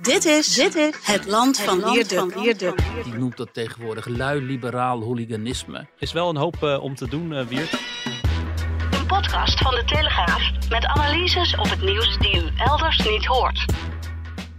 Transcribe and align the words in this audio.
Dit 0.00 0.24
is, 0.24 0.54
dit 0.54 0.74
is 0.74 0.94
het 1.02 1.26
land 1.26 1.60
van 1.60 1.92
Wierduk. 1.92 2.76
Die 3.04 3.14
noemt 3.14 3.36
dat 3.36 3.48
tegenwoordig 3.52 4.06
lui-liberaal 4.06 5.02
hooliganisme. 5.02 5.86
Is 5.98 6.12
wel 6.12 6.28
een 6.28 6.36
hoop 6.36 6.56
uh, 6.62 6.82
om 6.82 6.94
te 6.94 7.08
doen, 7.08 7.32
uh, 7.32 7.46
Wiert. 7.46 7.72
Een 8.90 9.06
podcast 9.06 9.58
van 9.58 9.74
de 9.74 9.82
Telegraaf 9.84 10.50
met 10.70 10.84
analyses 10.84 11.56
op 11.56 11.70
het 11.70 11.82
nieuws 11.82 12.18
die 12.18 12.36
u 12.36 12.48
elders 12.56 12.98
niet 12.98 13.26
hoort. 13.26 13.64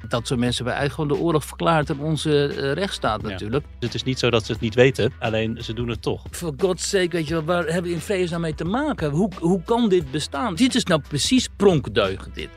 Dat 0.07 0.27
soort 0.27 0.39
mensen 0.39 0.63
bij 0.63 0.73
eigenlijk 0.73 1.01
gewoon 1.01 1.19
de 1.19 1.25
oorlog 1.27 1.45
verklaart 1.45 1.89
aan 1.89 1.99
onze 1.99 2.53
uh, 2.55 2.73
rechtsstaat 2.73 3.21
natuurlijk. 3.21 3.65
Ja. 3.65 3.85
Het 3.85 3.93
is 3.93 4.03
niet 4.03 4.19
zo 4.19 4.29
dat 4.29 4.45
ze 4.45 4.51
het 4.51 4.61
niet 4.61 4.75
weten, 4.75 5.13
alleen 5.19 5.57
ze 5.63 5.73
doen 5.73 5.87
het 5.87 6.01
toch. 6.01 6.23
For 6.31 6.53
God's 6.57 6.89
sake, 6.89 7.09
weet 7.09 7.27
je 7.27 7.33
wel, 7.33 7.43
waar 7.43 7.63
hebben 7.65 7.83
we 7.83 7.97
in 7.97 8.01
vredesnaam 8.01 8.41
mee 8.41 8.55
te 8.55 8.65
maken? 8.65 9.11
Hoe, 9.11 9.29
hoe 9.39 9.61
kan 9.63 9.89
dit 9.89 10.11
bestaan? 10.11 10.55
Dit 10.55 10.75
is 10.75 10.83
nou 10.83 11.01
precies 11.07 11.47
pronkdeugen, 11.57 12.31
dit. 12.33 12.49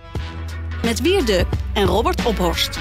Met 0.82 1.00
Wierduk 1.00 1.46
en 1.74 1.84
Robert 1.84 2.26
Ophorst. 2.26 2.78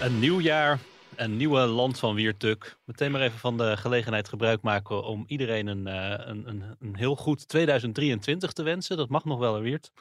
Een 0.00 0.18
nieuw 0.18 0.40
jaar, 0.40 0.80
een 1.16 1.36
nieuwe 1.36 1.60
land 1.60 1.98
van 1.98 2.14
Wiertuk. 2.14 2.76
Meteen 2.84 3.10
maar 3.10 3.20
even 3.20 3.38
van 3.38 3.56
de 3.56 3.76
gelegenheid 3.76 4.28
gebruik 4.28 4.62
maken 4.62 5.04
om 5.04 5.24
iedereen 5.26 5.66
een, 5.66 5.86
uh, 5.86 6.26
een, 6.26 6.48
een, 6.48 6.76
een, 6.78 6.96
heel 6.96 7.16
goed 7.16 7.48
2023 7.48 8.52
te 8.52 8.62
wensen. 8.62 8.96
Dat 8.96 9.08
mag 9.08 9.24
nog 9.24 9.38
wel, 9.38 9.60
Wiert. 9.60 9.92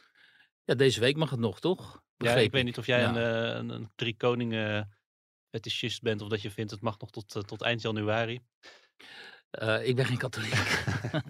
Ja, 0.63 0.75
deze 0.75 0.99
week 0.99 1.15
mag 1.15 1.29
het 1.29 1.39
nog, 1.39 1.59
toch? 1.59 2.01
Begreep 2.17 2.37
ja, 2.37 2.43
ik 2.43 2.51
weet 2.51 2.63
niet 2.63 2.77
of 2.77 2.85
jij 2.85 2.99
ja. 2.99 3.09
een, 3.09 3.57
een, 3.57 3.69
een 3.69 3.91
drie 3.95 4.15
koningen 4.17 4.97
fetischist 5.49 6.01
bent 6.01 6.21
of 6.21 6.27
dat 6.27 6.41
je 6.41 6.51
vindt 6.51 6.71
het 6.71 6.81
mag 6.81 6.99
nog 6.99 7.11
tot, 7.11 7.47
tot 7.47 7.61
eind 7.61 7.81
januari. 7.81 8.41
Uh, 9.61 9.87
ik 9.87 9.95
ben 9.95 10.05
geen 10.05 10.17
katholiek. 10.17 10.83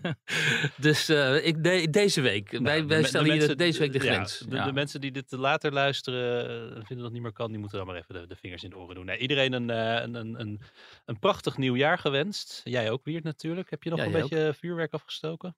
dus 0.78 1.10
uh, 1.10 1.46
ik 1.46 1.64
de, 1.64 1.90
deze 1.90 2.22
week. 2.22 2.52
Nou, 2.52 2.64
wij, 2.64 2.86
wij 2.86 3.04
stellen 3.04 3.28
hier 3.28 3.38
mensen, 3.38 3.58
deze 3.58 3.80
week 3.80 3.94
de 3.94 4.00
grens. 4.00 4.40
Ja, 4.40 4.50
de, 4.50 4.56
ja. 4.56 4.66
de, 4.66 4.74
mensen 4.74 5.02
die 5.02 5.12
dit 5.12 5.32
later 5.32 5.74
luisteren 5.74 6.50
en 6.50 6.86
vinden 6.86 6.96
dat 6.96 7.04
het 7.04 7.14
niet 7.14 7.22
meer 7.22 7.32
kan, 7.32 7.50
die 7.50 7.60
moeten 7.60 7.78
dan 7.78 7.88
maar 7.88 7.96
even 7.96 8.28
de, 8.28 8.36
vingers 8.36 8.64
in 8.64 8.70
de 8.70 8.78
oren 8.78 8.96
doen. 8.96 9.06
Nee, 9.06 9.18
iedereen 9.18 9.54
een, 9.54 9.70
een, 9.70 10.16
een, 10.16 10.40
een, 10.40 10.62
een 11.06 11.20
prachtig 11.20 11.58
nieuw 11.58 11.76
jaar 11.76 11.98
gewenst. 11.98 12.62
Jij 12.64 12.92
ook, 12.92 13.04
Wiert, 13.04 13.24
natuurlijk. 13.24 13.70
Heb 13.70 13.84
je 13.84 13.90
nog 13.90 14.00
ja, 14.00 14.06
een 14.06 14.12
beetje 14.12 14.48
ook. 14.48 14.56
vuurwerk 14.56 14.94
afgestoken? 14.94 15.56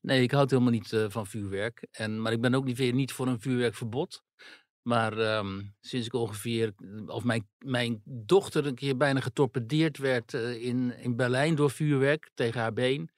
Nee, 0.00 0.22
ik 0.22 0.30
houd 0.30 0.50
helemaal 0.50 0.72
niet 0.72 0.92
uh, 0.92 1.04
van 1.08 1.26
vuurwerk. 1.26 1.86
En, 1.90 2.22
maar 2.22 2.32
ik 2.32 2.40
ben 2.40 2.54
ook 2.54 2.64
niet, 2.64 2.92
niet 2.92 3.12
voor 3.12 3.26
een 3.26 3.40
vuurwerkverbod. 3.40 4.24
Maar 4.86 5.38
um, 5.38 5.74
sinds 5.80 6.06
ik 6.06 6.12
ongeveer, 6.12 6.74
of 7.06 7.24
mijn, 7.24 7.48
mijn 7.58 8.02
dochter 8.04 8.66
een 8.66 8.74
keer 8.74 8.96
bijna 8.96 9.20
getorpedeerd 9.20 9.98
werd 9.98 10.32
uh, 10.32 10.64
in, 10.64 10.98
in 10.98 11.16
Berlijn 11.16 11.54
door 11.54 11.70
vuurwerk 11.70 12.30
tegen 12.34 12.60
haar 12.60 12.72
been, 12.72 13.10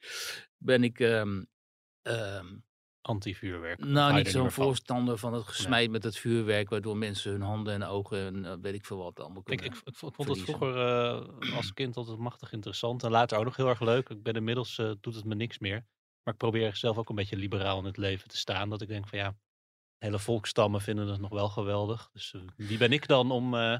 ben 0.57 0.83
ik. 0.83 0.99
Um, 0.99 1.47
um, 2.01 2.63
Anti-vuurwerk. 3.01 3.85
Nou, 3.85 4.13
niet 4.13 4.29
zo'n 4.29 4.51
voorstander 4.51 5.17
van 5.17 5.33
het 5.33 5.47
gesmijt 5.47 5.81
nee. 5.81 5.89
met 5.89 6.03
het 6.03 6.17
vuurwerk, 6.17 6.69
waardoor 6.69 6.97
mensen 6.97 7.31
hun 7.31 7.41
handen 7.41 7.73
en 7.73 7.83
ogen 7.83 8.25
en 8.25 8.43
uh, 8.43 8.53
weet 8.61 8.73
ik 8.73 8.85
veel 8.85 8.97
wat 8.97 9.19
allemaal 9.19 9.43
kunnen. 9.43 9.65
Ik, 9.65 9.75
ik, 9.75 9.81
ik 9.85 9.95
vond 9.95 10.29
het 10.29 10.39
vroeger 10.39 10.75
uh, 10.75 11.55
als 11.55 11.73
kind 11.73 11.95
altijd 11.95 12.17
machtig 12.17 12.51
interessant 12.51 13.03
en 13.03 13.11
later 13.11 13.37
ook 13.37 13.43
nog 13.43 13.55
heel 13.55 13.69
erg 13.69 13.81
leuk. 13.81 14.09
Ik 14.09 14.23
ben 14.23 14.33
inmiddels, 14.33 14.75
doet 14.75 15.15
het 15.15 15.25
me 15.25 15.35
niks 15.35 15.59
meer. 15.59 15.85
Maar 16.23 16.33
ik 16.33 16.39
probeer 16.39 16.75
zelf 16.75 16.97
ook 16.97 17.09
een 17.09 17.15
beetje 17.15 17.35
liberaal 17.35 17.79
in 17.79 17.85
het 17.85 17.97
leven 17.97 18.27
te 18.27 18.37
staan. 18.37 18.69
Dat 18.69 18.81
ik 18.81 18.87
denk 18.87 19.07
van 19.07 19.19
ja, 19.19 19.35
hele 19.99 20.19
volkstammen 20.19 20.81
vinden 20.81 21.07
het 21.07 21.21
nog 21.21 21.29
wel 21.29 21.49
geweldig. 21.49 22.09
Dus 22.13 22.33
uh, 22.33 22.41
wie 22.55 22.77
ben 22.77 22.91
ik 22.91 23.07
dan 23.07 23.31
om 23.31 23.53
uh, 23.53 23.77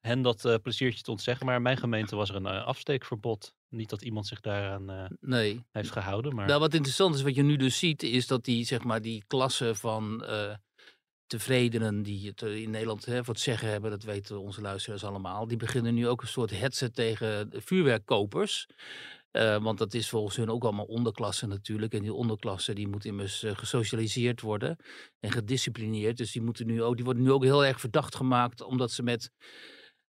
hen 0.00 0.22
dat 0.22 0.44
uh, 0.44 0.54
pleziertje 0.62 1.02
te 1.02 1.10
ontzeggen? 1.10 1.46
Maar 1.46 1.56
in 1.56 1.62
mijn 1.62 1.76
gemeente 1.76 2.16
was 2.16 2.28
er 2.28 2.36
een 2.36 2.46
afsteekverbod. 2.46 3.54
Niet 3.68 3.90
dat 3.90 4.02
iemand 4.02 4.26
zich 4.26 4.40
daaraan 4.40 5.16
nee. 5.20 5.64
heeft 5.70 5.90
gehouden. 5.90 6.34
Maar... 6.34 6.46
Nou, 6.46 6.60
wat 6.60 6.74
interessant 6.74 7.14
is, 7.14 7.22
wat 7.22 7.34
je 7.34 7.42
nu 7.42 7.56
dus 7.56 7.78
ziet, 7.78 8.02
is 8.02 8.26
dat 8.26 8.44
die, 8.44 8.64
zeg 8.64 8.84
maar, 8.84 9.02
die 9.02 9.24
klasse 9.26 9.74
van 9.74 10.24
tevredenen 11.26 12.02
die 12.02 12.28
het 12.28 12.42
in 12.42 12.70
Nederland 12.70 13.04
hè, 13.04 13.24
voor 13.24 13.34
het 13.34 13.42
zeggen 13.42 13.68
hebben, 13.68 13.90
dat 13.90 14.02
weten 14.02 14.40
onze 14.40 14.60
luisteraars 14.60 15.04
allemaal, 15.04 15.46
die 15.46 15.56
beginnen 15.56 15.94
nu 15.94 16.08
ook 16.08 16.22
een 16.22 16.28
soort 16.28 16.60
hetsen 16.60 16.92
tegen 16.92 17.50
vuurwerkkopers. 17.52 18.66
Uh, 19.36 19.62
want 19.62 19.78
dat 19.78 19.94
is 19.94 20.08
volgens 20.08 20.36
hun 20.36 20.50
ook 20.50 20.64
allemaal 20.64 20.84
onderklasse 20.84 21.46
natuurlijk. 21.46 21.92
En 21.92 22.02
die 22.02 22.12
onderklasse 22.12 22.72
die 22.72 22.88
moet 22.88 23.04
immers 23.04 23.44
uh, 23.44 23.56
gesocialiseerd 23.56 24.40
worden 24.40 24.76
en 25.20 25.30
gedisciplineerd. 25.30 26.16
Dus 26.16 26.32
die, 26.32 26.42
moeten 26.42 26.66
nu 26.66 26.82
ook, 26.82 26.96
die 26.96 27.04
worden 27.04 27.22
nu 27.22 27.32
ook 27.32 27.44
heel 27.44 27.64
erg 27.64 27.80
verdacht 27.80 28.14
gemaakt 28.14 28.62
omdat 28.62 28.90
ze 28.90 29.02
met... 29.02 29.30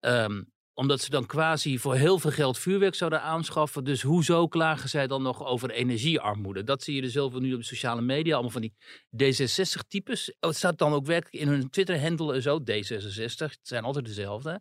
Um, 0.00 0.54
omdat 0.78 1.00
ze 1.00 1.10
dan 1.10 1.26
quasi 1.26 1.78
voor 1.78 1.94
heel 1.94 2.18
veel 2.18 2.30
geld 2.30 2.58
vuurwerk 2.58 2.94
zouden 2.94 3.22
aanschaffen. 3.22 3.84
Dus 3.84 4.02
hoezo 4.02 4.48
klagen 4.48 4.88
zij 4.88 5.06
dan 5.06 5.22
nog 5.22 5.44
over 5.44 5.70
energiearmoede? 5.70 6.64
Dat 6.64 6.82
zie 6.82 6.94
je 6.94 7.00
dus 7.00 7.14
heel 7.14 7.30
veel 7.30 7.40
nu 7.40 7.54
op 7.54 7.62
sociale 7.62 8.00
media. 8.00 8.32
Allemaal 8.32 8.50
van 8.50 8.60
die 8.60 8.74
D66-types. 9.16 10.30
Oh, 10.30 10.36
het 10.48 10.56
staat 10.56 10.78
dan 10.78 10.92
ook 10.92 11.06
werkelijk 11.06 11.42
in 11.42 11.48
hun 11.48 11.70
Twitter-handle 11.70 12.34
en 12.34 12.42
zo. 12.42 12.60
D66, 12.60 13.36
het 13.36 13.58
zijn 13.62 13.84
altijd 13.84 14.04
dezelfde. 14.04 14.60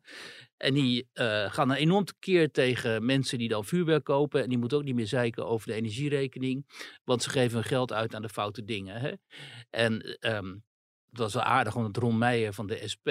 En 0.57 0.73
die 0.73 1.09
uh, 1.13 1.51
gaan 1.51 1.67
dan 1.67 1.77
enorm 1.77 2.05
tekeer 2.05 2.51
tegen 2.51 3.05
mensen 3.05 3.37
die 3.37 3.49
dan 3.49 3.65
vuurwerk 3.65 4.03
kopen. 4.03 4.43
En 4.43 4.49
die 4.49 4.57
moeten 4.57 4.77
ook 4.77 4.83
niet 4.83 4.95
meer 4.95 5.07
zeiken 5.07 5.47
over 5.47 5.67
de 5.67 5.73
energierekening. 5.73 6.65
Want 7.03 7.23
ze 7.23 7.29
geven 7.29 7.53
hun 7.53 7.67
geld 7.67 7.93
uit 7.93 8.15
aan 8.15 8.21
de 8.21 8.29
foute 8.29 8.63
dingen. 8.63 9.01
Hè? 9.01 9.11
En 9.69 10.17
um, 10.19 10.63
het 11.09 11.19
was 11.19 11.33
wel 11.33 11.43
aardig, 11.43 11.73
want 11.73 11.97
Ron 11.97 12.17
Meijer 12.17 12.53
van 12.53 12.67
de 12.67 12.87
SP... 12.93 13.09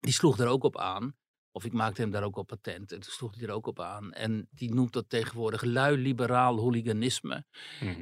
die 0.00 0.12
sloeg 0.12 0.38
er 0.38 0.46
ook 0.46 0.64
op 0.64 0.78
aan 0.78 1.20
of 1.52 1.64
ik 1.64 1.72
maakte 1.72 2.00
hem 2.00 2.10
daar 2.10 2.22
ook 2.22 2.36
op 2.36 2.46
patent. 2.46 2.92
En 2.92 3.00
toen 3.00 3.12
sloeg 3.12 3.34
hij 3.34 3.48
er 3.48 3.54
ook 3.54 3.66
op 3.66 3.80
aan. 3.80 4.12
En 4.12 4.48
die 4.50 4.74
noemt 4.74 4.92
dat 4.92 5.08
tegenwoordig 5.08 5.62
lui-liberaal 5.62 6.58
hooliganisme. 6.58 7.44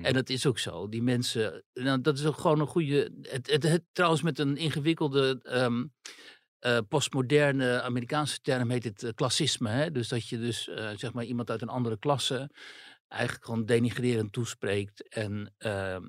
En 0.02 0.12
dat 0.12 0.28
is 0.28 0.46
ook 0.46 0.58
zo. 0.58 0.88
Die 0.88 1.02
mensen, 1.02 1.64
nou, 1.72 2.00
dat 2.00 2.18
is 2.18 2.26
ook 2.26 2.38
gewoon 2.38 2.60
een 2.60 2.66
goede. 2.66 3.12
Het, 3.22 3.50
het, 3.50 3.62
het 3.62 3.84
trouwens, 3.92 4.22
met 4.22 4.38
een 4.38 4.56
ingewikkelde. 4.56 5.40
Um, 5.44 5.92
uh, 6.60 6.78
postmoderne 6.88 7.82
Amerikaanse 7.82 8.40
term 8.40 8.70
heet 8.70 8.84
het 8.84 9.02
uh, 9.02 9.10
klassisme. 9.14 9.68
Hè? 9.68 9.90
Dus 9.90 10.08
dat 10.08 10.28
je 10.28 10.38
dus 10.38 10.68
uh, 10.68 10.90
zeg 10.96 11.12
maar 11.12 11.24
iemand 11.24 11.50
uit 11.50 11.62
een 11.62 11.68
andere 11.68 11.98
klasse 11.98 12.50
eigenlijk 13.08 13.44
gewoon 13.44 13.64
denigrerend 13.64 14.32
toespreekt 14.32 15.08
en, 15.08 15.54
ehm, 15.58 16.02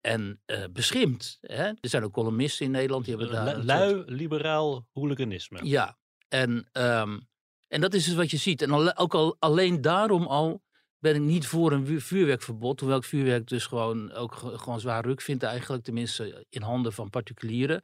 en 0.00 0.40
beschimpt. 0.72 1.38
Hè? 1.40 1.64
Er 1.64 1.78
zijn 1.80 2.04
ook 2.04 2.12
columnisten 2.12 2.66
in 2.66 2.72
Nederland 2.72 3.04
die 3.04 3.16
hebben 3.16 3.34
daar. 3.34 3.64
Lui-liberaal 3.64 4.86
hooliganisme. 4.92 5.60
Ja, 5.62 5.97
en, 6.28 6.68
um, 6.72 7.28
en 7.68 7.80
dat 7.80 7.94
is 7.94 8.04
dus 8.04 8.14
wat 8.14 8.30
je 8.30 8.36
ziet. 8.36 8.62
En 8.62 8.70
al, 8.70 8.96
ook 8.96 9.14
al 9.14 9.36
alleen 9.38 9.80
daarom 9.80 10.26
al 10.26 10.62
ben 10.98 11.14
ik 11.14 11.20
niet 11.20 11.46
voor 11.46 11.72
een 11.72 12.00
vuurwerkverbod. 12.00 12.80
Hoewel 12.80 12.98
ik 12.98 13.04
vuurwerk 13.04 13.48
dus 13.48 13.66
gewoon 13.66 14.12
ook 14.12 14.34
gewoon 14.34 14.80
zwaar 14.80 15.04
ruk 15.04 15.20
vind 15.20 15.42
eigenlijk. 15.42 15.84
Tenminste 15.84 16.46
in 16.48 16.62
handen 16.62 16.92
van 16.92 17.10
particulieren. 17.10 17.80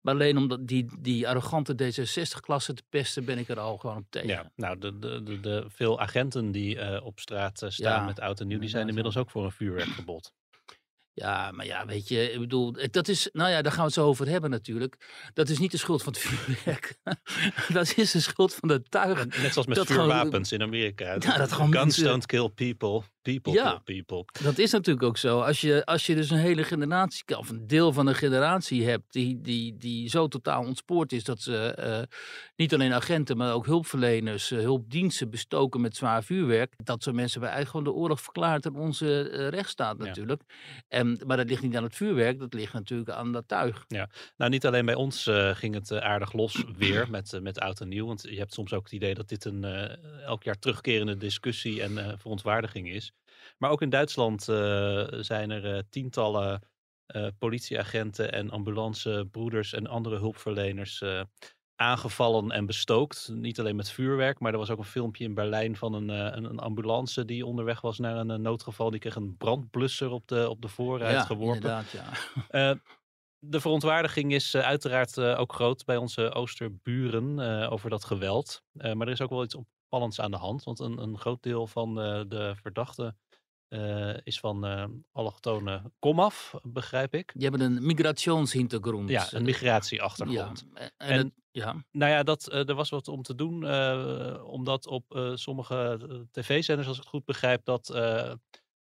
Maar 0.00 0.14
alleen 0.14 0.36
om 0.36 0.66
die, 0.66 0.90
die 0.98 1.28
arrogante 1.28 1.72
D66-klasse 1.72 2.74
te 2.74 2.82
pesten 2.88 3.24
ben 3.24 3.38
ik 3.38 3.48
er 3.48 3.58
al 3.58 3.76
gewoon 3.76 3.96
op 3.96 4.06
tegen. 4.10 4.28
Ja, 4.28 4.50
nou 4.56 4.78
de, 4.78 4.98
de, 4.98 5.22
de, 5.22 5.40
de 5.40 5.64
veel 5.68 6.00
agenten 6.00 6.50
die 6.50 6.76
uh, 6.76 7.04
op 7.04 7.20
straat 7.20 7.62
uh, 7.62 7.70
staan 7.70 8.00
ja, 8.00 8.06
met 8.06 8.20
oud 8.20 8.40
en 8.40 8.46
nieuw. 8.46 8.58
Die 8.58 8.68
zijn 8.68 8.88
inmiddels 8.88 9.16
ook 9.16 9.30
voor 9.30 9.44
een 9.44 9.52
vuurwerkverbod. 9.52 10.32
Ja, 11.18 11.50
maar 11.50 11.66
ja, 11.66 11.86
weet 11.86 12.08
je, 12.08 12.32
ik 12.32 12.38
bedoel, 12.38 12.76
dat 12.90 13.08
is, 13.08 13.28
nou 13.32 13.50
ja, 13.50 13.62
daar 13.62 13.72
gaan 13.72 13.80
we 13.80 13.86
het 13.86 13.94
zo 13.94 14.06
over 14.06 14.28
hebben 14.28 14.50
natuurlijk. 14.50 14.96
Dat 15.34 15.48
is 15.48 15.58
niet 15.58 15.70
de 15.70 15.76
schuld 15.76 16.02
van 16.02 16.12
het 16.12 16.22
vuurwerk. 16.26 16.96
dat 17.68 17.92
is 17.96 18.10
de 18.10 18.20
schuld 18.20 18.54
van 18.54 18.68
de 18.68 18.82
tuigen. 18.82 19.28
Net 19.28 19.52
zoals 19.52 19.66
met 19.66 19.76
dat 19.76 19.86
vuurwapens 19.86 20.48
gewoon, 20.48 20.66
in 20.66 20.74
Amerika. 20.74 21.16
Ja, 21.18 21.36
dat 21.36 21.52
gewoon 21.52 21.72
Guns 21.72 21.96
don't 21.96 22.26
kill 22.26 22.48
people, 22.48 23.02
people 23.28 23.52
ja, 23.52 23.80
people. 23.84 24.24
Dat 24.42 24.58
is 24.58 24.70
natuurlijk 24.70 25.06
ook 25.06 25.16
zo. 25.16 25.40
Als 25.40 25.60
je, 25.60 25.84
als 25.84 26.06
je 26.06 26.14
dus 26.14 26.30
een 26.30 26.38
hele 26.38 26.64
generatie, 26.64 27.38
of 27.38 27.48
een 27.48 27.66
deel 27.66 27.92
van 27.92 28.06
een 28.06 28.14
generatie 28.14 28.88
hebt 28.88 29.12
die, 29.12 29.40
die, 29.40 29.76
die 29.76 30.08
zo 30.08 30.28
totaal 30.28 30.64
ontspoord 30.64 31.12
is 31.12 31.24
dat 31.24 31.40
ze 31.40 31.76
uh, 31.78 32.16
niet 32.56 32.74
alleen 32.74 32.92
agenten, 32.92 33.36
maar 33.36 33.52
ook 33.52 33.66
hulpverleners, 33.66 34.50
uh, 34.50 34.60
hulpdiensten 34.60 35.30
bestoken 35.30 35.80
met 35.80 35.96
zwaar 35.96 36.24
vuurwerk. 36.24 36.74
Dat 36.76 37.02
soort 37.02 37.16
mensen 37.16 37.40
bij 37.40 37.50
eigenlijk 37.50 37.78
gewoon 37.78 37.94
de 37.94 38.02
oorlog 38.02 38.20
verklaard 38.20 38.66
aan 38.66 38.76
onze 38.76 39.30
uh, 39.32 39.48
rechtsstaat 39.48 39.98
natuurlijk. 39.98 40.42
Ja. 40.46 40.54
En, 40.88 41.20
maar 41.26 41.36
dat 41.36 41.48
ligt 41.48 41.62
niet 41.62 41.76
aan 41.76 41.82
het 41.82 41.96
vuurwerk, 41.96 42.38
dat 42.38 42.54
ligt 42.54 42.72
natuurlijk 42.72 43.10
aan 43.10 43.32
dat 43.32 43.48
tuig. 43.48 43.84
Ja, 43.88 44.08
nou 44.36 44.50
niet 44.50 44.66
alleen 44.66 44.86
bij 44.86 44.94
ons 44.94 45.30
ging 45.52 45.74
het 45.74 45.92
aardig 45.92 46.32
los 46.32 46.64
weer 46.76 47.10
met, 47.10 47.38
met 47.42 47.60
oud 47.60 47.80
en 47.80 47.88
nieuw. 47.88 48.06
Want 48.06 48.22
je 48.22 48.38
hebt 48.38 48.54
soms 48.54 48.72
ook 48.72 48.84
het 48.84 48.92
idee 48.92 49.14
dat 49.14 49.28
dit 49.28 49.44
een 49.44 49.64
elk 50.24 50.42
jaar 50.42 50.58
terugkerende 50.58 51.16
discussie 51.16 51.82
en 51.82 52.18
verontwaardiging 52.18 52.88
is. 52.88 53.12
Maar 53.58 53.70
ook 53.70 53.82
in 53.82 53.90
Duitsland 53.90 54.48
uh, 54.48 55.06
zijn 55.10 55.50
er 55.50 55.74
uh, 55.74 55.82
tientallen 55.90 56.62
eh, 57.06 57.26
politieagenten 57.38 58.32
en 58.32 58.50
ambulancebroeders 58.50 59.72
en 59.72 59.86
andere 59.86 60.18
hulpverleners 60.18 61.00
eh, 61.00 61.20
aangevallen 61.80 62.50
en 62.50 62.66
bestookt. 62.66 63.28
Niet 63.32 63.58
alleen 63.60 63.76
met 63.76 63.90
vuurwerk, 63.90 64.40
maar 64.40 64.52
er 64.52 64.58
was 64.58 64.70
ook 64.70 64.78
een 64.78 64.84
filmpje 64.84 65.24
in 65.24 65.34
Berlijn 65.34 65.76
van 65.76 65.94
een, 65.94 66.10
eh, 66.10 66.36
een, 66.36 66.58
ambulance 66.58 67.24
die 67.24 67.46
onderweg 67.46 67.80
was 67.80 67.98
naar 67.98 68.16
een, 68.16 68.30
eh, 68.30 68.36
noodgeval. 68.38 68.90
Die 68.90 69.00
kreeg 69.00 69.14
een 69.14 69.36
brandblusser 69.36 70.10
op 70.10 70.28
de, 70.28 70.48
op 70.48 70.62
de 70.62 70.68
voorruit 70.68 71.14
ja, 71.14 71.24
geworpen. 71.24 71.54
inderdaad, 71.54 71.90
ja. 71.90 72.04
Eh, 72.70 72.76
de 73.38 73.60
verontwaardiging 73.60 74.32
is 74.32 74.54
eh, 74.54 74.62
uiteraard 74.62 75.16
eh, 75.16 75.40
ook 75.40 75.52
groot 75.52 75.84
bij 75.84 75.96
onze 75.96 76.32
Oosterburen 76.32 77.38
eh, 77.38 77.72
over 77.72 77.90
dat 77.90 78.04
geweld. 78.04 78.62
Eh, 78.72 78.92
maar 78.92 79.06
er 79.06 79.12
is 79.12 79.20
ook 79.20 79.30
wel 79.30 79.44
iets 79.44 79.54
opvallends 79.54 80.20
aan 80.20 80.30
de 80.30 80.36
hand. 80.36 80.64
Want 80.64 80.78
een, 80.78 80.98
een 80.98 81.18
groot 81.18 81.42
deel 81.42 81.66
van 81.66 82.00
eh, 82.00 82.22
de 82.28 82.54
verdachten 82.62 83.18
eh, 83.68 84.16
is 84.22 84.40
van 84.40 84.64
eh 84.66 84.84
allochtone 85.12 85.92
komaf, 85.98 86.54
begrijp 86.62 87.14
ik. 87.14 87.32
Die 87.34 87.48
hebben 87.48 87.60
een 87.60 87.86
migrationshintergrond. 87.86 89.08
Ja, 89.08 89.26
een 89.30 89.42
migratieachtergrond. 89.42 90.66
Ja, 90.74 90.90
en, 90.96 91.34
ja. 91.50 91.84
Nou 91.90 92.12
ja, 92.12 92.22
dat, 92.22 92.48
eh, 92.48 92.68
er 92.68 92.74
was 92.74 92.88
wat 92.90 93.08
om 93.08 93.22
te 93.22 93.34
doen. 93.34 93.66
eh, 93.66 94.44
omdat 94.44 94.86
op 94.86 95.14
eh, 95.14 95.30
sommige 95.34 96.06
eh, 96.10 96.16
tv-zenders, 96.30 96.88
als 96.88 96.96
ik 96.96 97.02
het 97.02 97.12
goed 97.12 97.24
begrijp, 97.24 97.64
dat 97.64 97.88
eh, 97.90 98.32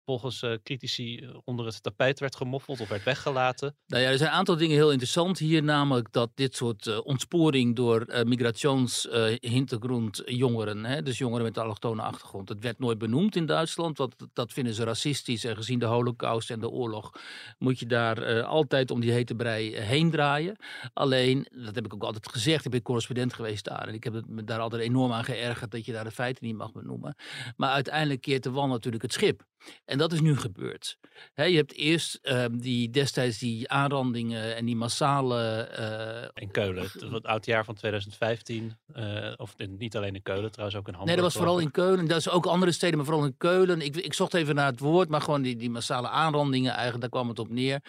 volgens 0.10 0.42
eh, 0.42 0.54
critici 0.64 1.18
eh, 1.18 1.30
onder 1.44 1.66
het 1.66 1.84
tapijt 1.84 2.20
werd 2.20 2.36
gemoffeld 2.36 2.80
of 2.80 2.90
werd 2.90 3.04
weggelaten. 3.04 3.76
Nou 3.88 4.04
ja, 4.04 4.10
er 4.10 4.18
zijn 4.18 4.30
een 4.30 4.36
aantal 4.36 4.58
dingen 4.58 4.76
heel 4.76 4.92
interessant 4.92 5.38
hier. 5.40 5.64
Namelijk 5.64 6.12
dat 6.12 6.30
dit 6.36 6.56
soort 6.56 6.88
eh, 6.88 7.00
ontsporing 7.06 7.76
door 7.76 8.06
uh, 8.08 8.22
migrationshintergrond 8.24 10.22
jongeren, 10.26 10.86
hè, 10.86 11.02
dus 11.02 11.18
jongeren 11.18 11.46
met 11.46 11.58
een 11.58 11.64
allochtone 11.64 12.02
achtergrond, 12.02 12.48
dat 12.48 12.60
werd 12.60 12.80
nooit 12.80 12.98
benoemd 12.98 13.36
in 13.36 13.46
Duitsland. 13.46 13.98
Want 13.98 14.16
dat- 14.34 14.54
vinden 14.54 14.74
ze 14.74 14.84
racistisch. 14.84 15.44
En 15.44 15.56
gezien 15.56 15.80
de 15.80 15.86
holocaust 15.86 16.50
en 16.52 16.60
de 16.60 16.70
oorlog 16.70 17.12
moet 17.58 17.80
je 17.80 17.86
daar 17.86 18.44
altijd 18.44 18.92
om 18.92 19.00
die 19.00 19.12
hete 19.12 19.36
brei 19.36 19.76
heen 19.76 20.12
draaien. 20.12 20.56
Alleen, 20.94 21.48
dat 21.66 21.76
heb 21.76 21.86
ik 21.86 21.94
ook 21.94 22.04
altijd 22.04 22.30
gezegd, 22.32 22.66
ik 22.66 22.72
ben 22.72 22.82
correspondent 22.82 23.34
geweest 23.34 23.66
daar. 23.66 23.88
En 23.88 23.94
ik 23.94 24.04
heb 24.04 24.24
me 24.28 24.44
daar 24.44 24.60
altijd 24.60 24.82
enorm 24.82 25.12
aan 25.12 25.24
geërgerd 25.24 25.72
dat 25.72 25.86
je 25.86 25.92
daar 25.92 26.04
de 26.04 26.12
feiten 26.12 26.46
niet 26.46 26.56
mag 26.56 26.72
benoemen. 26.72 27.16
Maar 27.58 27.72
uiteindelijk 27.72 28.22
keert 28.22 28.44
de 28.44 28.52
wal 28.52 28.68
natuurlijk 28.68 29.04
het 29.04 29.14
schip. 29.14 29.48
En 29.86 29.98
dat 29.98 30.14
is 30.14 30.22
nu 30.22 30.38
gebeurd. 30.38 30.98
Je 31.36 31.44
hebt 31.44 31.74
eerst 31.74 32.16
ehm, 32.22 32.58
die 32.58 32.90
destijds 32.90 33.38
die 33.38 33.70
aanrandingen 33.70 34.56
en 34.56 34.66
die 34.66 34.76
massale. 34.76 35.62
eh, 35.62 36.42
In 36.42 36.52
Keulen, 36.52 36.90
het 37.14 37.26
oudjaar 37.26 37.66
van 37.66 37.76
2015. 37.76 38.78
eh, 38.94 39.34
of 39.38 39.54
in- 39.58 39.76
niet 39.78 39.96
alleen 39.98 40.16
in 40.16 40.22
Keulen, 40.22 40.52
trouwens 40.52 40.80
ook 40.80 40.88
in 40.88 40.94
Hamburg. 40.94 41.06
nee, 41.06 41.16
dat 41.16 41.24
was 41.24 41.34
vooral 41.34 41.60
in 41.60 41.72
Keulen. 41.72 42.08
Dat 42.08 42.18
is 42.18 42.30
ook 42.30 42.46
andere 42.46 42.72
steden, 42.72 42.98
maar 42.98 43.06
vooral 43.06 43.26
in 43.26 43.38
Keulen. 43.38 43.82
Ik, 43.82 43.96
ik 43.96 44.14
zocht 44.14 44.34
even 44.34 44.56
naar 44.56 44.66
het 44.66 44.80
woord, 44.80 45.10
maar 45.10 45.22
gewoon 45.22 45.42
die, 45.42 45.56
die 45.56 45.70
massale 45.70 46.08
aanrandingen, 46.10 46.72
eigenlijk, 46.72 47.02
daar 47.02 47.10
kwam 47.10 47.30
het 47.30 47.40
op 47.40 47.50
neer. 47.50 47.80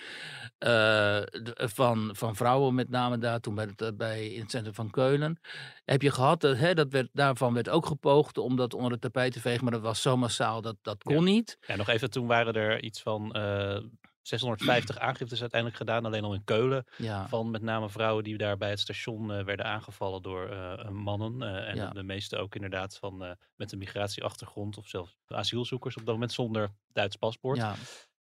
Eh, 0.58 0.70
de- 0.70 1.68
van, 1.74 2.10
van 2.12 2.36
vrouwen 2.36 2.74
met 2.74 2.88
name 2.90 3.18
daar, 3.18 3.40
toen 3.40 3.54
bij 3.54 3.68
het, 3.76 3.96
bij, 3.96 4.26
in 4.28 4.40
het 4.40 4.50
centrum 4.50 4.74
van 4.74 4.90
Keulen. 4.90 5.40
Heb 5.84 6.02
je 6.02 6.10
gehad, 6.10 6.42
hè, 6.42 6.74
dat 6.74 6.90
werd, 6.90 7.08
daarvan 7.12 7.54
werd 7.54 7.68
ook 7.68 7.86
gepoogd 7.86 8.38
om 8.38 8.56
dat 8.56 8.74
onder 8.74 8.92
het 8.92 9.00
tapijt 9.00 9.32
te 9.32 9.40
vegen, 9.40 9.62
maar 9.64 9.72
dat 9.72 9.82
was 9.82 10.02
zo 10.02 10.16
massaal, 10.16 10.60
dat, 10.62 10.76
dat 10.82 11.02
kon 11.02 11.24
niet. 11.24 11.58
Ja, 11.66 11.76
nog 11.76 11.88
even, 11.88 12.10
toen 12.10 12.26
waren 12.26 12.54
er 12.54 12.82
iets 12.82 13.02
van 13.02 13.32
eh, 13.32 13.78
650 14.22 14.98
aangiftes 14.98 15.40
uiteindelijk 15.40 15.80
gedaan, 15.80 16.04
alleen 16.04 16.24
al 16.24 16.34
in 16.34 16.44
Keulen. 16.44 16.84
Ja. 16.96 17.28
Van 17.28 17.50
met 17.50 17.62
name 17.62 17.90
vrouwen 17.90 18.24
die 18.24 18.36
daar 18.36 18.56
bij 18.56 18.70
het 18.70 18.80
station 18.80 19.32
eh, 19.32 19.44
werden 19.44 19.66
aangevallen 19.66 20.22
door 20.22 20.48
eh, 20.48 20.88
mannen. 20.88 21.42
eh, 21.42 21.68
en 21.68 21.76
Ja. 21.76 21.90
de, 21.90 22.02
meeste 22.02 22.36
ook 22.38 22.54
inderdaad 22.54 22.96
van, 22.98 23.24
eh, 23.24 23.30
met 23.56 23.72
een 23.72 23.78
migratieachtergrond 23.78 24.76
of 24.78 24.88
zelfs 24.88 25.16
asielzoekers 25.26 25.96
op 25.96 26.04
dat 26.04 26.14
moment 26.14 26.32
zonder 26.32 26.70
Duits 26.92 27.16
paspoort. 27.16 27.56
Ja. 27.56 27.74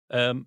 Ehm, 0.07 0.43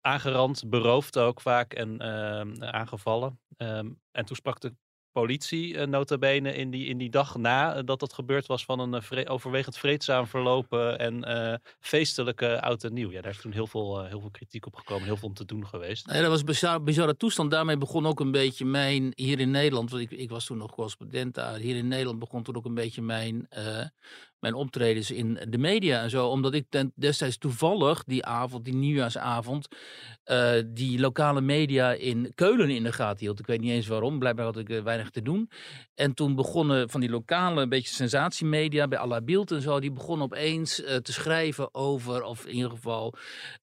aangerand, 0.00 0.68
beroofd 0.70 1.18
ook 1.18 1.40
vaak 1.40 1.72
en 1.72 1.98
ehm, 1.98 2.62
aangevallen. 2.62 3.40
Ehm, 3.56 3.90
en 4.10 4.24
toen 4.24 4.36
sprak 4.36 4.60
de 4.60 4.74
politie 5.20 5.74
uh, 5.74 5.84
nota 5.84 6.18
bene 6.18 6.54
in 6.54 6.70
die, 6.70 6.86
in 6.86 6.98
die 6.98 7.10
dag 7.10 7.36
na 7.36 7.74
eh, 7.74 7.82
dat 7.84 8.00
dat 8.00 8.12
gebeurd 8.12 8.46
was 8.46 8.64
van 8.64 8.80
een 8.80 9.02
vre 9.02 9.28
overwegend 9.28 9.78
vreedzaam 9.78 10.26
verlopen 10.26 10.98
en 10.98 11.60
feestelijke 11.80 12.60
oud 12.60 12.84
en 12.84 12.92
nieuw. 12.92 13.10
Ja, 13.10 13.20
daar 13.20 13.32
is 13.32 13.40
toen 13.40 13.52
heel 13.52 13.66
veel, 13.66 14.04
heel 14.04 14.20
veel 14.20 14.30
kritiek 14.30 14.66
op 14.66 14.74
gekomen, 14.74 15.04
heel 15.04 15.16
veel 15.16 15.28
om 15.28 15.34
te 15.34 15.44
doen 15.44 15.66
geweest. 15.66 16.10
Ja, 16.10 16.20
dat 16.20 16.30
was 16.30 16.40
een 16.40 16.46
bizar, 16.46 16.82
bizarre 16.82 17.16
toestand. 17.16 17.50
Daarmee 17.50 17.78
begon 17.78 18.06
ook 18.06 18.20
een 18.20 18.30
beetje 18.30 18.64
mijn, 18.64 19.12
hier 19.14 19.40
in 19.40 19.50
Nederland, 19.50 19.90
want 19.90 20.02
ik, 20.02 20.10
ik 20.10 20.30
was 20.30 20.46
toen 20.46 20.58
nog 20.58 20.70
correspondent 20.70 21.34
daar, 21.34 21.58
hier 21.58 21.76
in 21.76 21.88
Nederland 21.88 22.18
begon 22.18 22.42
toen 22.42 22.56
ook 22.56 22.64
een 22.64 22.74
beetje 22.74 23.02
mijn, 23.02 23.48
mijn 24.38 24.54
optredens 24.54 25.10
in 25.10 25.38
de 25.48 25.58
media 25.58 26.02
en 26.02 26.10
zo. 26.10 26.28
Omdat 26.28 26.54
ik 26.54 26.64
destijds 26.94 27.38
toevallig 27.38 28.04
die 28.04 28.24
avond, 28.24 28.64
die 28.64 28.74
nieuwjaarsavond, 28.74 29.68
uh, 30.26 30.50
die 30.66 31.00
lokale 31.00 31.40
media 31.40 31.92
in 31.92 32.32
Keulen 32.34 32.70
in 32.70 32.82
de 32.82 32.92
gaten 32.92 33.18
hield. 33.18 33.38
Ik 33.38 33.46
weet 33.46 33.60
niet 33.60 33.70
eens 33.70 33.86
waarom, 33.86 34.18
blijkbaar 34.18 34.44
had 34.44 34.58
ik 34.58 34.68
uh, 34.68 34.82
weinig 34.82 35.10
te 35.10 35.22
doen. 35.22 35.50
En 35.94 36.14
toen 36.14 36.34
begonnen 36.34 36.90
van 36.90 37.00
die 37.00 37.10
lokale, 37.10 37.62
een 37.62 37.68
beetje 37.68 37.94
sensatiemedia, 37.94 38.88
bij 38.88 38.98
Alla 38.98 39.20
Beeld 39.20 39.50
en 39.50 39.62
zo, 39.62 39.80
die 39.80 39.92
begonnen 39.92 40.26
opeens 40.26 40.80
uh, 40.80 40.96
te 40.96 41.12
schrijven 41.12 41.74
over, 41.74 42.22
of 42.22 42.46
in 42.46 42.54
ieder 42.54 42.70
geval 42.70 43.14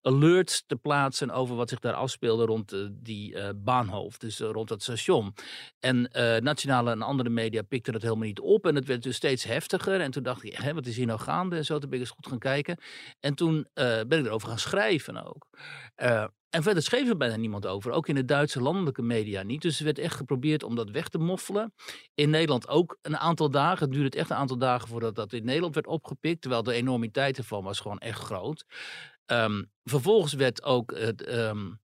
alerts 0.02 0.64
te 0.68 0.76
plaatsen 0.76 1.32
over 1.32 1.56
wat 1.56 1.70
zich 1.70 1.80
daar 1.80 1.94
afspeelde 1.94 2.46
rond 2.46 2.76
die 2.92 3.54
baanhoofd, 3.56 4.22
dus 4.22 4.40
rond 4.40 4.68
dat 4.68 4.82
station. 4.82 5.34
En 5.80 6.10
nationale 6.44 6.92
en 6.92 7.02
andere 7.02 7.30
media 7.30 7.62
pikten 7.62 7.94
het 7.94 8.02
helemaal 8.02 8.28
niet 8.28 8.40
op 8.40 8.66
en 8.66 8.76
het 8.76 8.86
werd 8.86 9.04
dus 9.04 9.16
steeds 9.16 9.44
heftiger. 9.44 10.02
En 10.02 10.12
toen 10.12 10.24
dacht 10.24 10.44
ik, 10.44 10.54
wat 10.74 10.86
is 10.86 10.98
hier 10.98 11.06
nou 11.06 11.20
gaande? 11.20 11.56
En 11.56 11.66
zo, 11.66 11.80
toen 11.80 11.90
ben 11.90 12.00
ik 12.00 12.06
eens 12.06 12.16
goed 12.16 12.28
gaan 12.28 12.40
kijken. 12.40 12.78
En 13.20 13.36
toen 13.36 13.68
ben 13.74 14.20
ik 14.20 14.26
erover 14.26 14.48
gaan 14.48 14.60
schrijven 14.60 15.26
ook. 15.26 15.48
En 16.50 16.64
verder 16.64 16.84
schreef 16.84 17.10
er 17.10 17.18
bijna 17.18 17.36
niemand 17.36 17.66
over, 17.66 17.92
ook 17.92 18.08
in 18.08 18.16
de 18.16 18.26
Duitse 18.26 18.62
landelijke 18.62 19.02
media 19.02 19.44
niet. 19.44 19.62
Dus 19.62 19.80
er 19.80 19.86
werd 19.86 20.00
echt 20.00 20.16
geprobeerd 20.16 20.64
om 20.64 20.76
dat 20.76 20.90
weg 20.90 21.08
te 21.08 21.18
moffelen. 21.18 21.74
In 22.14 22.30
Nederland 22.30 22.68
ook 22.68 22.98
een 23.02 23.18
aantal 23.18 23.50
dagen. 23.50 23.86
Het 23.86 23.96
duurde 23.96 24.18
echt 24.18 24.30
een 24.30 24.36
aantal 24.36 24.58
dagen 24.58 24.88
voordat 24.88 25.16
dat 25.16 25.34
in 25.34 25.46
Nederland 25.46 25.74
werd 25.74 25.88
opgepikt. 25.88 26.42
Terwijl 26.42 26.64
de 26.64 26.74
enormiteit 26.74 27.38
ervan 27.38 27.64
was 27.64 27.80
gewoon 27.80 27.98
echt 27.98 28.20
groot. 28.20 28.66
Um, 29.26 29.72
vervolgens 29.84 30.34
werd 30.34 30.64
ook 30.64 30.92
het. 30.98 31.34
Um, 31.34 31.82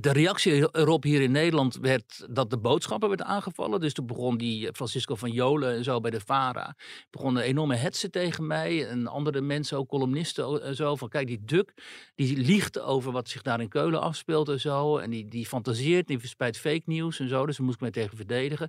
de 0.00 0.12
reactie 0.12 0.76
erop 0.76 1.02
hier 1.02 1.20
in 1.20 1.30
Nederland 1.30 1.76
werd 1.76 2.26
dat 2.30 2.50
de 2.50 2.58
boodschappen 2.58 3.08
werden 3.08 3.26
aangevallen. 3.26 3.80
Dus 3.80 3.92
toen 3.92 4.06
begon 4.06 4.36
die 4.36 4.72
Francisco 4.72 5.14
van 5.14 5.30
Jolen 5.30 5.74
en 5.74 5.84
zo 5.84 6.00
bij 6.00 6.10
de 6.10 6.20
VARA. 6.20 6.76
Begonnen 7.10 7.42
enorme 7.42 7.74
hetsen 7.74 8.10
tegen 8.10 8.46
mij. 8.46 8.88
En 8.88 9.06
andere 9.06 9.40
mensen, 9.40 9.78
ook 9.78 9.88
columnisten 9.88 10.62
en 10.62 10.76
zo. 10.76 10.96
Van 10.96 11.08
kijk, 11.08 11.26
die 11.26 11.44
Duk, 11.44 11.74
die 12.14 12.36
liegt 12.36 12.80
over 12.80 13.12
wat 13.12 13.28
zich 13.28 13.42
daar 13.42 13.60
in 13.60 13.68
Keulen 13.68 14.00
afspeelt 14.00 14.48
en 14.48 14.60
zo. 14.60 14.98
En 14.98 15.10
die, 15.10 15.28
die 15.28 15.46
fantaseert, 15.46 16.06
die 16.06 16.18
verspreidt 16.18 16.58
fake 16.58 16.82
nieuws 16.84 17.20
en 17.20 17.28
zo. 17.28 17.46
Dus 17.46 17.56
daar 17.56 17.64
moest 17.64 17.76
ik 17.76 17.82
mij 17.82 17.90
tegen 17.90 18.16
verdedigen. 18.16 18.68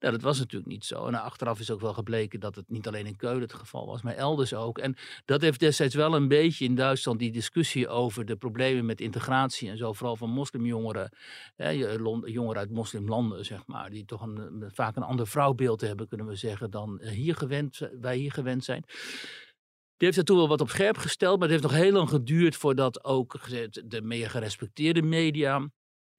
Nou, 0.00 0.12
dat 0.12 0.22
was 0.22 0.38
natuurlijk 0.38 0.70
niet 0.70 0.84
zo. 0.84 1.06
En 1.06 1.14
achteraf 1.14 1.60
is 1.60 1.70
ook 1.70 1.80
wel 1.80 1.94
gebleken 1.94 2.40
dat 2.40 2.54
het 2.54 2.64
niet 2.68 2.86
alleen 2.86 3.06
in 3.06 3.16
Keulen 3.16 3.42
het 3.42 3.52
geval 3.52 3.86
was, 3.86 4.02
maar 4.02 4.14
elders 4.14 4.54
ook. 4.54 4.78
En 4.78 4.96
dat 5.24 5.40
heeft 5.40 5.60
destijds 5.60 5.94
wel 5.94 6.14
een 6.14 6.28
beetje 6.28 6.64
in 6.64 6.74
Duitsland 6.74 7.18
die 7.18 7.32
discussie 7.32 7.88
over 7.88 8.24
de 8.24 8.36
problemen 8.36 8.86
met 8.86 9.00
integratie 9.00 9.70
en 9.70 9.76
zo. 9.76 9.92
Vooral 9.92 10.16
van 10.16 10.30
moslim 10.30 10.59
jongeren, 10.64 11.16
hè, 11.56 11.70
jongeren 12.24 12.56
uit 12.56 12.70
moslimlanden, 12.70 13.44
zeg 13.44 13.66
maar, 13.66 13.90
die 13.90 14.04
toch 14.04 14.22
een, 14.22 14.70
vaak 14.74 14.96
een 14.96 15.02
ander 15.02 15.26
vrouwbeeld 15.26 15.80
hebben, 15.80 16.08
kunnen 16.08 16.26
we 16.26 16.36
zeggen, 16.36 16.70
dan 16.70 17.00
hier 17.02 17.34
gewend, 17.34 17.88
wij 18.00 18.16
hier 18.16 18.32
gewend 18.32 18.64
zijn. 18.64 18.84
Die 19.96 20.08
heeft 20.08 20.18
er 20.18 20.24
toen 20.24 20.36
wel 20.36 20.48
wat 20.48 20.60
op 20.60 20.70
scherp 20.70 20.96
gesteld, 20.96 21.38
maar 21.38 21.48
het 21.48 21.60
heeft 21.60 21.72
nog 21.72 21.82
heel 21.82 21.92
lang 21.92 22.08
geduurd 22.08 22.56
voordat 22.56 23.04
ook 23.04 23.38
de 23.84 24.02
meer 24.02 24.30
gerespecteerde 24.30 25.02
media 25.02 25.68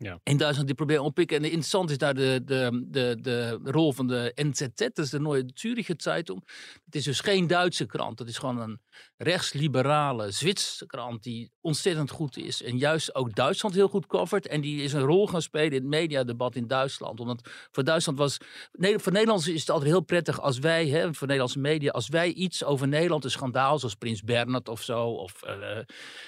ja. 0.01 0.20
in 0.24 0.38
Duitsland 0.38 0.67
die 0.67 0.75
proberen 0.75 1.03
oppikken. 1.03 1.38
En 1.38 1.43
interessant 1.43 1.89
is 1.89 1.98
daar 1.98 2.13
de, 2.13 2.41
de, 2.46 2.86
de, 2.88 3.17
de 3.22 3.60
rol 3.63 3.93
van 3.93 4.08
de 4.08 4.31
NZZ, 4.36 4.67
dat 4.75 4.98
is 4.98 5.10
de 5.10 5.20
Neue 5.20 5.46
Züricher 5.53 5.96
Zeitung. 5.98 6.48
Het 6.86 6.96
is 6.96 7.03
dus 7.03 7.20
geen 7.20 7.48
Duitse 7.48 7.86
krant, 7.86 8.20
het 8.20 8.27
is 8.27 8.38
gewoon 8.38 8.60
een 8.60 8.79
rechtsliberale 9.17 10.31
Zwitserse 10.31 10.86
krant 10.86 11.24
die 11.24 11.51
ontzettend 11.62 12.10
goed 12.10 12.38
is. 12.38 12.63
En 12.63 12.77
juist 12.77 13.15
ook 13.15 13.36
Duitsland 13.36 13.75
heel 13.75 13.88
goed 13.88 14.08
covert. 14.08 14.48
En 14.48 14.62
die 14.62 14.84
is 14.84 14.93
een 14.93 15.01
rol 15.01 15.27
gaan 15.27 15.41
spelen 15.41 15.72
in 15.72 15.74
het 15.74 15.84
mediadebat 15.84 16.55
in 16.55 16.67
Duitsland. 16.67 17.20
Omdat 17.20 17.50
voor 17.72 17.84
Duitsland 17.84 18.17
was, 18.17 18.38
voor 18.72 19.12
Nederlanders 19.12 19.48
is 19.48 19.60
het 19.60 19.70
altijd 19.70 19.89
heel 19.89 20.01
prettig 20.01 20.41
als 20.41 20.60
wij, 20.60 20.88
hè, 20.88 21.13
voor 21.13 21.27
Nederlandse 21.27 21.60
media, 21.60 21.91
als 21.91 22.10
wij 22.10 22.31
iets 22.31 22.63
over 22.63 22.88
Nederland, 22.88 23.24
een 23.24 23.31
schandaal 23.31 23.79
zoals 23.79 23.96
Prins 23.96 24.24
Bernhard 24.24 24.70
of 24.70 24.81
zo, 24.81 25.08
of 25.08 25.41
uh, 25.46 25.77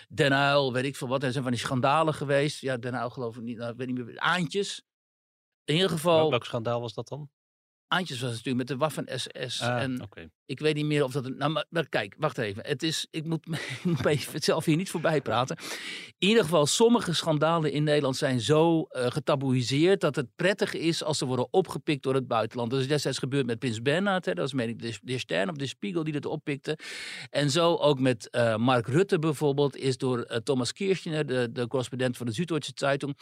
Den 0.10 0.32
Uyl, 0.32 0.74
weet 0.74 0.86
ik 0.86 0.96
veel 0.96 1.08
wat. 1.08 1.24
Er 1.24 1.32
zijn 1.32 1.44
van 1.44 1.52
die 1.52 1.62
schandalen 1.62 2.14
geweest. 2.14 2.62
Ja, 2.62 2.78
Den 2.78 2.94
Uyl 2.94 3.10
geloof 3.10 3.36
ik 3.36 3.42
niet, 3.44 3.60
nou, 3.64 3.72
ik 3.72 3.78
weet 3.78 3.96
niet 3.96 4.06
meer, 4.06 4.20
Aantjes. 4.20 4.86
In 5.64 5.74
ieder 5.74 5.90
geval... 5.90 6.30
Welk 6.30 6.46
schandaal 6.46 6.82
was 6.82 6.94
dat 6.94 7.08
dan? 7.08 7.30
Aantjes 7.94 8.20
was 8.20 8.30
natuurlijk 8.30 8.58
met 8.58 8.68
de 8.68 8.78
Waffen-SS. 8.78 9.62
Ah, 9.62 9.82
en 9.82 10.10
ik 10.46 10.60
weet 10.60 10.76
niet 10.76 10.86
meer 10.86 11.04
of 11.04 11.12
dat... 11.12 11.26
een- 11.26 11.38
Nou, 11.38 11.52
maar, 11.52 11.66
maar 11.70 11.90
kijk, 11.90 12.16
wacht 12.18 12.38
even. 12.38 12.66
Het 12.66 12.84
is, 12.84 13.08
ik 13.12 13.26
moet, 13.26 13.48
me- 13.48 13.58
ik 14.12 14.32
moet 14.34 14.44
zelf 14.44 14.66
hier 14.66 14.76
niet 14.76 14.90
voorbij 14.90 15.22
praten. 15.22 15.58
In 16.18 16.28
ieder 16.28 16.44
geval, 16.44 16.66
sommige 16.66 17.14
schandalen 17.14 17.72
in 17.72 17.84
Nederland 17.84 18.16
zijn 18.18 18.40
zo 18.42 18.82
eh 18.84 19.12
getaboeiseerd... 19.12 20.02
dat 20.02 20.16
het 20.16 20.28
prettig 20.36 20.74
is 20.74 21.04
als 21.04 21.18
ze 21.18 21.26
worden 21.26 21.48
opgepikt 21.52 22.04
door 22.04 22.14
het 22.14 22.28
buitenland. 22.28 22.72
Dat 22.72 22.80
is 22.80 22.88
destijds 22.88 23.18
gebeurd 23.18 23.46
met 23.46 23.60
Prins 23.60 23.82
Bernhard. 23.82 24.26
Hè. 24.26 24.34
Dat 24.34 24.44
was 24.44 24.54
meen 24.54 24.70
ik 24.70 24.80
de, 24.82 24.98
de 25.02 25.18
Stern 25.18 25.50
of 25.50 25.56
de 25.56 25.68
Spiegel 25.68 26.04
die 26.04 26.14
dat 26.14 26.26
oppikte. 26.26 26.78
En 27.30 27.50
zo 27.52 27.76
ook 27.76 28.00
met 28.00 28.30
eh, 28.30 28.56
Mark 28.56 28.88
Rutte 28.88 29.20
bijvoorbeeld... 29.20 29.76
is 29.76 29.98
door 29.98 30.22
eh, 30.22 30.38
Thomas 30.38 30.72
Kirchner, 30.74 31.26
de, 31.26 31.50
de 31.52 31.68
correspondent 31.68 32.18
van 32.18 32.26
de 32.26 32.34
Süddeutsche 32.34 32.72
Zeitung... 32.76 33.18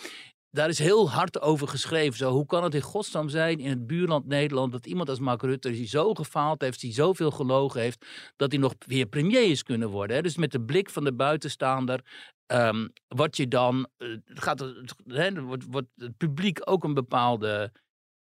Daar 0.52 0.70
is 0.70 0.80
heel 0.80 1.10
hard 1.10 1.42
over 1.42 1.68
geschreven. 1.68 2.18
Zo, 2.18 2.32
hoe 2.32 2.46
kan 2.46 2.64
het 2.64 2.76
in 2.76 2.82
godsnaam 2.82 3.30
zijn 3.30 3.60
in 3.60 3.70
het 3.70 3.88
buurland 3.88 4.28
Nederland 4.28 4.72
dat 4.72 4.86
iemand 4.86 5.10
als 5.10 5.20
Mark 5.20 5.42
Rutte 5.42 5.72
die 5.72 5.88
zo 5.88 6.14
gefaald 6.14 6.62
heeft, 6.62 6.80
die 6.80 6.94
zoveel 6.94 7.32
gelogen 7.32 7.82
heeft, 7.82 8.06
dat 8.36 8.52
hij 8.52 8.62
nog 8.62 8.74
weer 8.78 9.06
premier 9.06 9.50
is 9.50 9.64
kunnen 9.64 9.90
worden. 9.90 10.16
Hè? 10.16 10.22
Dus 10.22 10.38
met 10.38 10.52
de 10.52 10.62
blik 10.62 10.90
van 10.90 11.04
de 11.04 11.14
buitenstaander 11.14 12.02
ehm, 12.46 12.88
wat 13.08 13.38
je 13.38 13.48
dan 13.48 13.88
eh, 13.98 14.08
gaat 14.26 14.74
hè, 15.06 15.42
wordt, 15.42 15.66
wordt 15.70 15.88
het 15.96 16.18
publiek 16.18 16.60
ook 16.64 16.84
een 16.84 16.94
bepaalde 16.94 17.72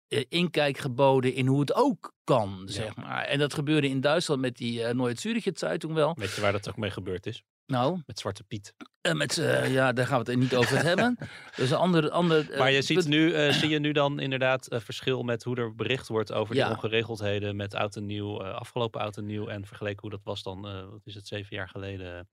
eh, 0.08 0.24
inkijk 0.30 0.78
geboden 0.78 1.34
in 1.34 1.48
hoe 1.48 1.60
het 1.60 1.74
ook 1.74 2.14
kan, 2.24 2.62
zeg 2.66 2.96
maar. 2.96 3.24
En 3.24 3.40
dat 3.40 3.54
gebeurde 3.54 3.90
in 3.90 4.02
Duitsland 4.02 4.42
met 4.42 4.58
die 4.58 4.80
uh, 4.80 4.90
Neue 4.90 5.20
Zürcher 5.20 5.52
Zeitung 5.56 5.94
wel. 5.94 6.16
Weet 6.18 6.36
je 6.36 6.42
waar 6.42 6.52
dat 6.52 6.70
ook 6.70 6.78
mee 6.78 6.92
gebeurd 6.92 7.26
is? 7.26 7.44
Nou, 7.70 8.02
Met 8.06 8.20
Zwarte 8.20 8.44
Piet. 8.44 8.74
eh, 9.02 9.14
met, 9.14 9.38
eh, 9.38 9.74
ja, 9.74 9.94
daar 9.94 10.08
gaan 10.08 10.24
we 10.24 10.32
het 10.32 10.40
niet 10.40 10.56
over 10.56 10.84
hebben. 10.86 11.18
Dus 11.56 11.70
een 11.70 11.78
ander, 11.78 12.10
ander, 12.10 12.52
eh, 12.52 12.60
Maar 12.60 12.72
je 12.72 12.82
ziet 12.82 13.08
nu, 13.08 13.52
zie 13.54 13.70
je 13.70 13.80
nu 13.80 13.92
dan 13.92 14.20
inderdaad 14.20 14.72
een 14.72 14.82
verschil 14.82 15.24
met 15.24 15.44
hoe 15.44 15.56
er 15.56 15.76
bericht 15.76 16.08
wordt 16.08 16.32
over 16.32 16.56
Ja. 16.56 16.66
die 16.68 16.76
ongeregeldheden 16.76 17.56
met 17.56 17.76
oud 17.76 17.96
en 17.96 18.06
nieuw, 18.06 18.44
afgelopen 18.44 19.02
oud 19.02 19.18
en 19.18 19.26
nieuw 19.26 19.48
en 19.48 19.66
vergeleken 19.66 20.02
hoe 20.02 20.10
dat 20.10 20.24
was 20.24 20.44
dan, 20.44 20.62
wat 20.92 21.02
is 21.06 21.16
het, 21.16 21.28
zeven 21.28 21.56
jaar 21.56 21.70
geleden? 21.70 22.30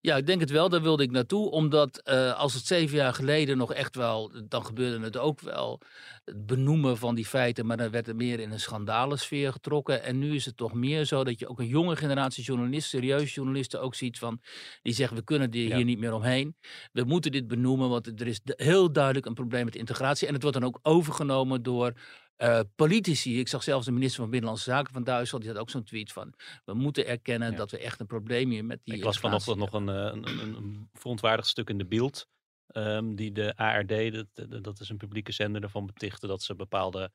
Ja, 0.00 0.16
ik 0.16 0.26
denk 0.26 0.40
het 0.40 0.50
wel. 0.50 0.68
Daar 0.68 0.82
wilde 0.82 1.02
ik 1.02 1.10
naartoe. 1.10 1.50
Omdat 1.50 2.04
als 2.36 2.54
het 2.54 2.66
zeven 2.66 2.96
jaar 2.96 3.14
geleden 3.14 3.56
nog 3.56 3.72
echt 3.74 3.96
wel, 3.96 4.32
dan 4.48 4.64
gebeurde 4.64 5.04
het 5.04 5.16
ook 5.16 5.40
wel. 5.40 5.80
Het 6.24 6.46
benoemen 6.46 6.96
van 6.96 7.14
die 7.14 7.26
feiten, 7.26 7.66
maar 7.66 7.76
dan 7.76 7.90
werd 7.90 8.06
het 8.06 8.16
meer 8.16 8.40
in 8.40 8.50
een 8.50 8.60
schandalensfeer 8.60 9.52
getrokken. 9.52 10.02
En 10.02 10.18
nu 10.18 10.34
is 10.34 10.44
het 10.44 10.56
toch 10.56 10.72
meer 10.72 11.04
zo 11.04 11.24
dat 11.24 11.38
je 11.38 11.48
ook 11.48 11.58
een 11.58 11.66
jonge 11.66 11.96
generatie 11.96 12.44
journalisten, 12.44 12.98
serieuze 12.98 13.34
journalisten 13.34 13.80
ook 13.80 13.94
ziet 13.94 14.18
van, 14.18 14.40
die 14.82 14.92
zeggen 14.92 15.16
we 15.16 15.22
kunnen 15.24 15.48
Ja. 15.52 15.76
hier 15.76 15.84
niet 15.84 15.98
meer 15.98 16.12
omheen. 16.14 16.56
We 16.92 17.04
moeten 17.04 17.32
dit 17.32 17.46
benoemen, 17.48 17.88
want 17.88 18.20
er 18.20 18.26
is 18.26 18.40
heel 18.44 18.92
duidelijk 18.92 19.26
een 19.26 19.34
probleem 19.34 19.64
met 19.64 19.76
integratie. 19.76 20.26
En 20.26 20.32
het 20.34 20.42
wordt 20.42 20.58
dan 20.58 20.66
ook 20.68 20.78
overgenomen 20.82 21.62
door 21.62 21.92
eh, 22.36 22.60
politici. 22.76 23.38
Ik 23.38 23.48
zag 23.48 23.62
zelfs 23.62 23.86
de 23.86 23.92
minister 23.92 24.20
van 24.20 24.30
Binnenlandse 24.30 24.70
Zaken 24.70 24.92
van 24.92 25.04
Duitsland, 25.04 25.44
die 25.44 25.52
had 25.52 25.62
ook 25.62 25.70
zo'n 25.70 25.84
tweet 25.84 26.12
van, 26.12 26.34
we 26.64 26.74
moeten 26.74 27.06
erkennen 27.06 27.50
Ja. 27.50 27.56
dat 27.56 27.70
we 27.70 27.78
echt 27.78 28.00
een 28.00 28.06
probleem 28.06 28.50
hier 28.50 28.64
met 28.64 28.80
die 28.84 28.94
Ik 28.94 29.04
las 29.04 29.18
vanochtend 29.18 29.56
nog 29.56 29.72
een, 29.72 29.88
eh, 29.88 29.94
een, 29.94 30.28
een, 30.28 30.54
een 30.56 30.88
verontwaardigd 30.92 31.48
stuk 31.48 31.68
in 31.70 31.78
de 31.78 31.86
Beeld. 31.86 32.28
Ehm, 32.66 33.14
die 33.14 33.32
de 33.32 33.56
ARD, 33.56 34.12
dat, 34.12 34.62
dat- 34.64 34.80
is 34.80 34.88
een 34.88 34.96
publieke 34.96 35.32
zender, 35.32 35.62
ervan 35.62 35.86
betichtte 35.86 36.26
dat 36.26 36.42
ze 36.42 36.54
bepaalde 36.54 37.10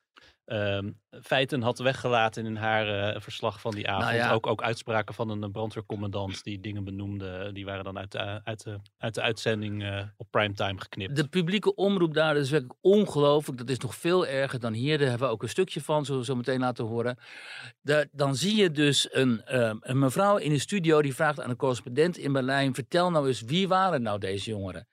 ehm, 0.45 0.91
feiten 1.21 1.61
had 1.61 1.79
weggelaten 1.79 2.45
in 2.45 2.55
haar 2.55 3.13
eh, 3.13 3.21
verslag 3.21 3.61
van 3.61 3.71
die 3.71 3.87
avond. 3.87 4.03
Nou 4.05 4.15
ja. 4.15 4.31
ook, 4.31 4.47
ook 4.47 4.61
uitspraken 4.61 5.13
van 5.15 5.29
een 5.29 5.51
brandweercommandant 5.51 6.43
die 6.43 6.59
dingen 6.59 6.83
benoemde. 6.83 7.51
Die 7.53 7.65
waren 7.65 7.83
dan 7.83 7.97
uit 7.97 8.11
de, 8.11 8.41
uit 8.43 8.63
de, 8.63 8.79
uit 8.97 9.13
de 9.13 9.21
uitzending 9.21 9.83
eh, 9.83 10.03
op 10.17 10.27
primetime 10.29 10.81
geknipt. 10.81 11.15
De 11.15 11.27
publieke 11.27 11.75
omroep 11.75 12.13
daar 12.13 12.37
is 12.37 12.49
werkelijk 12.49 12.79
ongelooflijk. 12.81 13.57
Dat 13.57 13.69
is 13.69 13.77
nog 13.77 13.95
veel 13.95 14.27
erger 14.27 14.59
dan 14.59 14.73
hier. 14.73 14.97
Daar 14.97 15.09
hebben 15.09 15.27
we 15.27 15.33
ook 15.33 15.43
een 15.43 15.49
stukje 15.49 15.81
van, 15.81 16.05
zullen 16.05 16.19
we 16.19 16.25
zo 16.25 16.35
meteen 16.35 16.59
laten 16.59 16.85
horen. 16.85 17.17
Dan 18.11 18.35
zie 18.35 18.55
je 18.55 18.71
dus 18.71 19.07
een, 19.11 19.43
ehm, 19.45 19.77
een 19.79 19.99
mevrouw 19.99 20.37
in 20.37 20.49
de 20.49 20.59
studio 20.59 21.01
die 21.01 21.15
vraagt 21.15 21.39
aan 21.39 21.49
een 21.49 21.55
correspondent 21.55 22.17
in 22.17 22.33
Berlijn: 22.33 22.73
vertel 22.73 23.11
nou 23.11 23.27
eens, 23.27 23.41
wie 23.41 23.67
waren 23.67 24.01
nou 24.01 24.19
deze 24.19 24.49
jongeren? 24.49 24.87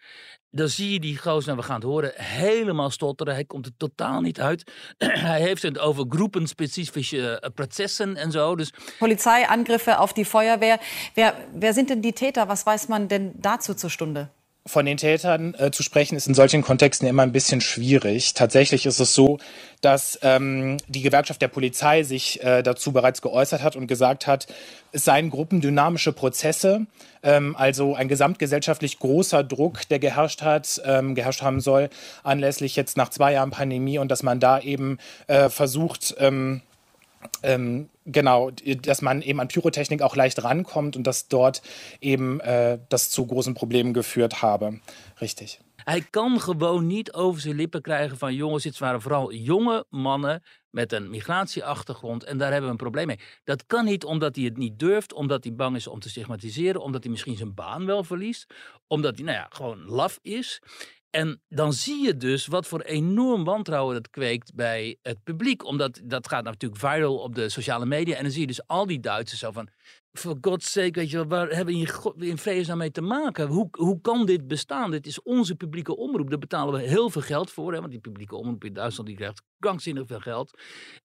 Dan 0.56 0.68
zie 0.68 0.92
je 0.92 1.00
die 1.00 1.18
gozer, 1.18 1.46
nou 1.46 1.56
we 1.56 1.62
gaan 1.62 1.74
het 1.74 1.84
horen, 1.84 2.12
helemaal 2.16 2.90
stotteren. 2.90 3.34
Hij 3.34 3.44
komt 3.44 3.66
er 3.66 3.72
totaal 3.76 4.20
niet 4.20 4.40
uit. 4.40 4.72
Hij 5.28 5.40
heeft 5.40 5.62
het 5.62 5.78
over 5.78 6.04
groepenspezifische 6.08 7.40
eh, 7.40 7.50
processen 7.54 8.16
en 8.16 8.30
zo. 8.30 8.56
Dus 8.56 8.72
Polizeiangriffe 8.98 9.96
auf 9.96 10.12
die 10.12 10.24
Feuerwehr. 10.24 10.78
Wer, 11.14 11.34
wer 11.52 11.72
sind 11.72 11.88
denn 11.88 12.00
die 12.00 12.12
Täter? 12.12 12.46
Was 12.46 12.62
weiß 12.64 12.86
man 12.86 13.06
denn 13.06 13.32
dazu 13.34 13.74
zur 13.74 13.90
Stunde? 13.90 14.28
Von 14.66 14.86
den 14.86 14.96
Tätern 14.96 15.54
äh, 15.58 15.70
zu 15.70 15.82
sprechen 15.82 16.16
ist 16.16 16.26
in 16.26 16.32
solchen 16.32 16.62
Kontexten 16.62 17.06
immer 17.06 17.22
ein 17.22 17.32
bisschen 17.32 17.60
schwierig. 17.60 18.32
Tatsächlich 18.32 18.86
ist 18.86 18.98
es 18.98 19.14
so, 19.14 19.36
dass 19.82 20.18
ähm, 20.22 20.78
die 20.88 21.02
Gewerkschaft 21.02 21.42
der 21.42 21.48
Polizei 21.48 22.02
sich 22.02 22.42
äh, 22.42 22.62
dazu 22.62 22.90
bereits 22.92 23.20
geäußert 23.20 23.62
hat 23.62 23.76
und 23.76 23.88
gesagt 23.88 24.26
hat, 24.26 24.46
es 24.90 25.04
seien 25.04 25.28
gruppendynamische 25.28 26.14
Prozesse, 26.14 26.86
ähm, 27.22 27.54
also 27.56 27.94
ein 27.94 28.08
gesamtgesellschaftlich 28.08 28.98
großer 29.00 29.44
Druck, 29.44 29.86
der 29.90 29.98
geherrscht 29.98 30.40
hat, 30.40 30.80
ähm, 30.86 31.14
geherrscht 31.14 31.42
haben 31.42 31.60
soll, 31.60 31.90
anlässlich 32.22 32.74
jetzt 32.74 32.96
nach 32.96 33.10
zwei 33.10 33.34
Jahren 33.34 33.50
Pandemie 33.50 33.98
und 33.98 34.08
dass 34.08 34.22
man 34.22 34.40
da 34.40 34.60
eben 34.60 34.96
äh, 35.26 35.50
versucht, 35.50 36.14
ähm, 36.18 36.62
ähm, 37.42 37.88
genau, 38.04 38.50
dass 38.50 39.02
man 39.02 39.22
eben 39.22 39.40
an 39.40 39.48
Pyrotechnik 39.48 40.02
auch 40.02 40.16
leicht 40.16 40.42
rankommt 40.42 40.96
und 40.96 41.06
dass 41.06 41.28
dort 41.28 41.62
eben 42.00 42.40
äh, 42.40 42.78
das 42.88 43.10
zu 43.10 43.26
großen 43.26 43.54
Problemen 43.54 43.92
geführt 43.92 44.42
habe. 44.42 44.80
Richtig. 45.20 45.60
Hij 45.84 46.06
kan 46.10 46.40
gewoon 46.40 46.86
niet 46.86 47.12
over 47.12 47.40
zijn 47.40 47.54
lippen 47.54 47.82
krijgen 47.82 48.18
van 48.18 48.34
jongens, 48.34 48.62
dit 48.62 48.78
waren 48.78 49.02
vooral 49.02 49.32
jonge 49.32 49.86
mannen 49.90 50.42
met 50.70 50.92
een 50.92 51.10
migratieachtergrond 51.10 52.24
en 52.24 52.38
daar 52.38 52.50
hebben 52.50 52.64
we 52.64 52.70
een 52.70 52.82
probleem 52.82 53.06
mee. 53.06 53.20
Dat 53.44 53.66
kan 53.66 53.84
niet 53.84 54.04
omdat 54.04 54.36
hij 54.36 54.44
het 54.44 54.56
niet 54.56 54.78
durft, 54.78 55.12
omdat 55.12 55.44
hij 55.44 55.54
bang 55.54 55.76
is 55.76 55.86
om 55.86 56.00
te 56.00 56.08
stigmatiseren, 56.08 56.80
omdat 56.80 57.02
hij 57.02 57.10
misschien 57.10 57.36
zijn 57.36 57.54
baan 57.54 57.86
wel 57.86 58.04
verliest, 58.04 58.54
omdat 58.86 59.14
hij 59.14 59.24
nou 59.24 59.36
ja, 59.36 59.46
gewoon 59.50 59.84
laf 59.84 60.18
is. 60.22 60.62
En 61.14 61.40
dan 61.48 61.72
zie 61.72 62.04
je 62.04 62.16
dus 62.16 62.46
wat 62.46 62.66
voor 62.66 62.80
enorm 62.80 63.44
wantrouwen 63.44 63.94
dat 63.94 64.10
kweekt 64.10 64.54
bij 64.54 64.96
het 65.02 65.22
publiek. 65.22 65.64
Omdat 65.64 66.00
dat 66.04 66.28
gaat 66.28 66.44
natuurlijk 66.44 66.80
viral 66.80 67.16
op 67.18 67.34
de 67.34 67.48
sociale 67.48 67.86
media. 67.86 68.16
En 68.16 68.22
dan 68.22 68.32
zie 68.32 68.40
je 68.40 68.46
dus 68.46 68.66
al 68.66 68.86
die 68.86 69.00
Duitsers 69.00 69.40
zo 69.40 69.52
van... 69.52 69.68
For 70.18 70.36
God's 70.40 70.72
sake, 70.72 70.98
weet 70.98 71.10
je 71.10 71.16
wel, 71.16 71.26
waar 71.26 71.48
hebben 71.48 71.74
we 71.74 71.80
hier 71.80 71.88
God- 71.88 72.22
in 72.22 72.78
mee 72.78 72.90
te 72.90 73.00
maken? 73.00 73.46
Hoe, 73.46 73.68
hoe 73.70 74.00
kan 74.00 74.26
dit 74.26 74.46
bestaan? 74.46 74.90
Dit 74.90 75.06
is 75.06 75.22
onze 75.22 75.54
publieke 75.54 75.96
omroep. 75.96 76.30
Daar 76.30 76.38
betalen 76.38 76.74
we 76.74 76.88
heel 76.88 77.10
veel 77.10 77.22
geld 77.22 77.50
voor. 77.50 77.72
Hè? 77.72 77.78
Want 77.78 77.90
die 77.90 78.00
publieke 78.00 78.36
omroep 78.36 78.64
in 78.64 78.72
Duitsland 78.72 79.08
die 79.08 79.18
krijgt 79.18 79.42
krankzinnig 79.58 80.06
veel 80.06 80.20
geld. 80.20 80.58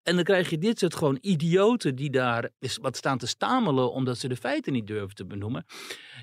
En 0.04 0.16
dan 0.16 0.24
krijg 0.24 0.50
je 0.50 0.58
dit 0.58 0.80
soort 0.80 0.96
gewoon 0.96 1.18
idioten 1.22 1.96
die 1.96 2.10
daar 2.10 2.50
wat 2.82 2.98
staan 2.98 3.18
te 3.18 3.28
stamelen... 3.28 3.92
omdat 3.92 4.18
ze 4.18 4.28
de 4.28 4.36
feiten 4.36 4.74
niet 4.74 4.88
durven 4.88 5.16
te 5.16 5.25
benoemen. 5.25 5.66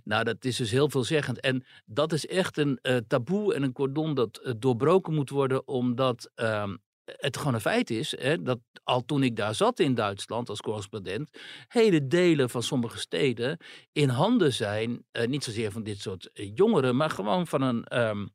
Nou, 0.04 0.24
dat 0.24 0.44
is 0.44 0.56
dus 0.56 0.70
heel 0.70 0.90
veelzeggend. 0.90 1.40
En 1.40 1.64
dat 1.84 2.12
is 2.12 2.26
echt 2.26 2.56
een 2.56 2.78
eh, 2.82 2.96
taboe 2.96 3.54
en 3.54 3.62
een 3.62 3.72
cordon 3.72 4.14
dat 4.14 4.36
eh, 4.36 4.52
doorbroken 4.58 5.14
moet 5.14 5.30
worden, 5.30 5.68
omdat 5.68 6.30
ehm, 6.34 6.76
het 7.06 7.36
gewoon 7.36 7.54
een 7.54 7.60
feit 7.60 7.90
is. 7.90 8.16
Hè, 8.18 8.42
dat 8.42 8.58
al 8.84 9.04
toen 9.04 9.22
ik 9.22 9.36
daar 9.36 9.54
zat 9.54 9.80
in 9.80 9.94
Duitsland 9.94 10.48
als 10.48 10.60
correspondent, 10.60 11.30
hele 11.68 12.06
delen 12.06 12.50
van 12.50 12.62
sommige 12.62 12.98
steden 12.98 13.58
in 13.92 14.08
handen 14.08 14.52
zijn, 14.52 15.04
eh, 15.10 15.26
niet 15.26 15.44
zozeer 15.44 15.72
van 15.72 15.82
dit 15.82 16.00
soort 16.00 16.30
eh, 16.32 16.50
jongeren, 16.54 16.96
maar 16.96 17.10
gewoon 17.10 17.46
van 17.46 17.62
een. 17.62 17.84
ehm, 17.84 18.26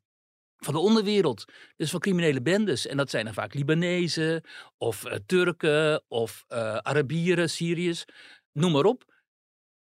van 0.64 0.74
de 0.74 0.80
onderwereld. 0.80 1.44
Dus 1.76 1.90
van 1.90 2.00
criminele 2.00 2.42
bendes. 2.42 2.86
En 2.86 2.96
dat 2.96 3.10
zijn 3.10 3.24
dan 3.24 3.34
vaak 3.34 3.54
Libanezen 3.54 4.44
of 4.78 5.04
eh, 5.04 5.18
Turken 5.26 6.04
of 6.08 6.44
eh, 6.48 6.76
Arabieren, 6.76 7.50
Syriërs. 7.50 8.04
Noem 8.52 8.72
maar 8.72 8.84
op. 8.84 9.04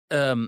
Ehm, 0.07 0.47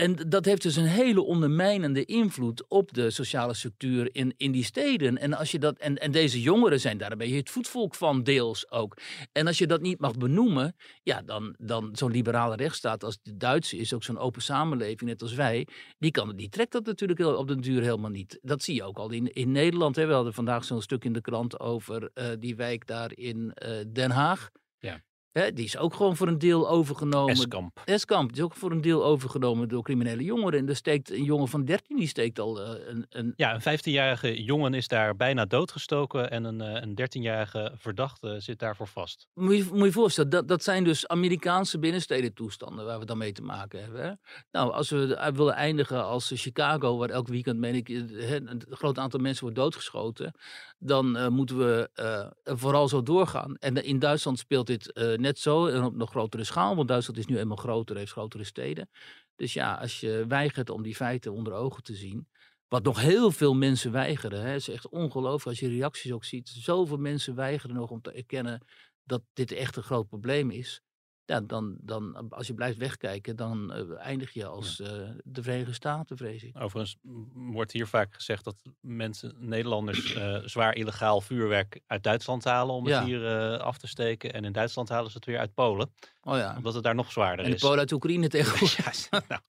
en 0.00 0.16
dat 0.28 0.44
heeft 0.44 0.62
dus 0.62 0.76
een 0.76 0.84
hele 0.84 1.22
ondermijnende 1.22 2.04
invloed 2.04 2.68
op 2.68 2.92
de 2.92 3.10
sociale 3.10 3.54
structuur 3.54 4.14
in, 4.14 4.34
in 4.36 4.52
die 4.52 4.64
steden. 4.64 5.18
En, 5.18 5.34
als 5.34 5.50
je 5.50 5.58
dat, 5.58 5.78
en, 5.78 5.96
en 5.96 6.10
deze 6.10 6.40
jongeren 6.40 6.80
zijn 6.80 6.98
daar 6.98 7.12
een 7.12 7.18
beetje 7.18 7.36
het 7.36 7.50
voetvolk 7.50 7.94
van, 7.94 8.22
deels 8.22 8.70
ook. 8.70 8.96
En 9.32 9.46
als 9.46 9.58
je 9.58 9.66
dat 9.66 9.80
niet 9.80 10.00
mag 10.00 10.16
benoemen, 10.16 10.76
ja, 11.02 11.22
dan, 11.22 11.54
dan 11.58 11.90
zo'n 11.92 12.10
liberale 12.10 12.56
rechtsstaat 12.56 13.04
als 13.04 13.18
de 13.22 13.36
Duitse 13.36 13.76
is, 13.76 13.92
ook 13.92 14.02
zo'n 14.02 14.18
open 14.18 14.42
samenleving, 14.42 15.10
net 15.10 15.22
als 15.22 15.34
wij, 15.34 15.66
die, 15.98 16.10
kan, 16.10 16.36
die 16.36 16.48
trekt 16.48 16.72
dat 16.72 16.86
natuurlijk 16.86 17.20
op 17.20 17.48
den 17.48 17.60
duur 17.60 17.82
helemaal 17.82 18.10
niet. 18.10 18.38
Dat 18.42 18.62
zie 18.62 18.74
je 18.74 18.84
ook 18.84 18.98
al 18.98 19.10
in, 19.10 19.32
in 19.32 19.52
Nederland. 19.52 19.96
Hè. 19.96 20.06
We 20.06 20.12
hadden 20.12 20.34
vandaag 20.34 20.64
zo'n 20.64 20.82
stuk 20.82 21.04
in 21.04 21.12
de 21.12 21.20
krant 21.20 21.60
over 21.60 22.10
eh, 22.14 22.26
die 22.38 22.56
wijk 22.56 22.86
daar 22.86 23.16
in 23.16 23.52
eh, 23.54 23.70
Den 23.92 24.10
Haag. 24.10 24.50
Ja. 24.78 25.02
Hè, 25.32 25.52
die 25.52 25.64
is 25.64 25.76
ook 25.76 25.94
gewoon 25.94 26.16
voor 26.16 26.28
een 26.28 26.38
deel 26.38 26.68
overgenomen. 26.68 27.34
Eskamp. 27.34 27.80
Eskamp 27.84 28.28
die 28.28 28.38
is 28.38 28.44
ook 28.44 28.54
voor 28.54 28.70
een 28.70 28.80
deel 28.80 29.04
overgenomen 29.04 29.68
door 29.68 29.82
criminele 29.82 30.24
jongeren. 30.24 30.58
En 30.58 30.68
er 30.68 30.76
steekt 30.76 31.10
een 31.10 31.24
jongen 31.24 31.48
van 31.48 31.64
13, 31.64 31.96
die 31.96 32.08
steekt 32.08 32.38
al 32.38 32.60
eh, 32.62 32.88
een, 32.88 33.06
een 33.08 33.32
Ja, 33.36 33.54
een 33.54 33.78
15-jarige 33.78 34.42
jongen 34.42 34.74
is 34.74 34.88
daar 34.88 35.16
bijna 35.16 35.44
doodgestoken 35.44 36.30
en 36.30 36.44
een, 36.44 36.60
eh, 36.60 36.82
een 36.82 36.94
13-jarige 36.94 37.72
verdachte 37.76 38.40
zit 38.40 38.58
daarvoor 38.58 38.88
vast. 38.88 39.26
Moet 39.34 39.56
je 39.56 39.68
moet 39.72 39.86
je 39.86 39.92
voorstellen, 39.92 40.30
dat, 40.30 40.48
dat 40.48 40.62
zijn 40.62 40.84
dus 40.84 41.08
Amerikaanse 41.08 41.78
binnenstedentoestanden 41.78 42.84
waar 42.84 42.98
we 42.98 43.04
dan 43.04 43.18
mee 43.18 43.32
te 43.32 43.42
maken 43.42 43.82
hebben. 43.82 44.02
Hè? 44.02 44.12
Nou, 44.50 44.72
als 44.72 44.90
we 44.90 45.16
uit 45.16 45.36
willen 45.36 45.54
eindigen 45.54 46.04
als 46.04 46.32
Chicago, 46.34 46.96
waar 46.96 47.10
elk 47.10 47.28
weekend, 47.28 47.58
meen 47.58 47.74
ik, 47.74 47.88
eh, 47.88 48.32
een 48.32 48.62
groot 48.70 48.98
aantal 48.98 49.20
mensen 49.20 49.42
wordt 49.42 49.56
doodgeschoten, 49.56 50.34
dan 50.78 51.16
eh, 51.16 51.28
moeten 51.28 51.58
we 51.58 51.90
eh, 51.94 52.26
vooral 52.56 52.88
zo 52.88 53.02
doorgaan. 53.02 53.56
En 53.58 53.84
in 53.84 53.98
Duitsland 53.98 54.38
speelt 54.38 54.66
dit 54.66 54.92
eh, 54.92 55.16
net 55.20 55.38
zo 55.38 55.66
en 55.66 55.84
op 55.84 55.96
nog 55.96 56.10
grotere 56.10 56.44
schaal, 56.44 56.76
want 56.76 56.88
Duitsland 56.88 57.18
is 57.18 57.26
nu 57.26 57.38
eenmaal 57.38 57.56
groter, 57.56 57.96
heeft 57.96 58.12
grotere 58.12 58.44
steden. 58.44 58.88
Dus 59.36 59.52
ja, 59.52 59.74
als 59.74 60.00
je 60.00 60.24
weigert 60.28 60.70
om 60.70 60.82
die 60.82 60.94
feiten 60.94 61.32
onder 61.32 61.52
ogen 61.52 61.82
te 61.82 61.94
zien, 61.94 62.28
wat 62.68 62.82
nog 62.82 63.00
heel 63.00 63.30
veel 63.30 63.54
mensen 63.54 63.92
weigeren. 63.92 64.42
Hè. 64.42 64.54
Is 64.54 64.68
echt 64.68 64.88
ongelooflijk 64.88 65.46
als 65.46 65.60
je 65.60 65.76
reacties 65.76 66.12
ook 66.12 66.24
ziet. 66.24 66.48
Zoveel 66.48 66.96
mensen 66.96 67.34
weigeren 67.34 67.76
nog 67.76 67.90
om 67.90 68.00
te 68.00 68.12
erkennen 68.12 68.62
dat 69.04 69.22
dit 69.32 69.52
echt 69.52 69.76
een 69.76 69.82
groot 69.82 70.08
probleem 70.08 70.50
is. 70.50 70.82
Ja, 71.28 71.40
dan, 71.40 71.76
dan 71.80 72.28
als 72.30 72.46
je 72.46 72.54
blijft 72.54 72.78
wegkijken, 72.78 73.36
dan 73.36 73.72
eh, 73.72 73.80
eindig 73.98 74.32
je 74.32 74.46
als 74.46 74.80
eh, 74.80 74.88
de 75.24 75.42
Verenigde 75.42 75.72
Staten, 75.72 76.16
vrees 76.16 76.42
ik. 76.42 76.56
Overigens 76.60 76.96
wordt 77.34 77.72
hier 77.72 77.86
vaak 77.86 78.14
gezegd 78.14 78.44
dat 78.44 78.56
mensen, 78.80 79.34
Nederlanders, 79.38 80.14
eh, 80.14 80.36
zwaar 80.44 80.74
illegaal 80.76 81.20
vuurwerk 81.20 81.80
uit 81.86 82.02
Duitsland 82.02 82.44
halen 82.44 82.74
om 82.74 82.86
Ja. 82.88 82.98
het 82.98 83.06
hier 83.06 83.58
af 83.58 83.78
te 83.78 83.86
steken. 83.86 84.32
En 84.32 84.44
in 84.44 84.52
Duitsland 84.52 84.88
halen 84.88 85.10
ze 85.10 85.16
het 85.16 85.26
weer 85.26 85.38
uit 85.38 85.54
Polen, 85.54 85.90
Oh 86.22 86.36
ja. 86.36 86.54
omdat 86.56 86.74
het 86.74 86.82
daar 86.82 86.94
nog 86.94 87.12
zwaarder 87.12 87.44
En 87.44 87.50
de 87.50 87.56
is. 87.56 87.62
Polen 87.62 87.78
uit 87.78 87.92
Oekraïne 87.92 88.28
tegenwoordig. 88.38 89.08
Ja, 89.10 89.22
nou, 89.28 89.40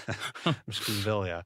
misschien 0.66 1.02
wel, 1.02 1.26
ja. 1.26 1.42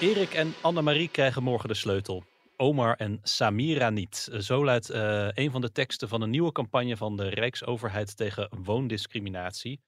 Erik 0.00 0.34
en 0.34 0.54
Annemarie 0.60 1.08
krijgen 1.08 1.42
morgen 1.42 1.68
de 1.68 1.74
sleutel. 1.74 2.24
Omar 2.56 2.96
en 2.96 3.18
Samira 3.22 3.90
niet. 3.90 4.28
Zo 4.38 4.64
luidt 4.64 4.90
eh, 4.90 5.28
een 5.32 5.50
van 5.50 5.60
de 5.60 5.72
teksten 5.72 6.08
van 6.08 6.22
een 6.22 6.30
nieuwe 6.30 6.52
campagne 6.52 6.96
van 6.96 7.16
de 7.16 7.28
Rijksoverheid 7.28 8.16
tegen 8.16 8.48
woondiscriminatie. 8.64 9.80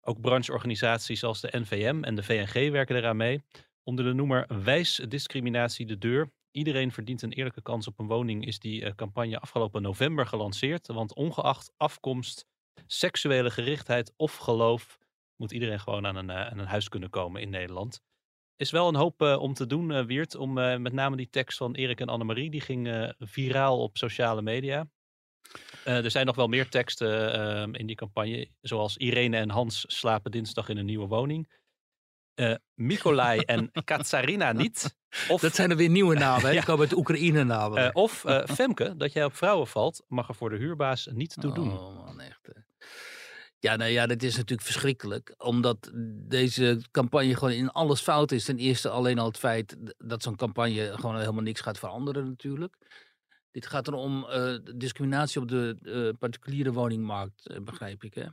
Ook 0.00 0.20
brancheorganisaties 0.20 1.24
als 1.24 1.40
de 1.40 1.48
NVM 1.52 2.02
en 2.02 2.14
de 2.14 2.22
VNG 2.22 2.70
werken 2.70 2.96
eraan 2.96 3.16
mee. 3.16 3.42
Onder 3.82 4.04
de 4.04 4.12
noemer 4.12 4.62
Wijs 4.64 5.00
discriminatie 5.08 5.86
de 5.86 5.98
deur. 5.98 6.32
Iedereen 6.50 6.92
verdient 6.92 7.22
een 7.22 7.32
eerlijke 7.32 7.62
kans 7.62 7.86
op 7.86 7.98
een 7.98 8.06
woning 8.06 8.46
is 8.46 8.58
die 8.58 8.84
eh, 8.84 8.94
campagne 8.94 9.38
afgelopen 9.38 9.82
november 9.82 10.26
gelanceerd. 10.26 10.86
Want 10.86 11.14
ongeacht 11.14 11.72
afkomst, 11.76 12.46
seksuele 12.86 13.50
gerichtheid 13.50 14.12
of 14.16 14.36
geloof 14.36 14.98
moet 15.36 15.52
iedereen 15.52 15.80
gewoon 15.80 16.04
een, 16.04 16.30
eh, 16.30 16.46
aan 16.46 16.58
een 16.58 16.66
huis 16.66 16.88
kunnen 16.88 17.10
komen 17.10 17.40
in 17.40 17.50
Nederland. 17.50 18.02
Is 18.62 18.70
wel 18.70 18.88
een 18.88 18.94
hoop 18.94 19.22
eh, 19.22 19.38
om 19.40 19.54
te 19.54 19.66
doen, 19.66 19.92
eh, 19.92 20.04
Wiert. 20.04 20.34
Om 20.34 20.58
eh, 20.58 20.76
met 20.76 20.92
name 20.92 21.16
die 21.16 21.30
tekst 21.30 21.58
van 21.58 21.74
Erik 21.74 22.00
en 22.00 22.08
Annemarie, 22.08 22.50
die 22.50 22.60
ging 22.60 23.12
viraal 23.18 23.82
op 23.82 23.96
sociale 23.96 24.42
media. 24.42 24.88
Er 25.84 26.10
zijn 26.10 26.26
nog 26.26 26.36
wel 26.36 26.46
meer 26.46 26.68
teksten 26.68 27.32
eh, 27.32 27.68
in 27.80 27.86
die 27.86 27.96
campagne, 27.96 28.48
zoals 28.60 28.96
Irene 28.96 29.36
en 29.36 29.50
Hans 29.50 29.84
slapen 29.88 30.30
dinsdag 30.30 30.68
in 30.68 30.76
een 30.76 30.84
nieuwe 30.84 31.06
woning. 31.06 31.52
Mikolai 32.74 33.40
en 33.54 33.70
Katsarina 33.84 34.52
niet. 34.52 34.96
Of, 35.28 35.40
Dat 35.40 35.54
zijn 35.54 35.70
er 35.70 35.76
weer 35.76 35.90
nieuwe 35.90 36.14
namen. 36.14 36.44
hè? 36.46 36.50
Die 36.56 36.64
komen 36.64 36.88
uit 36.88 36.96
Oekraïne 36.96 37.44
namen. 37.44 37.94
of 37.94 38.24
Femke, 38.46 38.96
dat 38.96 39.12
jij 39.12 39.24
op 39.24 39.34
vrouwen 39.36 39.66
valt, 39.66 40.04
mag 40.08 40.28
er 40.28 40.34
voor 40.34 40.50
de 40.50 40.56
huurbaas 40.56 41.08
niet 41.12 41.40
toe 41.40 41.54
doen. 41.54 41.78
Oh 41.78 42.04
man, 42.04 42.20
echt. 42.20 42.48
Ja, 43.62 43.76
nou 43.76 43.90
ja, 43.90 44.06
dat 44.06 44.22
is 44.22 44.36
natuurlijk 44.36 44.68
verschrikkelijk. 44.68 45.34
Omdat 45.38 45.90
deze 46.28 46.80
campagne 46.90 47.34
gewoon 47.34 47.54
in 47.54 47.70
alles 47.70 48.00
fout 48.00 48.32
is. 48.32 48.44
Ten 48.44 48.58
eerste 48.58 48.88
alleen 48.88 49.18
al 49.18 49.26
het 49.26 49.38
feit 49.38 49.76
dat 49.98 50.22
zo'n 50.22 50.36
campagne 50.36 50.92
gewoon 50.94 51.18
helemaal 51.18 51.42
niks 51.42 51.60
gaat 51.60 51.78
veranderen 51.78 52.28
natuurlijk. 52.28 52.76
Dit 53.50 53.66
gaat 53.66 53.86
er 53.86 53.94
om 53.94 54.24
eh, 54.24 54.54
discriminatie 54.74 55.40
op 55.40 55.48
de 55.48 55.76
eh, 55.82 56.18
particuliere 56.18 56.72
woningmarkt, 56.72 57.46
eh, 57.46 57.60
begrijp 57.60 58.04
ik. 58.04 58.14
Hè? 58.14 58.26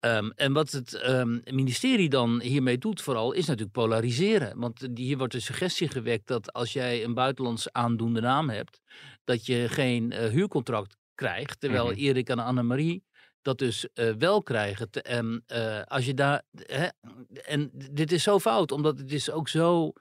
Ehm, 0.00 0.30
en 0.30 0.52
wat 0.52 0.70
het 0.70 0.94
ehm, 0.94 1.38
ministerie 1.44 2.08
dan 2.08 2.40
hiermee 2.40 2.78
doet 2.78 3.00
vooral, 3.02 3.32
is 3.32 3.46
natuurlijk 3.46 3.72
polariseren. 3.72 4.58
Want 4.58 4.88
hier 4.94 5.18
wordt 5.18 5.32
de 5.32 5.40
suggestie 5.40 5.88
gewekt 5.88 6.26
dat 6.26 6.52
als 6.52 6.72
jij 6.72 7.04
een 7.04 7.14
buitenlands 7.14 7.72
aandoende 7.72 8.20
naam 8.20 8.48
hebt, 8.50 8.80
dat 9.24 9.46
je 9.46 9.68
geen 9.68 10.12
huurcontract 10.12 10.96
krijgt. 11.14 11.60
Terwijl 11.60 11.86
Mhm. 11.86 11.98
Erik 11.98 12.28
en 12.28 12.38
Annemarie 12.38 13.06
dat 13.42 13.58
dus 13.58 13.86
eh, 13.94 14.10
wel 14.18 14.42
krijgen. 14.42 14.90
En 14.90 15.42
eh, 15.46 15.82
als 15.84 16.06
je 16.06 16.14
daar. 16.14 16.42
Hè, 16.56 16.86
en 17.44 17.70
dit 17.90 18.12
is 18.12 18.22
zo 18.22 18.38
fout, 18.38 18.72
omdat 18.72 18.98
het 18.98 19.12
is 19.12 19.30
ook 19.30 19.48
zo. 19.48 19.92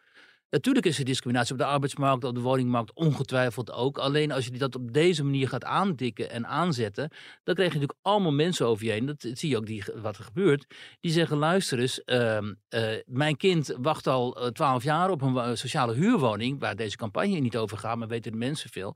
Natuurlijk 0.50 0.86
is 0.86 1.00
er 1.00 1.06
discriminatie 1.06 1.52
op 1.52 1.58
de 1.58 1.66
arbeidsmarkt, 1.66 2.24
op 2.24 2.36
de 2.36 2.42
woningmarkt, 2.42 2.94
ongetwijfeld 2.94 3.72
ook. 3.72 3.98
Alleen 3.98 4.32
als 4.32 4.46
je 4.46 4.52
dat 4.52 4.76
op 4.76 4.94
deze 4.94 5.24
manier 5.24 5.48
gaat 5.48 5.64
aandikken 5.64 6.30
en 6.30 6.48
aanzetten, 6.48 7.10
dan 7.44 7.56
krijg 7.56 7.74
je 7.74 7.80
natuurlijk 7.80 8.00
allemaal 8.02 8.32
mensen 8.32 8.66
over 8.66 8.86
je 8.86 8.92
heen. 8.92 9.06
Dat 9.06 9.28
zie 9.34 9.50
je 9.50 9.58
ook 9.58 9.66
die, 9.66 9.84
wat 9.96 10.18
er 10.18 10.24
gebeurt. 10.24 10.66
Die 11.00 11.12
zeggen: 11.12 11.38
luister 11.38 11.80
eens, 11.80 12.04
ehm, 12.04 12.54
eh, 12.70 12.90
mijn 13.06 13.38
kind 13.38 13.76
wacht 13.78 14.08
al 14.08 14.52
twaalf 14.52 14.84
jaar 14.84 15.10
op 15.10 15.22
een 15.22 15.58
sociale 15.58 15.94
huurwoning, 15.94 16.60
waar 16.60 16.76
deze 16.76 16.98
campagne 16.98 17.40
niet 17.40 17.58
over 17.58 17.78
gaat, 17.78 17.98
maar 17.98 18.08
weten 18.08 18.32
de 18.32 18.38
mensen 18.38 18.70
veel. 18.70 18.96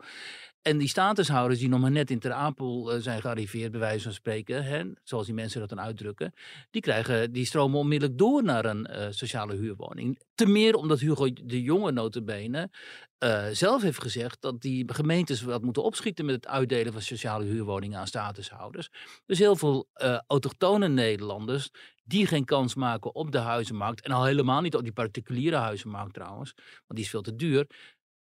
En 0.61 0.77
die 0.77 0.87
statushouders 0.87 1.59
die 1.59 1.69
nog 1.69 1.79
maar 1.79 1.91
net 1.91 2.11
in 2.11 2.19
Ter 2.19 2.31
Apel 2.31 2.91
eh, 2.91 3.01
zijn 3.01 3.21
gearriveerd, 3.21 3.71
bij 3.71 3.79
wijze 3.79 4.03
van 4.03 4.13
spreken, 4.13 4.63
hè, 4.63 4.83
zoals 5.03 5.25
die 5.25 5.35
mensen 5.35 5.59
dat 5.59 5.69
dan 5.69 5.81
uitdrukken, 5.81 6.33
die, 6.71 6.81
krijgen, 6.81 7.31
die 7.31 7.45
stromen 7.45 7.79
onmiddellijk 7.79 8.17
door 8.19 8.43
naar 8.43 8.65
een 8.65 8.85
eh, 8.85 9.07
sociale 9.09 9.55
huurwoning. 9.55 10.19
Te 10.35 10.45
meer 10.45 10.75
omdat 10.75 10.99
Hugo 10.99 11.33
de 11.33 11.61
Jonge 11.61 11.91
notabene 11.91 12.69
eh 13.17 13.47
zelf 13.51 13.81
heeft 13.81 14.01
gezegd 14.01 14.41
dat 14.41 14.61
die 14.61 14.93
gemeentes 14.93 15.41
wat 15.41 15.61
moeten 15.61 15.83
opschieten 15.83 16.25
met 16.25 16.35
het 16.35 16.47
uitdelen 16.47 16.93
van 16.93 17.01
sociale 17.01 17.45
huurwoningen 17.45 17.99
aan 17.99 18.07
statushouders. 18.07 18.89
Dus 19.25 19.39
heel 19.39 19.55
veel 19.55 19.87
eh 19.93 20.19
autochtone 20.27 20.87
Nederlanders 20.87 21.69
die 22.03 22.27
geen 22.27 22.45
kans 22.45 22.75
maken 22.75 23.15
op 23.15 23.31
de 23.31 23.37
huizenmarkt, 23.37 24.01
en 24.01 24.11
al 24.11 24.25
helemaal 24.25 24.61
niet 24.61 24.75
op 24.75 24.83
die 24.83 24.91
particuliere 24.91 25.55
huizenmarkt 25.55 26.13
trouwens, 26.13 26.53
want 26.55 26.85
die 26.87 27.03
is 27.03 27.09
veel 27.09 27.21
te 27.21 27.35
duur, 27.35 27.67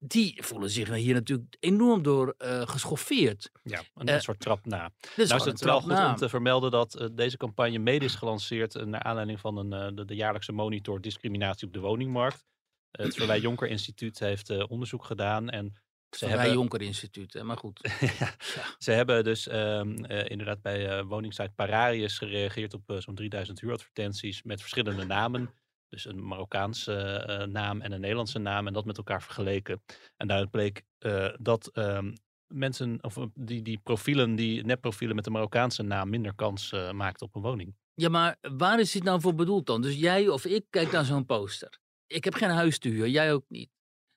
die 0.05 0.43
voelen 0.43 0.71
zich 0.71 0.95
hier 0.95 1.15
natuurlijk 1.15 1.57
enorm 1.61 2.03
door 2.03 2.35
eh, 2.39 2.67
geschoffeerd. 2.67 3.51
Ja, 3.63 3.83
een, 3.95 4.07
Eh, 4.07 4.15
een 4.15 4.21
soort 4.21 4.41
trap 4.41 4.67
na. 4.67 4.91
Is 5.17 5.29
nou 5.29 5.41
is 5.41 5.47
het 5.47 5.61
wel 5.61 5.81
goed 5.81 5.93
na. 5.93 6.11
om 6.11 6.17
te 6.17 6.29
vermelden 6.29 6.71
dat 6.71 6.95
eh, 6.95 7.07
deze 7.13 7.37
campagne 7.37 7.79
mede 7.79 8.05
is 8.05 8.15
gelanceerd 8.15 8.87
naar 8.87 9.03
aanleiding 9.03 9.41
van 9.41 9.57
een, 9.57 9.95
de, 9.95 10.05
de 10.05 10.15
jaarlijkse 10.15 10.53
monitor 10.53 11.01
discriminatie 11.01 11.67
op 11.67 11.73
de 11.73 11.81
woningmarkt. 11.81 12.45
Het 12.91 13.15
Verwij 13.15 13.41
Jonker 13.41 13.69
Instituut 13.69 14.19
heeft 14.19 14.67
onderzoek 14.69 15.05
gedaan 15.05 15.51
en 15.51 15.83
ze 16.17 16.27
hebben, 16.27 16.53
Jonker 16.53 16.83
Instituut, 16.83 17.33
hè, 17.33 17.43
maar 17.43 17.57
goed. 17.57 17.81
ja, 18.19 18.35
ze 18.79 18.91
hebben 18.91 19.25
dus 19.25 19.49
ehm, 19.49 20.05
eh, 20.05 20.31
inderdaad 20.31 20.63
bij 20.63 21.05
woningsite 21.05 21.53
Pararius 21.55 22.19
gereageerd 22.19 22.75
op 22.75 22.95
zo'n 22.99 23.15
3000 23.15 23.61
huuradvertenties 23.61 24.43
met 24.43 24.61
verschillende 24.61 25.05
namen. 25.05 25.51
Dus 25.93 26.05
een 26.05 26.27
Marokkaanse 26.27 26.95
eh, 26.95 27.47
naam 27.47 27.81
en 27.81 27.93
een 27.93 28.01
Nederlandse 28.01 28.39
naam 28.39 28.67
en 28.67 28.73
dat 28.73 28.85
met 28.85 28.97
elkaar 28.97 29.23
vergeleken. 29.23 29.83
En 30.17 30.27
daaruit 30.29 30.51
bleek 30.51 30.83
eh, 30.99 31.29
dat 31.39 31.67
ehm, 31.73 32.13
mensen, 32.47 32.99
of 33.01 33.17
eh, 33.17 33.25
die, 33.35 33.63
die 33.63 33.79
profielen, 33.83 34.35
die 34.35 34.65
nepprofielen 34.65 35.17
met 35.17 35.25
de 35.25 35.31
Marokkaanse 35.31 35.83
naam 35.83 36.11
minder 36.11 36.35
kans 36.35 36.73
eh 36.73 36.93
maakten 36.93 37.27
op 37.27 37.35
een 37.35 37.43
woning. 37.43 37.77
Ja, 37.95 38.09
maar 38.09 38.37
waar 38.41 38.81
is 38.81 38.93
dit 38.93 39.03
nou 39.03 39.21
voor 39.21 39.35
bedoeld 39.35 39.67
dan? 39.67 39.83
Dus 39.83 39.95
jij 39.95 40.29
of 40.29 40.45
ik 40.45 40.65
kijkt 40.71 40.93
naar 40.93 41.05
zo'n 41.05 41.27
poster. 41.27 41.79
Ik 42.07 42.25
heb 42.25 42.35
geen 42.35 42.51
huis 42.51 42.79
te 42.79 42.89
huur, 42.89 43.09
jij 43.09 43.33
ook 43.33 43.45
niet. 43.49 43.71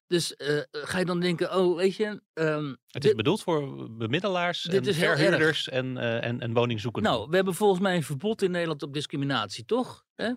Dus 0.07 0.33
ga 0.71 0.99
je 0.99 1.05
dan 1.05 1.19
denken, 1.19 1.55
oh, 1.55 1.75
weet 1.77 1.95
je... 1.95 2.21
ehm, 2.33 2.75
Het 2.87 3.05
is 3.05 3.13
bedoeld 3.15 3.43
voor 3.43 3.91
bemiddelaars 3.91 4.61
dit 4.63 4.83
en 4.83 4.89
is 4.89 4.97
verhuurders 4.97 5.69
en, 5.69 5.97
en, 5.97 6.39
en 6.39 6.53
woningzoekenden. 6.53 7.11
Nou, 7.11 7.29
we 7.29 7.35
hebben 7.35 7.53
volgens 7.53 7.81
mij 7.81 7.95
een 7.95 8.03
verbod 8.03 8.41
in 8.41 8.51
Nederland 8.51 8.83
op 8.83 8.93
discriminatie, 8.93 9.65
toch? 9.65 10.05
Hè? 10.15 10.31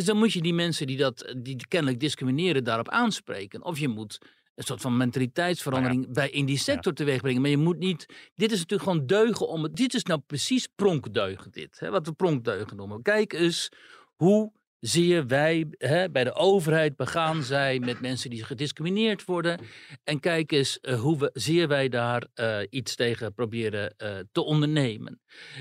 Dus 0.00 0.08
dan 0.08 0.18
moet 0.18 0.32
je 0.32 0.42
die 0.42 0.54
mensen 0.54 0.86
die 0.86 0.96
dat 0.96 1.34
die 1.36 1.66
kennelijk 1.68 2.00
discrimineren 2.00 2.64
daarop 2.64 2.88
aanspreken. 2.88 3.64
Of 3.64 3.78
je 3.78 3.88
moet 3.88 4.18
een 4.54 4.64
soort 4.64 4.80
van 4.80 4.96
mentaliteitsverandering 4.96 6.12
bij 6.12 6.30
in 6.30 6.46
die 6.46 6.58
sector 6.58 6.92
teweeg 6.92 7.20
brengen. 7.20 7.40
Maar 7.40 7.50
je 7.50 7.56
moet 7.56 7.78
niet. 7.78 8.06
Dit 8.34 8.52
is 8.52 8.58
natuurlijk 8.58 8.90
gewoon 8.90 9.06
deugen 9.06 9.48
om 9.48 9.62
het. 9.62 9.76
Dit 9.76 9.94
is 9.94 10.02
nou 10.02 10.20
precies 10.26 10.68
pronkdeugen, 10.74 11.50
dit. 11.50 11.80
Hè, 11.80 11.90
wat 11.90 12.06
we 12.06 12.12
pronkdeugen 12.12 12.76
noemen. 12.76 13.02
Kijk 13.02 13.32
eens 13.32 13.68
hoe 14.16 14.52
zeer 14.78 15.26
wij 15.26 15.66
hè, 15.78 16.10
bij 16.10 16.24
de 16.24 16.34
overheid 16.34 16.96
begaan 16.96 17.42
zijn 17.42 17.84
met 17.84 18.00
mensen 18.00 18.30
die 18.30 18.44
gediscrimineerd 18.44 19.24
worden. 19.24 19.60
En 20.04 20.20
kijk 20.20 20.52
eens 20.52 20.80
eh, 20.80 21.00
hoe 21.00 21.18
we, 21.18 21.30
zeer 21.32 21.68
wij 21.68 21.88
daar 21.88 22.26
eh, 22.34 22.58
iets 22.70 22.94
tegen 22.94 23.34
proberen 23.34 23.96
eh, 23.96 24.18
te 24.32 24.42
ondernemen. 24.42 25.20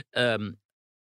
Ehm, 0.10 0.52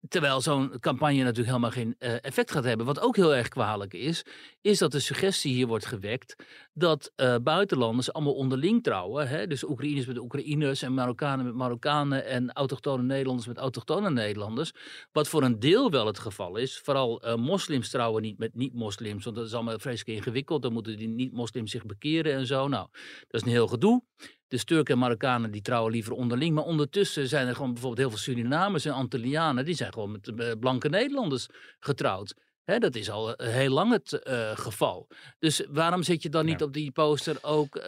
Terwijl 0.08 0.42
zo'n 0.42 0.80
campagne 0.80 1.18
natuurlijk 1.18 1.48
helemaal 1.48 1.72
geen 1.72 1.96
eh, 1.98 2.14
effect 2.22 2.52
gaat 2.52 2.64
hebben. 2.64 2.86
Wat 2.86 3.00
ook 3.00 3.16
heel 3.16 3.36
erg 3.36 3.48
kwalijk 3.48 3.94
is, 3.94 4.26
is 4.62 4.78
dat 4.78 4.92
de 4.92 5.00
suggestie 5.00 5.54
hier 5.54 5.68
wordt 5.68 5.86
gewekt 5.86 6.36
dat 6.74 7.12
eh, 7.16 7.36
buitenlanders 7.44 8.14
allemaal 8.14 8.34
onderling 8.34 8.84
trouwen. 8.84 9.28
Hè? 9.28 9.48
Dus 9.48 9.64
Oekraïners 9.64 10.06
met 10.06 10.18
Oekraïners 10.18 10.82
en 10.82 10.94
Marokkanen 10.94 11.46
met 11.46 11.54
Marokkanen 11.54 12.26
en 12.26 12.52
autochtone 12.52 13.04
Nederlanders 13.04 13.48
met 13.48 13.58
autochtone 13.58 14.10
Nederlanders. 14.10 14.72
Wat 15.12 15.28
voor 15.28 15.44
een 15.44 15.60
deel 15.60 15.92
wel 15.92 16.06
het 16.06 16.20
geval 16.20 16.58
is. 16.58 16.80
Vooral 16.80 17.22
eh, 17.22 17.36
moslims 17.36 17.90
trouwen 17.90 18.22
niet 18.22 18.38
met 18.38 18.56
niet-moslims, 18.56 19.24
want 19.24 19.36
dat 19.36 19.46
is 19.46 19.54
allemaal 19.54 19.80
vreselijk 19.80 20.18
ingewikkeld. 20.18 20.62
Dan 20.62 20.74
moeten 20.74 20.98
die 20.98 21.08
niet-moslims 21.08 21.72
zich 21.72 21.86
bekeren 21.86 22.34
en 22.34 22.46
zo. 22.46 22.68
Nou, 22.68 22.88
dat 23.28 23.42
is 23.42 23.48
een 23.48 23.54
heel 23.54 23.68
gedoe. 23.68 24.04
Dus 24.50 24.64
Turken 24.64 24.94
en 24.94 25.00
Marokkanen 25.00 25.52
die 25.52 25.62
trouwen 25.62 25.92
liever 25.92 26.14
onderling. 26.14 26.56
Maar 26.56 26.64
ondertussen 26.64 27.28
zijn 27.28 27.48
er 27.48 27.56
gewoon 27.56 27.74
bijvoorbeeld 27.74 28.02
heel 28.02 28.18
veel 28.18 28.34
Surinamers 28.34 28.86
en 28.86 28.94
Antillianen. 28.94 29.66
Die 29.66 29.76
zijn 29.76 29.94
gewoon 29.94 30.12
met 30.12 30.28
eh, 30.28 30.52
blanke 30.60 30.90
Nederlanders 30.90 31.48
getrouwd. 31.80 32.34
Dat 32.80 32.96
is 32.96 33.10
al 33.10 33.36
eh, 33.36 33.54
heel 33.54 33.70
lang 33.74 33.92
het 33.92 34.14
eh, 34.14 34.58
geval. 34.58 35.08
Dus 35.40 35.64
waarom 35.70 36.04
zit 36.04 36.24
je 36.24 36.30
dan 36.30 36.46
niet 36.46 36.60
Ja. 36.60 36.66
op 36.66 36.74
die 36.74 36.92
poster 36.92 37.38
ook, 37.42 37.82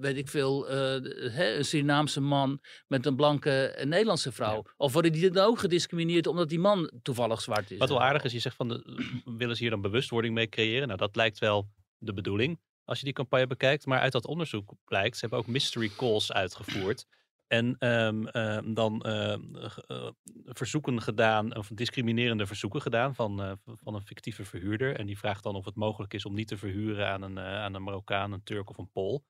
weet 0.00 0.16
ik 0.16 0.28
veel, 0.28 0.70
een 0.70 1.64
Surinaamse 1.64 2.20
man 2.20 2.60
met 2.86 3.06
een 3.06 3.16
blanke 3.16 3.82
Nederlandse 3.84 4.32
vrouw? 4.32 4.64
Of 4.76 4.92
worden 4.92 5.12
die 5.12 5.30
dan 5.30 5.44
ook 5.46 5.58
gediscrimineerd 5.58 6.26
omdat 6.26 6.48
die 6.48 6.58
man 6.58 6.90
toevallig 7.02 7.40
zwart 7.40 7.70
is? 7.70 7.78
Wat 7.78 7.88
wel 7.88 8.02
aardig 8.02 8.24
is, 8.24 8.32
je 8.32 8.38
zegt 8.38 8.56
van, 8.56 8.68
de, 8.68 9.00
willen 9.38 9.56
ze 9.56 9.62
hier 9.62 9.70
dan 9.70 9.80
bewustwording 9.80 10.34
mee 10.34 10.48
creëren? 10.48 10.86
Nou, 10.86 10.98
dat 10.98 11.16
lijkt 11.16 11.38
wel 11.38 11.68
de 11.98 12.12
bedoeling 12.12 12.58
als 12.84 12.98
je 12.98 13.04
die 13.04 13.14
campagne 13.14 13.46
bekijkt. 13.46 13.86
Maar 13.86 14.00
uit 14.00 14.12
dat 14.12 14.26
onderzoek 14.26 14.72
blijkt, 14.84 15.14
ze 15.14 15.20
hebben 15.20 15.38
ook 15.38 15.46
mystery 15.46 15.90
calls 15.96 16.32
uitgevoerd. 16.32 17.06
En 17.46 17.76
ehm, 17.78 18.26
ehm, 18.26 18.74
dan 18.74 19.02
ehm, 19.02 19.56
eh, 19.56 20.08
verzoeken 20.44 21.02
gedaan, 21.02 21.56
of 21.56 21.70
discriminerende 21.74 22.46
verzoeken 22.46 22.82
gedaan 22.82 23.14
van, 23.14 23.42
eh, 23.42 23.52
van 23.64 23.94
een 23.94 24.06
fictieve 24.06 24.44
verhuurder. 24.44 24.96
En 24.96 25.06
die 25.06 25.18
vraagt 25.18 25.42
dan 25.42 25.54
of 25.54 25.64
het 25.64 25.74
mogelijk 25.74 26.14
is 26.14 26.24
om 26.24 26.34
niet 26.34 26.48
te 26.48 26.56
verhuren 26.56 27.08
aan 27.08 27.22
een, 27.22 27.38
eh, 27.38 27.44
aan 27.44 27.74
een 27.74 27.82
Marokkaan, 27.82 28.32
een 28.32 28.42
Turk 28.42 28.70
of 28.70 28.78
een 28.78 28.90
Pool. 28.90 29.24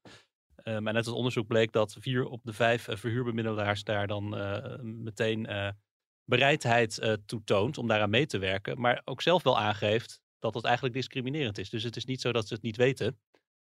En 0.54 0.96
uit 0.96 1.06
het 1.06 1.14
onderzoek 1.14 1.46
bleek 1.46 1.72
dat 1.72 1.96
vier 2.00 2.24
op 2.24 2.40
de 2.44 2.52
vijf 2.52 2.88
verhuurbemiddelaars 2.90 3.84
daar 3.84 4.06
dan 4.06 4.28
meteen 5.02 5.46
bereidheid 6.24 6.98
eh, 6.98 7.12
toetoont 7.26 7.78
om 7.78 7.86
daaraan 7.86 8.10
mee 8.10 8.26
te 8.26 8.38
werken. 8.38 8.80
Maar 8.80 9.02
ook 9.04 9.22
zelf 9.22 9.42
wel 9.42 9.58
aangeeft 9.58 10.20
dat 10.38 10.54
het 10.54 10.64
eigenlijk 10.64 10.94
discriminerend 10.94 11.58
is. 11.58 11.70
Dus 11.70 11.82
het 11.82 11.96
is 11.96 12.04
niet 12.04 12.20
zo 12.20 12.32
dat 12.32 12.48
ze 12.48 12.54
het 12.54 12.62
niet 12.62 12.76
weten, 12.76 13.20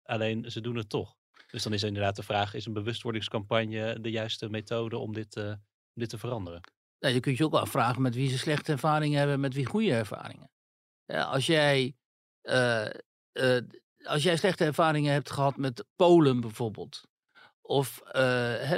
alleen 0.07 0.51
ze 0.51 0.61
doen 0.61 0.75
het 0.75 0.89
toch. 0.89 1.15
Dus 1.51 1.63
dan 1.63 1.73
is 1.73 1.83
inderdaad 1.83 2.15
de 2.15 2.23
vraag, 2.23 2.53
is 2.53 2.65
een 2.65 2.73
bewustwordingscampagne 2.73 3.99
de 4.01 4.11
juiste 4.11 4.49
methode 4.49 4.97
om 4.97 5.13
dit, 5.13 5.35
eh, 5.35 5.53
dit 5.93 6.09
te 6.09 6.17
veranderen? 6.17 6.61
Nou, 6.99 7.13
je 7.13 7.19
kunt 7.19 7.37
je 7.37 7.45
ook 7.45 7.53
afvragen 7.53 8.01
met 8.01 8.15
wie 8.15 8.29
ze 8.29 8.37
slechte 8.37 8.71
ervaringen 8.71 9.19
hebben, 9.19 9.39
met 9.39 9.53
wie 9.53 9.65
goede 9.65 9.91
ervaringen. 9.91 10.51
Ja, 11.05 11.23
als, 11.23 11.45
jij, 11.45 11.95
eh, 12.41 12.85
eh, 13.31 13.63
als 14.03 14.23
jij 14.23 14.37
slechte 14.37 14.65
ervaringen 14.65 15.13
hebt 15.13 15.31
gehad 15.31 15.57
met 15.57 15.85
Polen 15.95 16.39
bijvoorbeeld, 16.39 17.03
of 17.61 18.01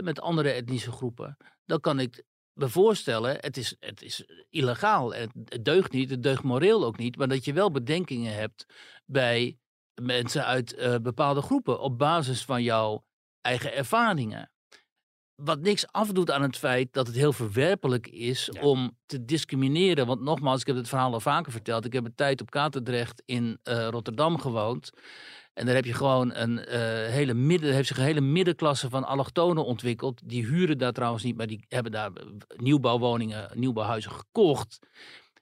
met 0.02 0.22
andere 0.22 0.52
etnische 0.52 0.92
groepen, 0.92 1.38
dan 1.66 1.80
kan 1.80 2.00
ik 2.00 2.24
me 2.54 2.70
voorstellen, 2.70 3.38
het 3.40 3.58
is, 3.58 3.76
het 3.80 4.02
is 4.02 4.26
illegaal, 4.50 5.16
en 5.16 5.32
het 5.46 5.66
deugt 5.66 5.92
niet, 5.92 6.10
het 6.10 6.24
deugt 6.24 6.44
moreel 6.44 6.86
ook 6.86 6.98
niet, 6.98 7.18
maar 7.18 7.28
dat 7.28 7.46
je 7.46 7.54
wel 7.54 7.72
bedenkingen 7.72 8.34
hebt 8.34 8.66
bij 9.06 9.58
mensen 10.02 10.46
uit 10.46 10.74
eh, 10.74 10.96
bepaalde 11.02 11.42
groepen 11.42 11.80
op 11.80 11.98
basis 11.98 12.46
van 12.46 12.64
jouw 12.64 13.04
eigen 13.42 13.76
ervaringen 13.76 14.52
wat 15.44 15.60
niks 15.62 15.92
afdoet 15.92 16.32
aan 16.32 16.42
het 16.42 16.58
feit 16.58 16.94
dat 16.94 17.08
het 17.08 17.16
heel 17.16 17.34
verwerpelijk 17.34 18.08
is 18.08 18.50
Ja. 18.52 18.62
om 18.62 18.98
te 19.06 19.26
discrimineren. 19.26 20.08
Want 20.08 20.22
nogmaals, 20.22 20.62
ik 20.62 20.68
heb 20.68 20.76
het 20.76 20.90
verhaal 20.90 21.14
al 21.14 21.20
vaker 21.20 21.52
verteld. 21.52 21.86
Ik 21.86 21.94
heb 21.94 22.06
een 22.06 22.16
tijd 22.16 22.42
op 22.42 22.50
Katendrecht 22.50 23.22
in 23.26 23.60
eh, 23.64 23.88
Rotterdam 23.88 24.40
gewoond. 24.40 24.90
En 25.54 25.66
daar 25.66 25.76
heb 25.76 25.86
je 25.86 25.94
gewoon 25.94 26.36
een 26.36 26.66
eh, 26.66 26.80
hele 27.12 27.34
midden, 27.34 27.74
heeft 27.74 27.88
zich 27.88 27.98
een 27.98 28.04
hele 28.04 28.22
middenklasse 28.22 28.90
van 28.90 29.04
allochtonen 29.04 29.66
ontwikkeld. 29.66 30.22
Die 30.26 30.46
huren 30.46 30.78
daar 30.78 30.94
trouwens 30.94 31.24
niet, 31.24 31.38
maar 31.38 31.48
die 31.48 31.66
hebben 31.68 31.92
daar 31.92 32.12
nieuwbouwwoningen, 32.56 33.50
nieuwbouwhuizen 33.54 34.12
gekocht. 34.12 34.80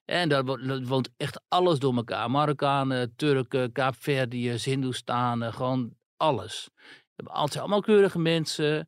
En 0.10 0.30
daar 0.30 0.46
wo- 0.46 0.58
daar 0.58 0.84
woont 0.84 1.10
echt 1.18 1.42
alles 1.48 1.80
door 1.80 1.96
elkaar. 1.96 2.32
Marokkanen, 2.32 3.16
Turken, 3.16 3.72
Kaapverdiërs, 3.72 4.66
Hindoestanen, 4.66 5.54
gewoon 5.54 5.94
alles. 6.18 6.70
Hebben 7.16 7.36
altijd 7.36 7.60
allemaal 7.60 7.82
keurige 7.82 8.20
mensen 8.20 8.88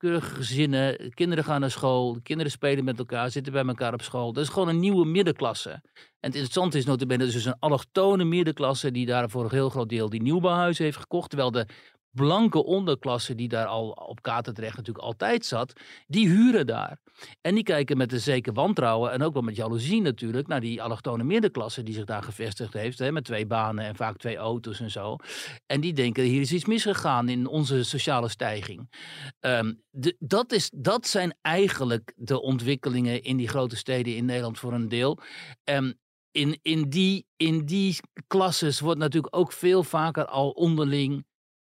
keurige 0.00 0.34
gezinnen, 0.34 1.14
kinderen 1.14 1.44
gaan 1.44 1.60
naar 1.60 1.70
school, 1.70 2.12
de 2.12 2.22
kinderen 2.22 2.52
spelen 2.52 2.84
met 2.84 2.98
elkaar, 2.98 3.30
zitten 3.30 3.52
bij 3.52 3.64
elkaar 3.64 3.92
op 3.92 4.02
school. 4.02 4.32
Dat 4.32 4.44
is 4.44 4.50
gewoon 4.50 4.68
een 4.68 4.80
nieuwe 4.80 5.04
middenklasse. 5.06 5.70
En 5.70 5.82
het 6.20 6.34
interessante 6.34 6.78
is 6.78 6.84
notabene, 6.84 7.18
dat 7.18 7.28
is 7.28 7.34
dus 7.34 7.44
een 7.44 7.58
allochtone 7.58 8.24
middenklasse 8.24 8.90
die 8.90 9.06
daar 9.06 9.30
voor 9.30 9.44
een 9.44 9.50
heel 9.50 9.70
groot 9.70 9.88
deel 9.88 10.08
die 10.08 10.22
nieuwbouwhuizen 10.22 10.84
heeft 10.84 10.96
gekocht, 10.96 11.28
terwijl 11.28 11.50
de 11.50 11.66
blanke 12.10 12.64
onderklasse 12.64 13.34
die 13.34 13.48
daar 13.48 13.66
al 13.66 13.90
op 13.90 14.22
Katendrecht 14.22 14.76
natuurlijk 14.76 15.04
altijd 15.04 15.46
zat, 15.46 15.72
die 16.06 16.28
huren 16.28 16.66
daar. 16.66 16.98
En 17.40 17.54
die 17.54 17.64
kijken 17.64 17.96
met 17.96 18.12
een 18.12 18.20
zeker 18.20 18.52
wantrouwen 18.52 19.12
en 19.12 19.22
ook 19.22 19.32
wel 19.32 19.42
met 19.42 19.56
jaloezie 19.56 20.00
natuurlijk 20.00 20.46
naar 20.46 20.60
die 20.60 20.82
allochtone 20.82 21.24
middenklasse 21.24 21.82
die 21.82 21.94
zich 21.94 22.04
daar 22.04 22.22
gevestigd 22.22 22.72
heeft, 22.72 22.98
hè, 22.98 23.12
met 23.12 23.24
twee 23.24 23.46
banen 23.46 23.84
en 23.84 23.96
vaak 23.96 24.16
twee 24.16 24.36
auto's 24.36 24.80
en 24.80 24.90
zo. 24.90 25.16
En 25.66 25.80
die 25.80 25.92
denken, 25.92 26.24
hier 26.24 26.40
is 26.40 26.52
iets 26.52 26.64
misgegaan 26.64 27.28
in 27.28 27.46
onze 27.46 27.84
sociale 27.84 28.28
stijging. 28.28 28.90
Ehm, 29.40 29.74
de, 29.90 30.16
dat, 30.18 30.52
is, 30.52 30.70
dat 30.74 31.06
zijn 31.06 31.34
eigenlijk 31.42 32.12
de 32.16 32.40
ontwikkelingen 32.40 33.22
in 33.22 33.36
die 33.36 33.48
grote 33.48 33.76
steden 33.76 34.16
in 34.16 34.24
Nederland 34.24 34.58
voor 34.58 34.72
een 34.72 34.88
deel. 34.88 35.18
Ehm, 35.64 35.92
in, 36.30 36.58
in, 36.62 36.88
die, 36.88 37.26
in 37.36 37.64
die 37.64 37.96
klasses 38.26 38.80
wordt 38.80 39.00
natuurlijk 39.00 39.36
ook 39.36 39.52
veel 39.52 39.82
vaker 39.82 40.26
al 40.26 40.50
onderling 40.50 41.24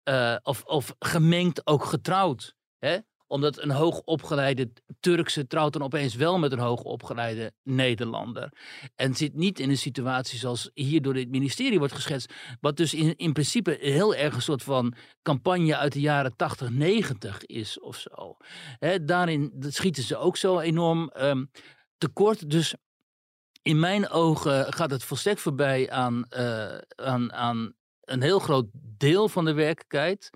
eh, 0.10 0.36
of, 0.43 0.63
of 0.63 0.95
gemengd 1.00 1.67
ook 1.67 1.84
getrouwd. 1.86 2.56
Hè? 2.80 2.98
Omdat 3.28 3.62
een 3.62 3.72
hoogopgeleide 3.72 4.72
Turkse 5.00 5.48
trouwt 5.48 5.74
dan 5.74 5.82
opeens 5.82 6.15
wel 6.15 6.39
met 6.39 6.52
een 6.52 6.60
hoogopgeleide 6.60 7.54
Nederlander. 7.63 8.52
En 8.95 9.15
zit 9.15 9.36
niet 9.36 9.60
in 9.60 9.69
een 9.69 9.78
situatie 9.78 10.39
zoals 10.39 10.69
hier 10.74 11.02
door 11.02 11.13
dit 11.13 11.30
ministerie 11.30 11.80
wordt 11.80 11.93
geschetst. 11.93 12.34
Wat 12.62 12.78
dus 12.78 12.93
in, 12.93 13.15
in 13.15 13.34
principe 13.34 13.78
heel 13.80 14.15
erg 14.15 14.36
een 14.36 14.41
soort 14.41 14.63
van 14.63 14.93
campagne 15.22 15.78
uit 15.78 15.93
de 15.93 16.02
jaren 16.02 16.36
80, 16.36 16.69
90 16.69 17.45
is 17.45 17.80
of 17.80 17.98
zo. 17.98 18.38
Hè, 18.80 19.04
daarin 19.04 19.54
schieten 19.67 20.04
ze 20.04 20.17
ook 20.17 20.38
zo 20.38 20.60
enorm 20.60 21.10
ehm, 21.10 21.45
tekort. 21.98 22.50
Dus 22.50 22.74
in 23.62 23.80
mijn 23.80 24.10
ogen 24.10 24.74
gaat 24.74 24.91
het 24.91 25.04
volstrekt 25.04 25.41
voorbij 25.41 25.89
aan, 25.89 26.24
eh, 26.30 26.78
aan, 26.95 27.34
aan 27.34 27.78
een 28.10 28.22
heel 28.22 28.39
groot 28.39 28.67
deel 28.98 29.30
van 29.30 29.45
de 29.45 29.54
werkelijkheid. 29.54 30.30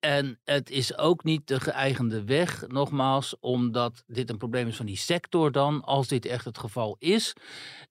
En 0.00 0.40
het 0.44 0.70
is 0.70 0.96
ook 0.98 1.24
niet 1.24 1.46
de 1.48 1.60
geëigende 1.60 2.24
weg, 2.24 2.64
nogmaals, 2.68 3.36
omdat 3.40 4.04
dit 4.06 4.30
een 4.30 4.36
probleem 4.38 4.66
is 4.68 4.76
van 4.76 4.86
die 4.86 4.96
sector 4.96 5.52
dan, 5.52 5.82
als 5.84 6.08
dit 6.08 6.26
echt 6.26 6.44
het 6.44 6.58
geval 6.58 6.96
is. 6.98 7.32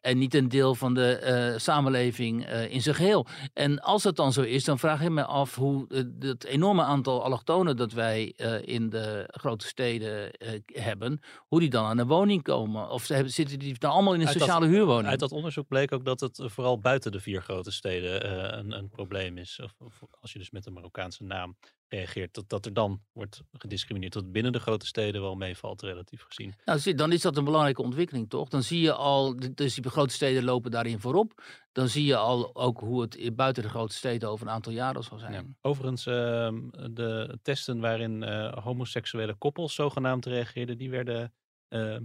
En 0.01 0.17
niet 0.17 0.33
een 0.33 0.49
deel 0.49 0.75
van 0.75 0.93
de 0.93 1.15
eh, 1.15 1.57
samenleving 1.59 2.45
eh, 2.45 2.71
in 2.73 2.81
zijn 2.81 2.95
geheel. 2.95 3.25
En 3.53 3.79
als 3.81 4.03
dat 4.03 4.15
dan 4.15 4.33
zo 4.33 4.41
is, 4.41 4.63
dan 4.63 4.79
vraag 4.79 5.01
ik 5.01 5.09
me 5.09 5.25
af 5.25 5.55
hoe 5.55 5.87
eh, 5.87 6.03
het 6.29 6.43
enorme 6.43 6.81
aantal 6.83 7.23
allochtonen 7.23 7.77
dat 7.77 7.91
wij 7.91 8.33
eh, 8.35 8.67
in 8.67 8.89
de 8.89 9.23
grote 9.31 9.67
steden 9.67 10.31
eh, 10.31 10.59
hebben, 10.65 11.19
hoe 11.47 11.59
die 11.59 11.69
dan 11.69 11.85
aan 11.85 11.97
een 11.97 12.07
woning 12.07 12.43
komen. 12.43 12.89
Of 12.89 13.05
ze 13.05 13.13
hebben, 13.13 13.33
zitten 13.33 13.59
die 13.59 13.77
dan 13.79 13.91
allemaal 13.91 14.13
in 14.13 14.19
een 14.21 14.27
Uit 14.27 14.37
dat- 14.37 14.47
sociale 14.47 14.67
huurwoning? 14.67 15.07
Uit 15.07 15.19
dat 15.19 15.31
onderzoek 15.31 15.67
bleek 15.67 15.91
ook 15.91 16.05
dat 16.05 16.19
het 16.19 16.39
eh, 16.39 16.49
vooral 16.49 16.79
buiten 16.79 17.11
de 17.11 17.19
vier 17.19 17.41
grote 17.41 17.71
steden 17.71 18.23
eh, 18.23 18.57
een, 18.57 18.71
een 18.71 18.89
probleem 18.89 19.37
is. 19.37 19.59
Of, 19.63 19.73
of 19.79 20.01
als 20.21 20.33
je 20.33 20.39
dus 20.39 20.51
met 20.51 20.65
een 20.65 20.73
Marokkaanse 20.73 21.23
naam 21.23 21.57
reageert, 21.89 22.33
dat, 22.33 22.49
dat 22.49 22.65
er 22.65 22.73
dan 22.73 23.01
wordt 23.11 23.41
gediscrimineerd. 23.51 24.13
Dat 24.13 24.31
binnen 24.31 24.51
de 24.51 24.59
grote 24.59 24.85
steden 24.85 25.21
wel 25.21 25.35
meevalt, 25.35 25.81
relatief 25.81 26.21
gezien. 26.21 26.53
Nou, 26.65 26.93
dan 26.93 27.11
is 27.11 27.21
dat 27.21 27.37
een 27.37 27.43
belangrijke 27.43 27.81
ontwikkeling, 27.81 28.29
toch? 28.29 28.49
Dan 28.49 28.63
zie 28.63 28.81
je 28.81 28.93
al, 28.93 29.35
dus 29.53 29.75
die 29.75 29.89
grote 29.89 30.13
steden 30.13 30.43
lopen 30.43 30.71
daarin 30.71 30.99
voorop. 30.99 31.43
Dan 31.71 31.87
zie 31.87 32.05
je 32.05 32.15
al 32.15 32.55
ook 32.55 32.79
hoe 32.79 33.01
het 33.01 33.35
buiten 33.35 33.63
de 33.63 33.69
grote 33.69 33.95
steden 33.95 34.29
over 34.29 34.47
een 34.47 34.53
aantal 34.53 34.71
jaren 34.71 35.03
zal 35.03 35.19
zijn. 35.19 35.33
Ja. 35.33 35.43
Overigens, 35.61 36.05
ehm, 36.05 36.69
de 36.93 37.39
testen 37.41 37.79
waarin 37.79 38.23
eh, 38.23 38.63
homoseksuele 38.63 39.35
koppels 39.35 39.73
zogenaamd 39.73 40.25
reageerden, 40.25 40.77
die 40.77 40.89
werden 40.89 41.33
eh, 41.67 41.97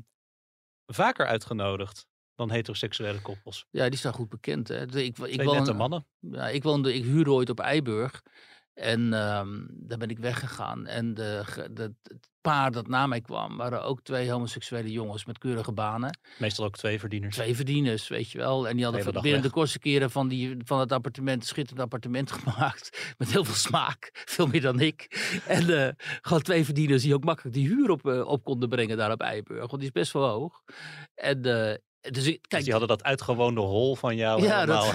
vaker 0.86 1.26
uitgenodigd 1.26 2.06
dan 2.34 2.50
heteroseksuele 2.50 3.20
koppels. 3.20 3.66
Ja, 3.70 3.88
die 3.88 3.98
staan 3.98 4.12
goed 4.12 4.28
bekend. 4.28 4.68
Hè? 4.68 4.82
Ik, 4.82 4.94
ik, 4.94 5.14
Twee 5.14 5.46
woon, 5.46 5.56
nette 5.56 5.72
mannen. 5.72 6.06
Ja, 6.18 6.48
ik, 6.48 6.62
woonde, 6.62 6.94
ik 6.94 7.04
huurde 7.04 7.30
ooit 7.30 7.50
op 7.50 7.60
Eiburg. 7.60 8.22
En 8.74 9.12
ehm, 9.12 9.61
daar 9.68 9.98
ben 9.98 10.11
ik 10.11 10.18
weggegaan. 10.18 10.87
En 10.87 11.14
de, 11.14 11.42
het 11.74 12.30
paar 12.42 12.72
dat 12.72 12.87
na 12.87 13.06
mij 13.06 13.20
kwam, 13.20 13.56
waren 13.56 13.82
ook 13.82 14.02
twee 14.02 14.30
homoseksuele 14.30 14.90
jongens 14.90 15.24
met 15.24 15.38
keurige 15.38 15.72
banen. 15.72 16.18
Meestal 16.38 16.64
ook 16.64 16.76
twee 16.76 16.98
verdieners. 16.98 17.35
Twee 17.35 17.56
verdieners, 17.56 18.08
weet 18.08 18.30
je 18.30 18.38
wel. 18.38 18.68
En 18.68 18.76
die 18.76 18.85
hadden 18.85 19.22
binnen 19.22 19.42
de 19.42 19.50
kortste 19.50 19.78
keren 19.78 20.11
van, 20.11 20.28
die, 20.28 20.56
van 20.64 20.80
het 20.80 20.92
appartement, 20.92 21.46
schitterend 21.46 21.85
appartement 21.85 22.32
gemaakt. 22.40 23.14
Met 23.18 23.32
heel 23.32 23.44
veel 23.44 23.54
smaak. 23.54 24.11
Veel 24.24 24.46
meer 24.46 24.61
dan 24.61 24.80
ik. 24.80 25.06
En 25.46 25.87
eh, 25.87 25.92
gewoon 26.20 26.42
twee 26.42 26.64
verdieners 26.64 27.02
die 27.02 27.14
ook 27.14 27.24
makkelijk 27.24 27.54
die 27.54 27.68
huur 27.68 27.90
op, 27.90 28.06
eh, 28.06 28.26
op 28.26 28.44
konden 28.44 28.68
brengen 28.68 28.96
daar 28.96 29.12
op 29.12 29.20
Eiburg. 29.20 29.58
Want 29.58 29.78
die 29.78 29.82
is 29.82 29.90
best 29.90 30.12
wel 30.12 30.28
hoog. 30.28 30.62
En 31.14 31.44
eh, 31.44 31.76
dus 32.10 32.26
ik, 32.26 32.38
Dus 32.38 32.48
kijk, 32.48 32.62
die 32.62 32.70
hadden 32.70 32.88
dat 32.88 33.02
uitgewoonde 33.02 33.60
hol 33.60 33.96
van 33.96 34.16
jou 34.16 34.42
ja, 34.42 34.66
dat 34.66 34.86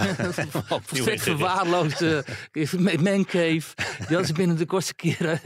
verwaarloosde 1.19 2.25
uh, 2.51 2.73
mancave. 2.95 3.75
Die 3.75 4.07
hadden 4.07 4.25
ze 4.25 4.33
binnen 4.33 4.57
de 4.57 4.65
kortste 4.65 4.95
keren 4.95 5.39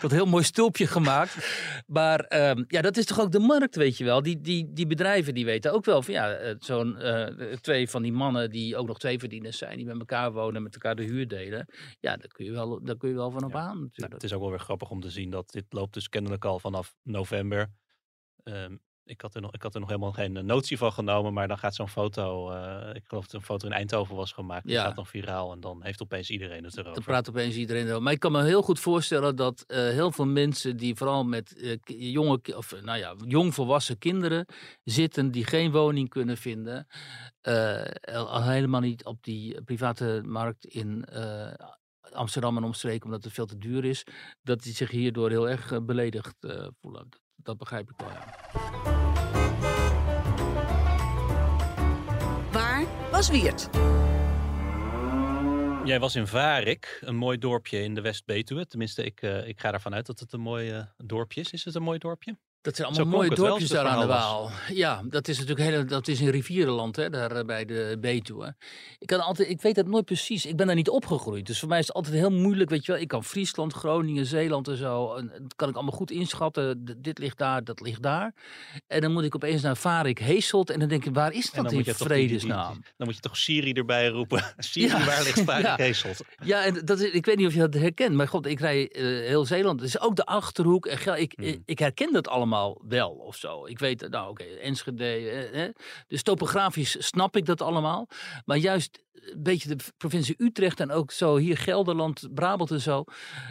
dat 0.00 0.10
heel 0.10 0.26
mooi 0.26 0.44
stulpje 0.44 0.86
gemaakt. 0.86 1.62
Maar 1.86 2.20
ehm, 2.20 2.64
ja, 2.68 2.80
dat 2.80 2.96
is 2.96 3.04
toch 3.04 3.20
ook 3.20 3.32
de 3.32 3.38
markt, 3.38 3.76
weet 3.76 3.96
je 3.96 4.04
wel. 4.04 4.22
Die, 4.22 4.40
die, 4.40 4.72
die 4.72 4.86
bedrijven 4.86 5.34
die 5.34 5.44
weten 5.44 5.72
ook 5.72 5.84
wel 5.84 6.02
van 6.02 6.14
ja, 6.14 6.32
eh, 6.32 6.54
zo'n 6.58 6.98
eh, 6.98 7.52
twee 7.56 7.90
van 7.90 8.02
die 8.02 8.12
mannen 8.12 8.50
die 8.50 8.76
ook 8.76 8.86
nog 8.86 8.98
twee 8.98 9.18
verdieners 9.18 9.58
zijn, 9.58 9.76
die 9.76 9.86
met 9.86 9.98
elkaar 9.98 10.32
wonen, 10.32 10.62
met 10.62 10.74
elkaar 10.74 10.96
de 10.96 11.04
huur 11.04 11.28
delen. 11.28 11.66
Ja, 12.00 12.16
daar 12.16 12.28
kun 12.28 12.44
je 12.44 12.50
wel, 12.50 12.84
daar 12.84 12.96
kun 12.96 13.08
je 13.08 13.14
wel 13.14 13.30
van 13.30 13.44
op 13.44 13.52
Ja. 13.52 13.58
aan 13.58 13.66
Nou, 13.66 13.80
natuurlijk. 13.80 14.14
het 14.14 14.24
is 14.24 14.32
ook 14.32 14.40
wel 14.40 14.50
weer 14.50 14.60
grappig 14.60 14.90
om 14.90 15.00
te 15.00 15.10
zien 15.10 15.30
dat 15.30 15.50
dit 15.50 15.64
loopt 15.68 15.94
dus 15.94 16.08
kennelijk 16.08 16.44
al 16.44 16.58
vanaf 16.58 16.94
november. 17.02 17.72
Ehm, 18.42 18.76
ik, 19.04 19.20
had 19.20 19.34
er 19.34 19.40
nog, 19.40 19.52
ik 19.52 19.62
had 19.62 19.74
er 19.74 19.80
nog 19.80 19.88
helemaal 19.88 20.12
geen 20.12 20.36
eh, 20.36 20.42
notie 20.42 20.78
van 20.78 20.92
genomen, 20.92 21.32
maar 21.32 21.48
dan 21.48 21.58
gaat 21.58 21.74
zo'n 21.74 21.88
foto, 21.88 22.50
eh, 22.50 22.94
ik 22.94 23.02
geloof 23.06 23.24
dat 23.24 23.34
een 23.34 23.46
foto 23.46 23.66
in 23.66 23.72
Eindhoven 23.72 24.16
was 24.16 24.32
gemaakt, 24.32 24.64
die 24.64 24.72
Ja. 24.72 24.82
gaat 24.84 24.96
dan 24.96 25.06
viraal 25.06 25.52
en 25.52 25.60
dan 25.60 25.82
heeft 25.84 26.02
opeens 26.02 26.30
iedereen 26.30 26.64
het 26.64 26.74
Dan 26.74 26.84
erover. 26.84 27.02
praat 27.02 27.28
opeens 27.28 27.54
iedereen 27.56 27.84
erover. 27.84 28.02
Maar 28.02 28.12
ik 28.12 28.20
kan 28.20 28.32
me 28.32 28.42
heel 28.44 28.62
goed 28.62 28.80
voorstellen 28.80 29.36
dat 29.36 29.64
eh, 29.66 29.78
heel 29.78 30.12
veel 30.12 30.26
mensen 30.26 30.76
die 30.76 30.94
vooral 30.94 31.24
met 31.24 31.78
jonge, 31.86 32.40
of 32.56 32.82
nou 32.82 32.98
ja, 32.98 33.14
jongvolwassen 33.26 33.98
kinderen 33.98 34.46
zitten 34.84 35.30
die 35.30 35.44
geen 35.46 35.70
woning 35.72 36.08
kunnen 36.08 36.36
vinden, 36.36 36.86
al 37.42 38.28
al 38.28 38.42
helemaal 38.42 38.80
niet 38.80 39.04
op 39.04 39.22
die 39.22 39.62
private 39.62 40.22
markt 40.24 40.64
in 40.64 41.04
Amsterdam 42.12 42.56
en 42.56 42.64
omstreken, 42.64 43.04
omdat 43.04 43.24
het 43.24 43.32
veel 43.32 43.46
te 43.46 43.58
duur 43.58 43.84
is, 43.84 44.04
dat 44.42 44.62
die 44.62 44.74
zich 44.74 44.90
hierdoor 44.90 45.30
heel 45.30 45.48
erg 45.48 45.84
beledigd 45.84 46.34
voelen. 46.80 47.08
Dat, 47.36 47.58
begrijp 47.58 47.90
ik 47.90 47.96
wel, 47.96 48.10
ja. 48.10 48.34
Waar 52.52 52.84
was 53.10 53.30
Wiert? 53.30 53.68
Jij 55.84 56.00
was 56.00 56.16
in 56.16 56.26
Varik, 56.26 56.98
een 57.00 57.16
mooi 57.16 57.38
dorpje 57.38 57.82
in 57.82 57.94
de 57.94 58.00
West-Betuwe. 58.00 58.66
Tenminste, 58.66 59.04
ik, 59.04 59.22
eh, 59.22 59.48
ik 59.48 59.60
ga 59.60 59.72
ervan 59.72 59.94
uit 59.94 60.06
dat 60.06 60.18
het 60.18 60.32
een 60.32 60.40
mooi 60.40 60.70
eh, 60.70 60.82
dorpje 60.96 61.40
is. 61.40 61.52
Is 61.52 61.64
het 61.64 61.74
een 61.74 61.82
mooi 61.82 61.98
dorpje? 61.98 62.38
Dat 62.64 62.76
zijn 62.76 62.88
allemaal 62.88 63.06
mooie 63.06 63.34
dorpjes 63.34 63.68
daar 63.68 63.86
aan 63.86 64.00
de 64.00 64.06
Waal. 64.06 64.50
Ja, 64.72 65.02
dat 65.04 65.28
is 65.28 65.38
natuurlijk 65.38 65.68
hele, 65.70 65.84
dat 65.84 66.08
is 66.08 66.20
in 66.20 66.28
rivierenland, 66.28 66.96
hè, 66.96 67.10
daar 67.10 67.30
eh, 67.30 67.44
bij 67.44 67.64
de 67.64 67.96
Betuwe. 68.00 68.54
Ik, 68.98 69.06
kan 69.06 69.20
altijd, 69.20 69.48
ik 69.48 69.60
weet 69.62 69.76
het 69.76 69.86
nooit 69.86 70.04
precies. 70.04 70.46
Ik 70.46 70.56
ben 70.56 70.66
daar 70.66 70.74
niet 70.76 70.88
opgegroeid. 70.88 71.46
Dus 71.46 71.58
voor 71.58 71.68
mij 71.68 71.78
is 71.78 71.86
het 71.86 71.96
altijd 71.96 72.14
heel 72.14 72.30
moeilijk, 72.30 72.70
weet 72.70 72.86
je 72.86 72.92
wel. 72.92 73.00
Ik 73.00 73.08
kan 73.08 73.24
Friesland, 73.24 73.72
Groningen, 73.72 74.26
Zeeland 74.26 74.68
en 74.68 74.76
zo. 74.76 75.14
En 75.14 75.32
dat 75.42 75.54
kan 75.56 75.68
ik 75.68 75.74
allemaal 75.74 75.92
goed 75.96 76.10
inschatten. 76.10 76.84
D- 76.84 77.04
dit 77.04 77.18
ligt 77.18 77.38
daar, 77.38 77.64
dat 77.64 77.80
ligt 77.80 78.02
daar. 78.02 78.34
En 78.86 79.00
dan 79.00 79.12
moet 79.12 79.24
ik 79.24 79.34
opeens 79.34 79.62
naar 79.62 79.76
Varik, 79.76 80.18
Heeselt. 80.18 80.70
En 80.70 80.78
dan 80.78 80.88
denk 80.88 81.04
ik, 81.04 81.14
waar 81.14 81.32
is 81.32 81.50
dat 81.50 81.72
in 81.72 81.84
vredesnaam? 81.84 82.72
Dan 82.96 83.06
moet 83.06 83.14
je 83.14 83.20
toch 83.20 83.36
Siri 83.36 83.72
erbij 83.72 84.08
roepen. 84.08 84.42
Siri, 84.58 84.86
Ja, 84.86 85.04
waar 85.04 85.22
ligt 85.22 85.40
Varik 85.40 85.64
ja. 85.64 85.76
Heeselt? 85.76 86.20
Ja, 86.44 86.64
en 86.64 86.80
dat 86.84 87.00
is, 87.00 87.10
ik 87.10 87.24
weet 87.26 87.36
niet 87.36 87.46
of 87.46 87.52
je 87.54 87.58
dat 87.60 87.74
herkent, 87.74 88.14
maar 88.14 88.28
god, 88.28 88.46
ik 88.46 88.60
rij 88.60 88.88
eh, 88.90 89.02
heel 89.04 89.44
Zeeland. 89.44 89.80
Het 89.80 89.88
is 89.88 90.00
ook 90.00 90.16
de 90.16 90.24
Achterhoek. 90.26 90.86
En 90.86 90.98
Gel- 90.98 91.16
ik, 91.16 91.32
Hmm. 91.36 91.62
ik 91.64 91.78
herken 91.78 92.12
dat 92.12 92.28
allemaal 92.28 92.52
wel 92.88 93.10
of 93.10 93.36
zo. 93.36 93.66
Ik 93.66 93.78
weet, 93.78 94.08
nou 94.10 94.30
oké, 94.30 94.44
Enschede. 94.44 95.04
eh, 95.04 95.64
eh. 95.64 95.74
Dus 96.06 96.22
topografisch 96.22 97.06
snap 97.06 97.36
ik 97.36 97.46
dat 97.46 97.60
allemaal. 97.62 98.08
Maar 98.44 98.56
juist 98.56 99.02
een 99.12 99.42
beetje 99.42 99.76
de 99.76 99.84
provincie 99.96 100.34
Utrecht 100.38 100.80
en 100.80 100.90
ook 100.90 101.10
zo 101.12 101.36
hier 101.36 101.56
Gelderland, 101.56 102.28
Brabant 102.34 102.70
en 102.70 102.80
zo. 102.80 103.04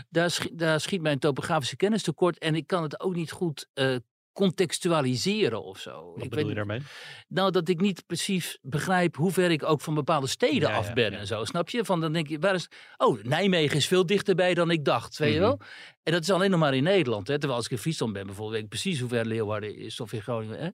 Daar, 0.09 0.31
schi- 0.31 0.55
daar 0.55 0.79
schiet 0.79 1.01
mijn 1.01 1.19
topografische 1.19 1.75
kennis 1.75 2.03
tekort. 2.03 2.37
En 2.37 2.55
ik 2.55 2.67
kan 2.67 2.83
het 2.83 2.99
ook 2.99 3.15
niet 3.15 3.31
goed 3.31 3.67
eh, 3.73 3.95
contextualiseren 4.33 5.63
of 5.63 5.79
zo. 5.79 6.11
Wat 6.15 6.23
ik 6.23 6.29
bedoel 6.29 6.49
je 6.49 6.55
daarmee? 6.55 6.79
nou, 7.27 7.51
dat 7.51 7.67
ik 7.69 7.81
niet 7.81 8.03
precies 8.05 8.57
begrijp 8.61 9.15
hoe 9.15 9.31
ver 9.31 9.51
ik 9.51 9.63
ook 9.63 9.81
van 9.81 9.93
bepaalde 9.93 10.27
steden 10.27 10.69
Ja, 10.69 10.75
af 10.75 10.93
ben 10.93 11.11
ja. 11.11 11.17
en 11.17 11.27
zo. 11.27 11.45
Snap 11.45 11.69
je? 11.69 11.85
Van 11.85 12.01
dan 12.01 12.13
denk 12.13 12.27
je, 12.27 12.39
waar 12.39 12.53
is. 12.55 12.67
Oh, 12.97 13.23
Nijmegen 13.23 13.77
is 13.77 13.87
veel 13.87 14.05
dichterbij 14.05 14.53
dan 14.53 14.71
ik 14.71 14.85
dacht. 14.85 15.17
Weet 15.17 15.33
je 15.33 15.39
Mhm. 15.39 15.47
wel? 15.47 15.59
En 16.03 16.11
dat 16.11 16.21
is 16.21 16.29
alleen 16.31 16.51
nog 16.51 16.59
maar 16.59 16.73
in 16.75 16.83
Nederland. 16.83 17.27
Hè? 17.27 17.33
Terwijl 17.33 17.55
als 17.55 17.65
ik 17.65 17.71
in 17.71 17.77
Friesland 17.77 18.13
ben 18.13 18.25
bijvoorbeeld, 18.25 18.53
weet 18.55 18.63
ik 18.63 18.69
precies 18.69 18.99
hoe 18.99 19.09
ver 19.09 19.25
Leeuwarden 19.25 19.75
is 19.75 19.99
of 19.99 20.13
in 20.13 20.21
Groningen. 20.21 20.59
Hè? 20.59 20.69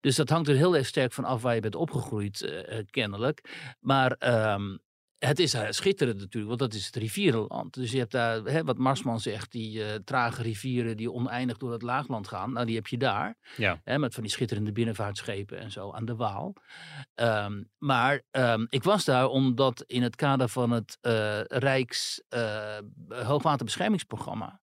Dus 0.00 0.16
dat 0.16 0.28
hangt 0.28 0.48
er 0.48 0.56
heel 0.56 0.76
erg 0.76 0.86
sterk 0.86 1.12
van 1.12 1.24
af 1.24 1.42
waar 1.42 1.54
je 1.54 1.60
bent 1.60 1.74
opgegroeid, 1.74 2.40
eh, 2.42 2.78
eh, 2.78 2.84
kennelijk. 2.90 3.40
Maar. 3.80 4.12
ehm, 4.12 4.76
het 5.18 5.38
is 5.38 5.50
daar 5.50 5.74
schitterend 5.74 6.18
natuurlijk, 6.18 6.46
want 6.58 6.58
dat 6.70 6.74
is 6.80 6.86
het 6.86 6.96
rivierenland. 6.96 7.74
Dus 7.74 7.90
je 7.90 7.98
hebt 7.98 8.12
daar, 8.12 8.42
hè, 8.42 8.64
wat 8.64 8.78
Marsman 8.78 9.20
zegt, 9.20 9.52
die 9.52 9.84
eh, 9.84 9.94
trage 10.04 10.42
rivieren 10.42 10.96
die 10.96 11.12
oneindig 11.12 11.56
door 11.56 11.72
het 11.72 11.82
laagland 11.82 12.28
gaan. 12.28 12.52
Nou, 12.52 12.66
die 12.66 12.74
heb 12.74 12.86
je 12.86 12.98
daar. 12.98 13.36
Ja. 13.56 13.80
Hè, 13.84 13.98
met 13.98 14.14
van 14.14 14.22
die 14.22 14.32
schitterende 14.32 14.72
binnenvaartschepen 14.72 15.58
en 15.58 15.70
zo 15.70 15.92
aan 15.92 16.04
de 16.04 16.16
Waal. 16.16 16.52
Ehm, 17.14 17.62
maar 17.78 18.22
ehm, 18.30 18.66
ik 18.68 18.82
was 18.82 19.04
daar 19.04 19.26
omdat 19.28 19.84
in 19.86 20.02
het 20.02 20.16
kader 20.16 20.48
van 20.48 20.70
het 20.70 20.98
eh, 21.00 21.40
Rijks 21.42 22.22
eh, 22.28 22.78
hoogwaterbeschermingsprogramma 23.08 24.60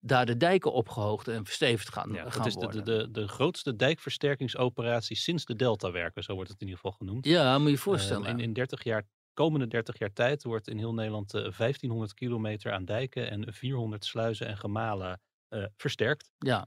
daar 0.00 0.26
de 0.26 0.36
dijken 0.36 0.72
opgehoogd 0.72 1.28
en 1.28 1.44
verstevigd 1.44 1.92
gaan, 1.92 2.12
Ja, 2.12 2.30
gaan 2.30 2.38
het 2.42 2.46
is 2.46 2.54
de, 2.54 2.60
worden. 2.64 2.84
de, 2.84 2.96
de, 2.96 3.10
de 3.20 3.28
grootste 3.28 3.76
dijkversterkingsoperatie 3.76 5.16
sinds 5.16 5.44
de 5.44 5.56
Deltawerken, 5.56 6.22
zo 6.22 6.34
wordt 6.34 6.50
het 6.50 6.60
in 6.60 6.66
ieder 6.66 6.80
geval 6.82 6.96
genoemd. 6.98 7.24
Ja, 7.26 7.52
moet 7.58 7.62
je 7.62 7.70
je 7.70 7.74
Ehm, 7.76 7.84
voorstellen. 7.84 8.26
in, 8.26 8.38
in 8.40 8.52
30 8.52 8.84
jaar, 8.84 9.02
komende 9.34 9.66
30 9.68 9.98
jaar 9.98 10.12
tijd 10.12 10.42
wordt 10.44 10.68
in 10.68 10.78
heel 10.78 10.94
Nederland 10.94 11.34
eh, 11.34 11.40
1500 11.40 12.14
kilometer 12.14 12.72
aan 12.72 12.84
dijken 12.84 13.30
en 13.30 13.52
400 13.54 14.04
sluizen 14.04 14.46
en 14.46 14.56
gemalen 14.56 15.20
eh, 15.48 15.64
versterkt. 15.76 16.30
ja. 16.38 16.66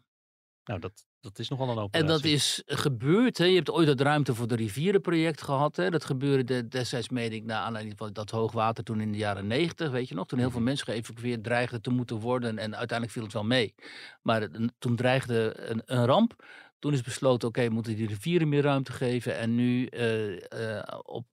Nou, 0.63 0.79
dat, 0.79 1.05
dat 1.19 1.39
is 1.39 1.49
nogal 1.49 1.65
een 1.69 1.77
En 1.77 1.83
operatie. 1.83 2.07
dat 2.09 2.23
is 2.23 2.61
gebeurd. 2.65 3.37
Hè. 3.37 3.45
Je 3.45 3.55
hebt 3.55 3.71
ooit 3.71 3.87
het 3.87 4.01
ruimte 4.01 4.35
voor 4.35 4.47
de 4.47 4.55
rivierenproject 4.55 5.41
gehad. 5.41 5.75
Hè. 5.75 5.89
Dat 5.89 6.05
gebeurde 6.05 6.43
de- 6.43 6.67
destijds, 6.67 7.09
meen 7.09 7.31
ik, 7.31 7.43
naar 7.45 7.57
aanleiding 7.61 7.97
van 7.97 8.13
dat 8.13 8.29
hoogwater 8.29 8.83
toen 8.83 9.01
in 9.01 9.11
de 9.11 9.17
jaren 9.17 9.47
negentig. 9.47 9.89
Weet 9.89 10.09
je 10.09 10.15
nog? 10.15 10.27
Toen 10.27 10.39
heel 10.39 10.49
veel 10.49 10.59
Mhm. 10.59 10.67
mensen 10.67 10.85
geëvacueerd 10.93 11.43
dreigden 11.43 11.81
te 11.81 11.89
moeten 11.89 12.19
worden. 12.19 12.49
En 12.57 12.75
uiteindelijk 12.75 13.11
viel 13.11 13.23
het 13.23 13.33
wel 13.33 13.43
mee. 13.43 13.75
Maar 14.21 14.41
het- 14.41 14.71
toen 14.79 14.95
dreigde 14.95 15.53
een, 15.59 15.81
een 15.85 16.05
ramp. 16.05 16.45
Toen 16.87 16.95
is 16.95 17.01
besloten, 17.01 17.47
oké, 17.47 17.69
moeten 17.69 17.95
die 17.95 18.07
rivieren 18.07 18.49
meer 18.49 18.61
ruimte 18.61 18.91
geven. 18.91 19.37
En 19.37 19.55
nu, 19.55 19.85
eh, 19.85 20.77
eh, 20.79 20.99
op, 21.03 21.25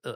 eh, 0.00 0.12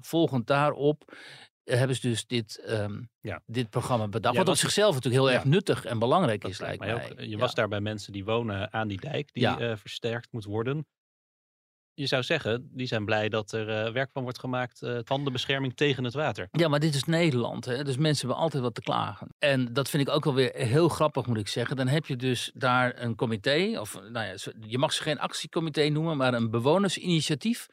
volgend 0.00 0.46
daarop, 0.46 1.16
hebben 1.64 1.96
ze 1.96 2.08
dus 2.08 2.26
dit, 2.26 2.58
ehm, 2.58 3.02
Ja. 3.20 3.42
dit 3.46 3.70
programma 3.70 4.08
bedacht. 4.08 4.34
Jij 4.34 4.44
wat 4.44 4.52
op 4.52 4.60
zichzelf 4.60 4.94
natuurlijk 4.94 5.22
heel 5.22 5.32
Ja. 5.32 5.36
erg 5.38 5.48
nuttig 5.48 5.84
en 5.84 5.98
belangrijk 5.98 6.40
Dat 6.40 6.50
is, 6.50 6.58
lijkt 6.60 6.78
mij 6.78 6.94
ook. 6.94 7.20
Je 7.20 7.28
Ja. 7.28 7.36
was 7.36 7.54
daar 7.54 7.68
bij 7.68 7.80
mensen 7.80 8.12
die 8.12 8.24
wonen 8.24 8.72
aan 8.72 8.88
die 8.88 9.00
dijk, 9.00 9.32
die 9.32 9.76
versterkt 9.76 10.32
moet 10.32 10.44
worden. 10.44 10.86
Je 11.94 12.06
zou 12.06 12.22
zeggen, 12.22 12.68
die 12.72 12.86
zijn 12.86 13.04
blij 13.04 13.28
dat 13.28 13.52
er 13.52 13.68
eh, 13.68 13.92
werk 13.92 14.10
van 14.12 14.22
wordt 14.22 14.38
gemaakt 14.38 14.82
eh, 14.82 14.98
van 15.04 15.24
de 15.24 15.30
bescherming 15.30 15.76
tegen 15.76 16.04
het 16.04 16.14
water. 16.14 16.48
Ja, 16.50 16.68
maar 16.68 16.80
dit 16.80 16.94
is 16.94 17.04
Nederland. 17.04 17.64
Hè? 17.64 17.84
Dus 17.84 17.96
mensen 17.96 18.26
hebben 18.26 18.44
altijd 18.44 18.62
wat 18.62 18.74
te 18.74 18.80
klagen. 18.80 19.28
En 19.38 19.72
dat 19.72 19.90
vind 19.90 20.08
ik 20.08 20.14
ook 20.14 20.24
wel 20.24 20.34
weer 20.34 20.52
heel 20.54 20.88
grappig, 20.88 21.26
moet 21.26 21.38
ik 21.38 21.48
zeggen. 21.48 21.76
Dan 21.76 21.88
heb 21.88 22.06
je 22.06 22.16
dus 22.16 22.50
daar 22.54 23.02
een 23.02 23.14
comité, 23.14 23.80
of 23.80 24.00
nou 24.12 24.26
ja, 24.26 24.34
je 24.66 24.78
mag 24.78 24.92
ze 24.92 25.02
geen 25.02 25.18
actiecomité 25.18 25.88
noemen, 25.88 26.16
maar 26.16 26.34
een 26.34 26.50
bewonersinitiatief 26.50 27.68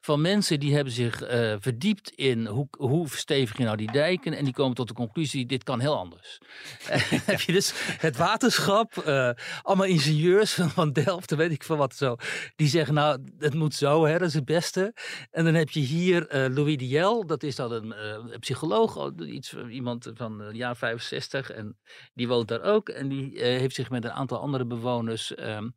van 0.00 0.20
mensen 0.20 0.60
die 0.60 0.74
hebben 0.74 0.92
zich 0.92 1.22
eh, 1.22 1.54
verdiept 1.58 2.10
in 2.10 2.46
hoe, 2.46 2.68
hoe 2.78 3.08
verstevig 3.08 3.56
je 3.58 3.64
nou 3.64 3.76
die 3.76 3.92
dijken. 3.92 4.34
En 4.34 4.44
die 4.44 4.52
komen 4.52 4.74
tot 4.74 4.88
de 4.88 4.94
conclusie, 4.94 5.46
dit 5.46 5.64
kan 5.64 5.80
heel 5.80 5.96
anders. 5.96 6.38
Heb 7.24 7.40
je 7.40 7.52
dus 7.52 7.72
het 7.98 8.16
waterschap, 8.16 8.96
eh, 8.96 9.30
allemaal 9.62 9.86
ingenieurs 9.86 10.52
van 10.54 10.92
Delft, 10.92 11.34
weet 11.34 11.50
ik 11.50 11.62
veel 11.62 11.76
wat 11.76 11.94
zo. 11.94 12.16
Die 12.56 12.68
zeggen, 12.68 12.94
nou, 12.94 13.20
het 13.38 13.54
moet 13.54 13.67
zo, 13.74 14.04
hè, 14.04 14.18
dat 14.18 14.28
is 14.28 14.34
het 14.34 14.44
beste. 14.44 14.94
En 15.30 15.44
dan 15.44 15.54
heb 15.54 15.70
je 15.70 15.80
hier 15.80 16.28
eh, 16.28 16.54
Louis 16.54 16.76
Diel, 16.76 17.26
dat 17.26 17.42
is 17.42 17.56
dan 17.56 17.72
een, 17.72 17.92
eh, 17.92 18.38
psycholoog, 18.38 19.12
iets, 19.18 19.54
iemand 19.70 20.10
van 20.14 20.38
de 20.38 20.50
jaar 20.52 20.76
65. 20.76 21.50
En 21.50 21.78
die 22.14 22.28
woont 22.28 22.48
daar 22.48 22.62
ook. 22.62 22.88
En 22.88 23.08
die 23.08 23.40
eh, 23.40 23.58
heeft 23.58 23.74
zich 23.74 23.90
met 23.90 24.04
een 24.04 24.12
aantal 24.12 24.38
andere 24.38 24.64
bewoners 24.64 25.34
ehm, 25.34 25.68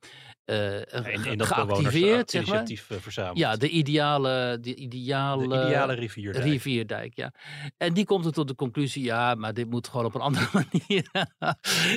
eh, 0.45 0.75
In, 1.13 1.25
in 1.25 1.37
dat 1.37 1.47
geactiveerd, 1.47 2.31
zeg 2.31 2.47
maar. 2.47 2.57
initiatief 2.57 3.01
verzameld. 3.01 3.37
Ja, 3.37 3.55
de 3.55 3.69
ideale, 3.69 4.57
de 4.61 4.75
ideale, 4.75 5.47
de 5.47 5.65
ideale 5.65 5.93
rivierdijk. 5.93 6.45
rivierdijk, 6.45 7.15
ja. 7.15 7.33
En 7.77 7.93
die 7.93 8.05
komt 8.05 8.25
er 8.25 8.31
tot 8.31 8.47
de 8.47 8.55
conclusie, 8.55 9.03
ja, 9.03 9.35
maar 9.35 9.53
dit 9.53 9.69
moet 9.69 9.87
gewoon 9.87 10.05
op 10.05 10.15
een 10.15 10.21
andere 10.31 10.47
manier. 10.53 11.11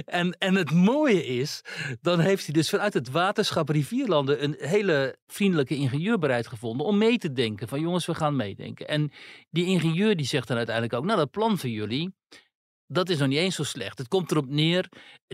en, 0.04 0.38
en 0.38 0.54
het 0.54 0.70
mooie 0.70 1.26
is, 1.26 1.62
dan 2.00 2.20
heeft 2.20 2.44
hij 2.44 2.54
dus 2.54 2.70
vanuit 2.70 2.94
het 2.94 3.10
waterschap 3.10 3.68
Rivierlanden 3.68 4.44
een 4.44 4.54
hele 4.58 5.16
vriendelijke 5.26 5.76
ingenieur 5.76 6.18
bereid 6.18 6.46
gevonden 6.46 6.86
om 6.86 6.98
mee 6.98 7.18
te 7.18 7.32
denken. 7.32 7.68
Van 7.68 7.80
jongens, 7.80 8.06
we 8.06 8.14
gaan 8.14 8.36
meedenken. 8.36 8.88
En 8.88 9.12
die 9.50 9.66
ingenieur 9.66 10.16
die 10.16 10.26
zegt 10.26 10.48
dan 10.48 10.56
uiteindelijk 10.56 10.94
ook, 10.94 11.04
nou 11.04 11.18
dat 11.18 11.30
plan 11.30 11.58
van 11.58 11.70
jullie, 11.70 12.14
dat 12.86 13.08
is 13.08 13.18
nog 13.18 13.28
niet 13.28 13.38
eens 13.38 13.54
zo 13.54 13.62
slecht. 13.62 13.98
Het 13.98 14.08
komt 14.08 14.30
erop 14.30 14.48
neer, 14.48 14.88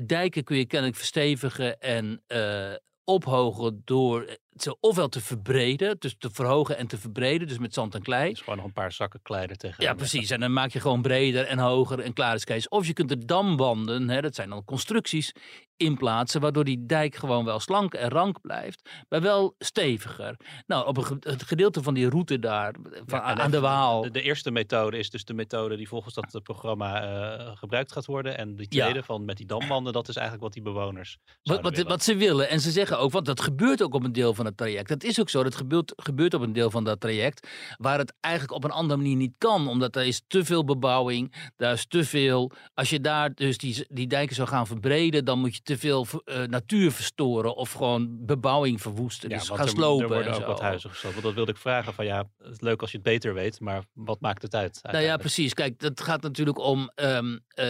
dijken 0.07 0.45
kun 0.45 0.57
je 0.57 0.67
kennelijk 0.67 0.99
verstevigen 0.99 1.81
en 1.81 2.23
eh, 2.27 2.73
ophogen 3.11 3.83
door 3.85 4.37
ze 4.57 4.77
ofwel 4.81 5.09
te 5.09 5.21
verbreden, 5.21 5.97
dus 5.99 6.15
te 6.19 6.31
verhogen 6.33 6.77
en 6.77 6.87
te 6.87 6.99
verbreden, 6.99 7.49
dus 7.49 7.59
met 7.59 7.75
zand 7.75 7.95
en 7.95 8.03
klei. 8.03 8.31
Dus 8.31 8.41
gewoon 8.41 8.57
nog 8.57 8.67
een 8.67 8.73
paar 8.73 8.93
zakken 8.93 9.23
klei 9.23 9.47
er 9.47 9.57
tegen. 9.57 9.85
Ja, 9.85 9.95
precies. 9.95 10.31
En 10.31 10.41
dan 10.41 10.53
maak 10.53 10.71
je 10.71 10.81
gewoon 10.81 11.03
breder 11.03 11.45
en 11.47 11.59
hoger 11.59 12.01
en 12.01 12.13
klaar 12.13 12.35
is 12.35 12.45
Kees. 12.45 12.69
Of 12.69 12.87
je 12.87 12.93
kunt 12.93 13.11
er 13.11 13.27
damwanden, 13.27 14.09
hè, 14.09 14.21
dat 14.21 14.35
zijn 14.35 14.49
dan 14.49 14.65
constructies, 14.65 15.33
in 15.81 15.97
plaatsen, 15.97 16.41
waardoor 16.41 16.65
die 16.65 16.87
dijk 16.87 17.15
gewoon 17.17 17.45
wel 17.45 17.61
slank 17.61 17.95
en 17.95 18.09
rank 18.09 18.41
blijft, 18.41 18.91
maar 19.09 19.21
wel 19.21 19.55
steviger. 19.59 20.37
Nou, 20.67 20.87
op 20.87 20.97
een 20.97 21.17
het 21.21 21.43
gedeelte 21.43 21.83
van 21.83 21.95
die 21.95 22.09
route 22.09 22.39
daar, 22.39 22.75
van, 23.07 23.19
Ja, 23.19 23.31
en 23.31 23.41
aan 23.41 23.51
de 23.51 23.61
Waal. 23.61 24.03
De, 24.03 24.11
de 24.11 24.23
eerste 24.23 24.51
methode 24.51 24.99
is 24.99 25.11
dus 25.11 25.25
de 25.25 25.35
methode 25.35 25.77
die 25.77 25.89
volgens 25.89 26.15
dat 26.15 26.43
programma 26.43 27.03
eh, 27.03 27.57
gebruikt 27.57 27.93
gaat 27.93 28.07
worden. 28.07 28.39
En 28.39 28.57
die 28.57 28.67
Ja. 28.69 28.83
tweede 28.83 29.03
van 29.03 29.25
met 29.25 29.37
die 29.37 29.47
damwanden, 29.47 29.93
dat 29.93 30.09
is 30.09 30.15
eigenlijk 30.15 30.45
wat 30.45 30.53
die 30.53 30.63
bewoners 30.63 31.19
Wat, 31.43 31.61
wat, 31.61 31.79
wat 31.83 32.03
ze 32.03 32.17
willen. 32.17 32.49
En 32.49 32.61
ze 32.61 32.71
zeggen 32.71 32.99
ook, 32.99 33.13
want 33.13 33.27
dat 33.27 33.41
gebeurt 33.41 33.83
ook 33.83 33.95
op 33.95 34.05
een 34.05 34.13
deel 34.13 34.35
van 34.35 34.40
het 34.45 34.57
traject. 34.57 34.89
Dat 34.89 35.03
is 35.03 35.21
ook 35.21 35.29
zo, 35.31 35.43
dat 35.43 35.55
gebeurt, 35.55 35.93
gebeurt 35.97 36.35
op 36.35 36.43
een 36.43 36.53
deel 36.53 36.71
van 36.71 36.85
dat 36.85 37.01
traject. 37.01 37.49
Waar 37.77 37.99
het 37.99 38.13
eigenlijk 38.21 38.55
op 38.55 38.65
een 38.65 38.71
andere 38.71 39.01
manier 39.01 39.17
niet 39.17 39.35
kan. 39.39 39.69
Omdat 39.69 39.97
er 39.97 40.07
is 40.07 40.23
te 40.27 40.45
veel 40.45 40.65
bebouwing. 40.65 41.35
Daar 41.57 41.73
is 41.73 41.87
te 41.87 42.05
veel. 42.05 42.51
Als 42.75 42.91
je 42.91 43.01
daar 43.01 43.35
dus 43.35 43.59
die, 43.59 43.87
die 43.89 44.07
dijken 44.07 44.35
zou 44.35 44.49
gaan 44.49 44.67
verbreden. 44.67 45.25
Dan 45.25 45.39
moet 45.39 45.55
je 45.55 45.61
te 45.63 45.79
veel 45.79 46.07
eh, 46.25 46.43
natuur 46.43 46.93
verstoren. 46.93 47.57
Of 47.57 47.73
gewoon 47.73 48.27
bebouwing 48.27 48.81
verwoesten. 48.81 49.31
Ja, 49.31 49.39
dus 49.39 49.49
gaan 49.49 49.59
er, 49.59 49.69
slopen. 49.69 50.03
er 50.03 50.09
worden 50.09 50.33
en 50.33 50.35
ook 50.35 50.41
zo. 50.43 50.47
wat 50.47 50.61
huizen. 50.61 50.91
Want 51.03 51.23
dat 51.23 51.35
wilde 51.35 51.51
ik 51.51 51.57
vragen 51.57 51.95
van 51.95 52.05
ja, 52.05 52.25
het 52.39 52.53
is 52.53 52.61
leuk 52.61 52.81
als 52.81 52.91
je 52.91 52.97
het 52.97 53.07
beter 53.07 53.35
weet, 53.35 53.61
maar 53.61 53.83
wat 53.93 54.21
maakt 54.21 54.43
het 54.43 54.55
uit? 54.55 54.79
Nou 54.83 55.05
ja, 55.05 55.17
precies. 55.17 55.55
Kijk, 55.55 55.79
dat 55.79 56.01
gaat 56.01 56.23
natuurlijk 56.23 56.59
om. 56.59 56.91
ehm, 56.95 57.39
eh, 57.49 57.67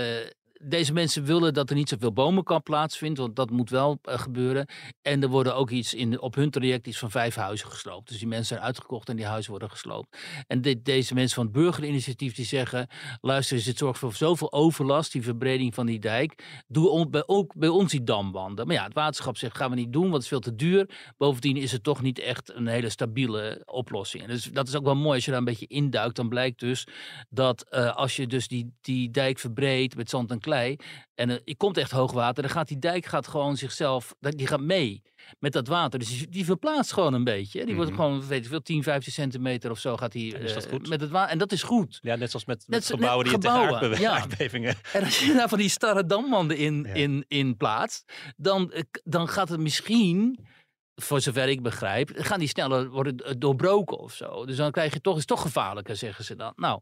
deze 0.63 0.93
mensen 0.93 1.25
willen 1.25 1.55
dat 1.55 1.71
er 1.71 1.77
niet 1.77 1.89
zoveel 1.89 2.13
bomenkamp 2.13 2.65
plaatsvindt, 2.65 3.19
want 3.19 3.37
dat 3.37 3.51
moet 3.51 3.71
wel 3.71 3.99
eh, 4.03 4.19
gebeuren. 4.19 4.67
En 5.03 5.23
er 5.23 5.29
worden 5.29 5.55
ook 5.55 5.71
iets 5.71 5.95
in, 5.95 6.21
op 6.21 6.35
hun 6.35 6.51
traject 6.51 6.87
iets 6.87 6.99
van 6.99 7.11
vijf 7.11 7.35
huizen 7.35 7.69
gesloopt. 7.69 8.09
Dus 8.09 8.19
die 8.19 8.29
mensen 8.29 8.47
zijn 8.47 8.61
uitgekocht 8.61 9.09
en 9.09 9.17
die 9.17 9.25
huizen 9.25 9.51
worden 9.51 9.71
gesloopt. 9.71 10.19
En 10.47 10.61
deze 10.83 11.15
mensen 11.15 11.35
van 11.35 11.45
het 11.45 11.53
burgerinitiatief 11.53 12.35
die 12.35 12.45
zeggen: 12.45 12.89
luister 13.21 13.57
eens, 13.57 13.67
het 13.67 13.79
zorgt 13.79 13.99
voor 13.99 14.15
zoveel 14.15 14.53
overlast, 14.53 15.13
die 15.13 15.23
verbreding 15.23 15.75
van 15.75 15.87
die 15.87 15.99
dijk. 15.99 16.63
Doe 16.69 16.91
ook 17.27 17.55
bij 17.57 17.69
ons 17.69 17.91
die 17.91 18.05
damwanden. 18.05 18.67
Maar 18.67 18.77
ja, 18.77 18.85
het 18.85 18.95
waterschap 18.95 19.37
zegt: 19.37 19.57
gaan 19.57 19.71
we 19.71 19.77
niet 19.77 19.93
doen, 19.93 20.03
want 20.03 20.15
het 20.15 20.23
is 20.23 20.29
veel 20.29 20.41
te 20.41 20.55
duur. 20.55 20.91
Bovendien 21.17 21.57
is 21.57 21.73
het 21.73 21.83
toch 21.83 22.03
niet 22.03 22.19
echt 22.19 22.55
een 22.55 22.67
hele 22.67 22.89
stabiele 22.89 23.63
oplossing. 23.65 24.23
En 24.23 24.29
dus 24.29 24.45
dat 24.45 24.69
is 24.69 24.77
ook 24.77 24.85
wel 24.85 24.97
mooi 24.97 25.15
als 25.15 25.25
je 25.25 25.31
daar 25.31 25.41
een 25.41 25.47
beetje 25.47 25.67
induikt. 25.67 26.17
Dan 26.17 26.29
blijkt 26.29 26.61
dus 26.61 26.87
dat 27.29 27.63
eh, 27.69 27.97
als 27.97 28.17
je 28.17 28.27
dus 28.27 28.49
die, 28.49 28.73
die 28.81 29.11
dijk 29.11 29.39
verbreedt 29.39 29.97
met 29.97 30.11
zand 30.11 30.31
en 30.31 30.41
klei. 30.41 30.49
En 31.15 31.31
er 31.31 31.41
je 31.45 31.57
komt 31.57 31.77
echt 31.77 31.91
hoogwater, 31.91 32.43
dan 32.43 32.53
gaat 32.53 32.69
die 32.69 32.79
dijk 32.79 33.07
gaat 33.07 33.27
gewoon 33.29 33.57
zichzelf, 33.57 34.15
die 34.21 34.47
gaat 34.47 34.61
mee 34.61 35.03
met 35.39 35.53
dat 35.53 35.69
water. 35.69 35.99
Dus 35.99 36.09
die, 36.09 36.29
die 36.29 36.45
verplaatst 36.45 36.93
gewoon 36.93 37.15
een 37.15 37.25
beetje. 37.25 37.59
hè. 37.59 37.65
Die 37.67 37.75
wordt 37.75 37.91
Mhm. 37.91 38.01
gewoon, 38.01 38.27
weet 38.27 38.43
ik 38.45 38.51
veel, 38.51 38.63
10, 38.63 38.83
15 38.83 39.13
centimeter 39.13 39.71
of 39.71 39.79
zo 39.79 39.97
gaat 39.97 40.13
die 40.13 40.35
En 40.35 40.43
is 40.43 40.53
dat 40.55 40.67
eh, 40.67 40.79
met 40.89 41.01
het 41.01 41.11
water. 41.11 41.31
En 41.33 41.39
dat 41.39 41.53
is 41.53 41.63
goed. 41.63 41.99
Ja, 42.03 42.17
net 42.17 42.31
zoals 42.31 42.45
met, 42.47 42.65
met 42.67 42.87
gebouwen 42.87 43.25
die 43.25 43.35
je 43.35 43.41
tegen 43.41 43.57
gebouwen, 43.57 43.81
aardbewe- 43.83 44.03
ja. 44.11 44.19
aardbevingen... 44.21 44.75
En 44.93 45.05
als 45.05 45.19
je 45.19 45.33
daar 45.35 45.49
van 45.49 45.59
die 45.59 45.69
starre 45.69 46.07
damwanden 46.07 46.57
in, 46.57 46.85
Ja. 46.89 46.95
in, 46.95 47.25
in 47.29 47.57
plaatst, 47.57 48.13
dan, 48.37 48.73
eh, 48.73 48.83
dan 49.05 49.29
gaat 49.29 49.49
het 49.49 49.61
misschien, 49.61 50.47
voor 51.03 51.21
zover 51.21 51.49
ik 51.49 51.63
begrijp, 51.63 52.11
gaan 52.15 52.39
die 52.39 52.49
sneller 52.49 52.89
worden 52.91 53.39
doorbroken 53.39 53.99
of 53.99 54.15
zo. 54.15 54.47
Dus 54.47 54.57
dan 54.57 54.71
krijg 54.71 54.93
je 54.93 55.01
toch, 55.01 55.17
is 55.17 55.25
toch 55.25 55.41
gevaarlijker, 55.41 55.97
zeggen 55.97 56.25
ze 56.25 56.37
dan. 56.37 56.53
Nou, 56.57 56.81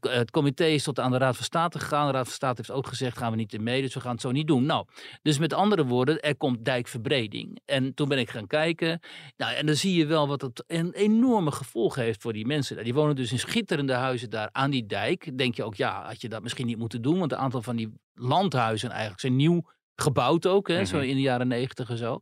het 0.00 0.30
comité 0.30 0.64
is 0.64 0.82
tot 0.82 0.98
aan 1.00 1.10
de 1.10 1.18
Raad 1.18 1.36
van 1.36 1.44
State 1.44 1.78
gegaan. 1.78 2.06
De 2.06 2.12
Raad 2.12 2.24
van 2.24 2.34
State 2.34 2.54
heeft 2.56 2.70
ook 2.70 2.86
gezegd, 2.86 3.18
gaan 3.18 3.30
we 3.30 3.36
niet 3.36 3.52
in 3.54 3.62
mee, 3.62 3.82
dus 3.82 3.94
we 3.94 4.00
gaan 4.00 4.12
het 4.12 4.20
zo 4.20 4.30
niet 4.30 4.46
doen. 4.46 4.66
Nou, 4.66 4.86
dus 5.22 5.38
met 5.38 5.52
andere 5.52 5.84
woorden, 5.84 6.20
er 6.20 6.36
komt 6.36 6.64
dijkverbreding. 6.64 7.60
En 7.64 7.94
toen 7.94 8.08
ben 8.08 8.18
ik 8.18 8.30
gaan 8.30 8.46
kijken. 8.46 9.00
Nou, 9.36 9.54
en 9.54 9.66
dan 9.66 9.74
zie 9.74 9.94
je 9.94 10.06
wel 10.06 10.28
wat 10.28 10.40
het 10.40 10.64
een 10.66 10.92
enorme 10.92 11.50
gevolg 11.50 11.94
heeft 11.94 12.22
voor 12.22 12.32
die 12.32 12.46
mensen. 12.46 12.84
Die 12.84 12.94
wonen 12.94 13.16
dus 13.16 13.32
in 13.32 13.38
schitterende 13.38 13.92
huizen 13.92 14.30
daar 14.30 14.48
aan 14.52 14.70
die 14.70 14.86
dijk. 14.86 15.38
Denk 15.38 15.54
je 15.54 15.64
ook, 15.64 15.74
ja, 15.74 16.06
had 16.06 16.20
je 16.20 16.28
dat 16.28 16.42
misschien 16.42 16.66
niet 16.66 16.78
moeten 16.78 17.02
doen. 17.02 17.18
Want 17.18 17.32
een 17.32 17.38
aantal 17.38 17.62
van 17.62 17.76
die 17.76 17.92
landhuizen 18.14 18.90
eigenlijk 18.90 19.20
zijn 19.20 19.36
nieuw 19.36 19.62
gebouwd 19.96 20.46
ook. 20.46 20.68
Hè, 20.68 20.84
Zo 20.84 20.96
Mhm. 20.96 21.06
in 21.06 21.14
de 21.14 21.20
jaren 21.22 21.48
negentig 21.48 21.90
en 21.90 21.96
zo. 21.96 22.20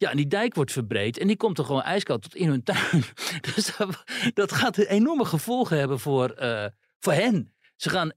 Ja, 0.00 0.10
en 0.10 0.16
die 0.16 0.26
dijk 0.26 0.54
wordt 0.54 0.72
verbreed 0.72 1.18
en 1.18 1.26
die 1.26 1.36
komt 1.36 1.58
er 1.58 1.64
gewoon 1.64 1.82
ijskoud 1.82 2.22
tot 2.22 2.34
in 2.34 2.48
hun 2.48 2.62
tuin. 2.62 3.04
Dus 3.54 3.76
dat, 4.34 4.52
gaat 4.52 4.76
enorme 4.76 5.24
gevolgen 5.24 5.78
hebben 5.78 6.00
voor, 6.00 6.30
eh, 6.30 6.66
voor 6.98 7.12
hen. 7.12 7.54
Ze 7.76 7.90
gaan 7.90 8.12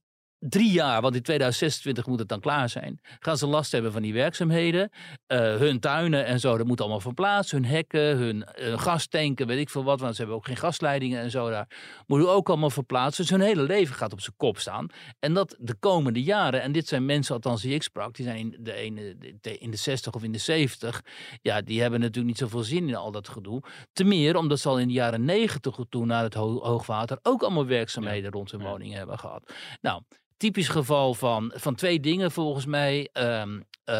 drie 0.50 0.72
jaar, 0.72 1.02
want 1.02 1.16
in 1.16 1.22
2026 1.22 2.06
moet 2.06 2.20
het 2.20 2.28
dan 2.28 2.40
klaar 2.40 2.70
zijn, 2.70 3.00
gaan 3.20 3.38
ze 3.38 3.48
last 3.48 3.72
hebben 3.72 3.92
van 3.92 4.02
die 4.02 4.14
werkzaamheden. 4.14 4.90
Eh, 5.28 5.38
hun 5.56 5.80
tuinen 5.80 6.26
en 6.26 6.40
zo, 6.40 6.58
dat 6.58 6.68
moet 6.68 6.80
allemaal 6.82 7.00
verplaatst. 7.00 7.52
Hun 7.52 7.66
hekken, 7.66 8.18
hun 8.18 8.44
eh, 8.44 8.80
gastanken, 8.80 9.48
weet 9.48 9.60
ik 9.60 9.70
veel 9.70 9.84
wat, 9.84 10.00
want 10.00 10.12
ze 10.14 10.18
hebben 10.22 10.38
ook 10.38 10.46
geen 10.46 10.58
gasleidingen 10.58 11.22
en 11.22 11.32
zo 11.32 11.50
daar. 11.50 11.68
Moeten 12.08 12.30
ook 12.30 12.50
allemaal 12.50 12.70
verplaatsen. 12.70 13.22
Dus 13.24 13.32
hun 13.32 13.42
hele 13.42 13.64
leven 13.64 13.96
gaat 13.96 14.12
op 14.14 14.22
zijn 14.22 14.36
kop 14.38 14.58
staan. 14.58 14.88
En 15.20 15.34
dat 15.34 15.56
de 15.60 15.76
komende 15.80 16.24
jaren, 16.24 16.62
en 16.62 16.72
dit 16.72 16.88
zijn 16.88 17.06
mensen 17.06 17.34
althans 17.36 17.62
die 17.62 17.74
ik 17.74 17.84
sprak, 17.84 18.16
die 18.16 18.26
zijn 18.26 18.38
in 18.38 18.56
de, 18.60 18.74
ene, 18.74 19.16
in 19.42 19.72
de 19.72 19.78
60 19.78 20.14
of 20.14 20.24
in 20.24 20.32
de 20.32 20.38
70. 20.38 21.02
Ja, 21.42 21.62
die 21.62 21.82
hebben 21.82 22.00
natuurlijk 22.00 22.28
niet 22.28 22.38
zoveel 22.38 22.64
zin 22.64 22.88
in 22.88 22.96
al 22.96 23.12
dat 23.12 23.30
gedoe. 23.30 23.62
Te 23.94 24.04
meer 24.04 24.36
omdat 24.36 24.60
ze 24.60 24.70
al 24.70 24.80
in 24.80 24.88
de 24.88 24.94
jaren 24.94 25.26
90 25.26 25.76
toen 25.90 26.08
na 26.08 26.24
het 26.24 26.34
ho- 26.34 26.64
hoogwater 26.64 27.20
ook 27.22 27.42
allemaal 27.42 27.66
werkzaamheden 27.66 28.32
rond 28.32 28.52
hun 28.52 28.62
Ja. 28.62 28.68
woningen 28.70 28.98
hebben 28.98 29.20
gehad. 29.20 29.54
Nou, 29.82 30.02
typisch 30.38 30.68
geval 30.68 31.14
van, 31.14 31.52
van 31.56 31.76
twee 31.76 32.00
dingen 32.00 32.32
volgens 32.32 32.66
mij. 32.66 33.10
Ehm, 33.14 33.60
eh, 33.84 33.96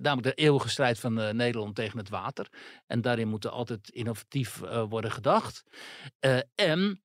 namelijk 0.00 0.22
de 0.22 0.42
eeuwige 0.42 0.68
strijd 0.68 0.98
van 0.98 1.20
eh, 1.20 1.32
Nederland 1.32 1.74
tegen 1.74 1.98
het 1.98 2.08
water. 2.08 2.48
En 2.86 3.00
daarin 3.00 3.28
moet 3.28 3.44
er 3.44 3.50
altijd 3.50 3.88
innovatief 3.88 4.62
eh, 4.62 4.84
worden 4.88 5.10
gedacht. 5.10 5.64
En 6.54 7.00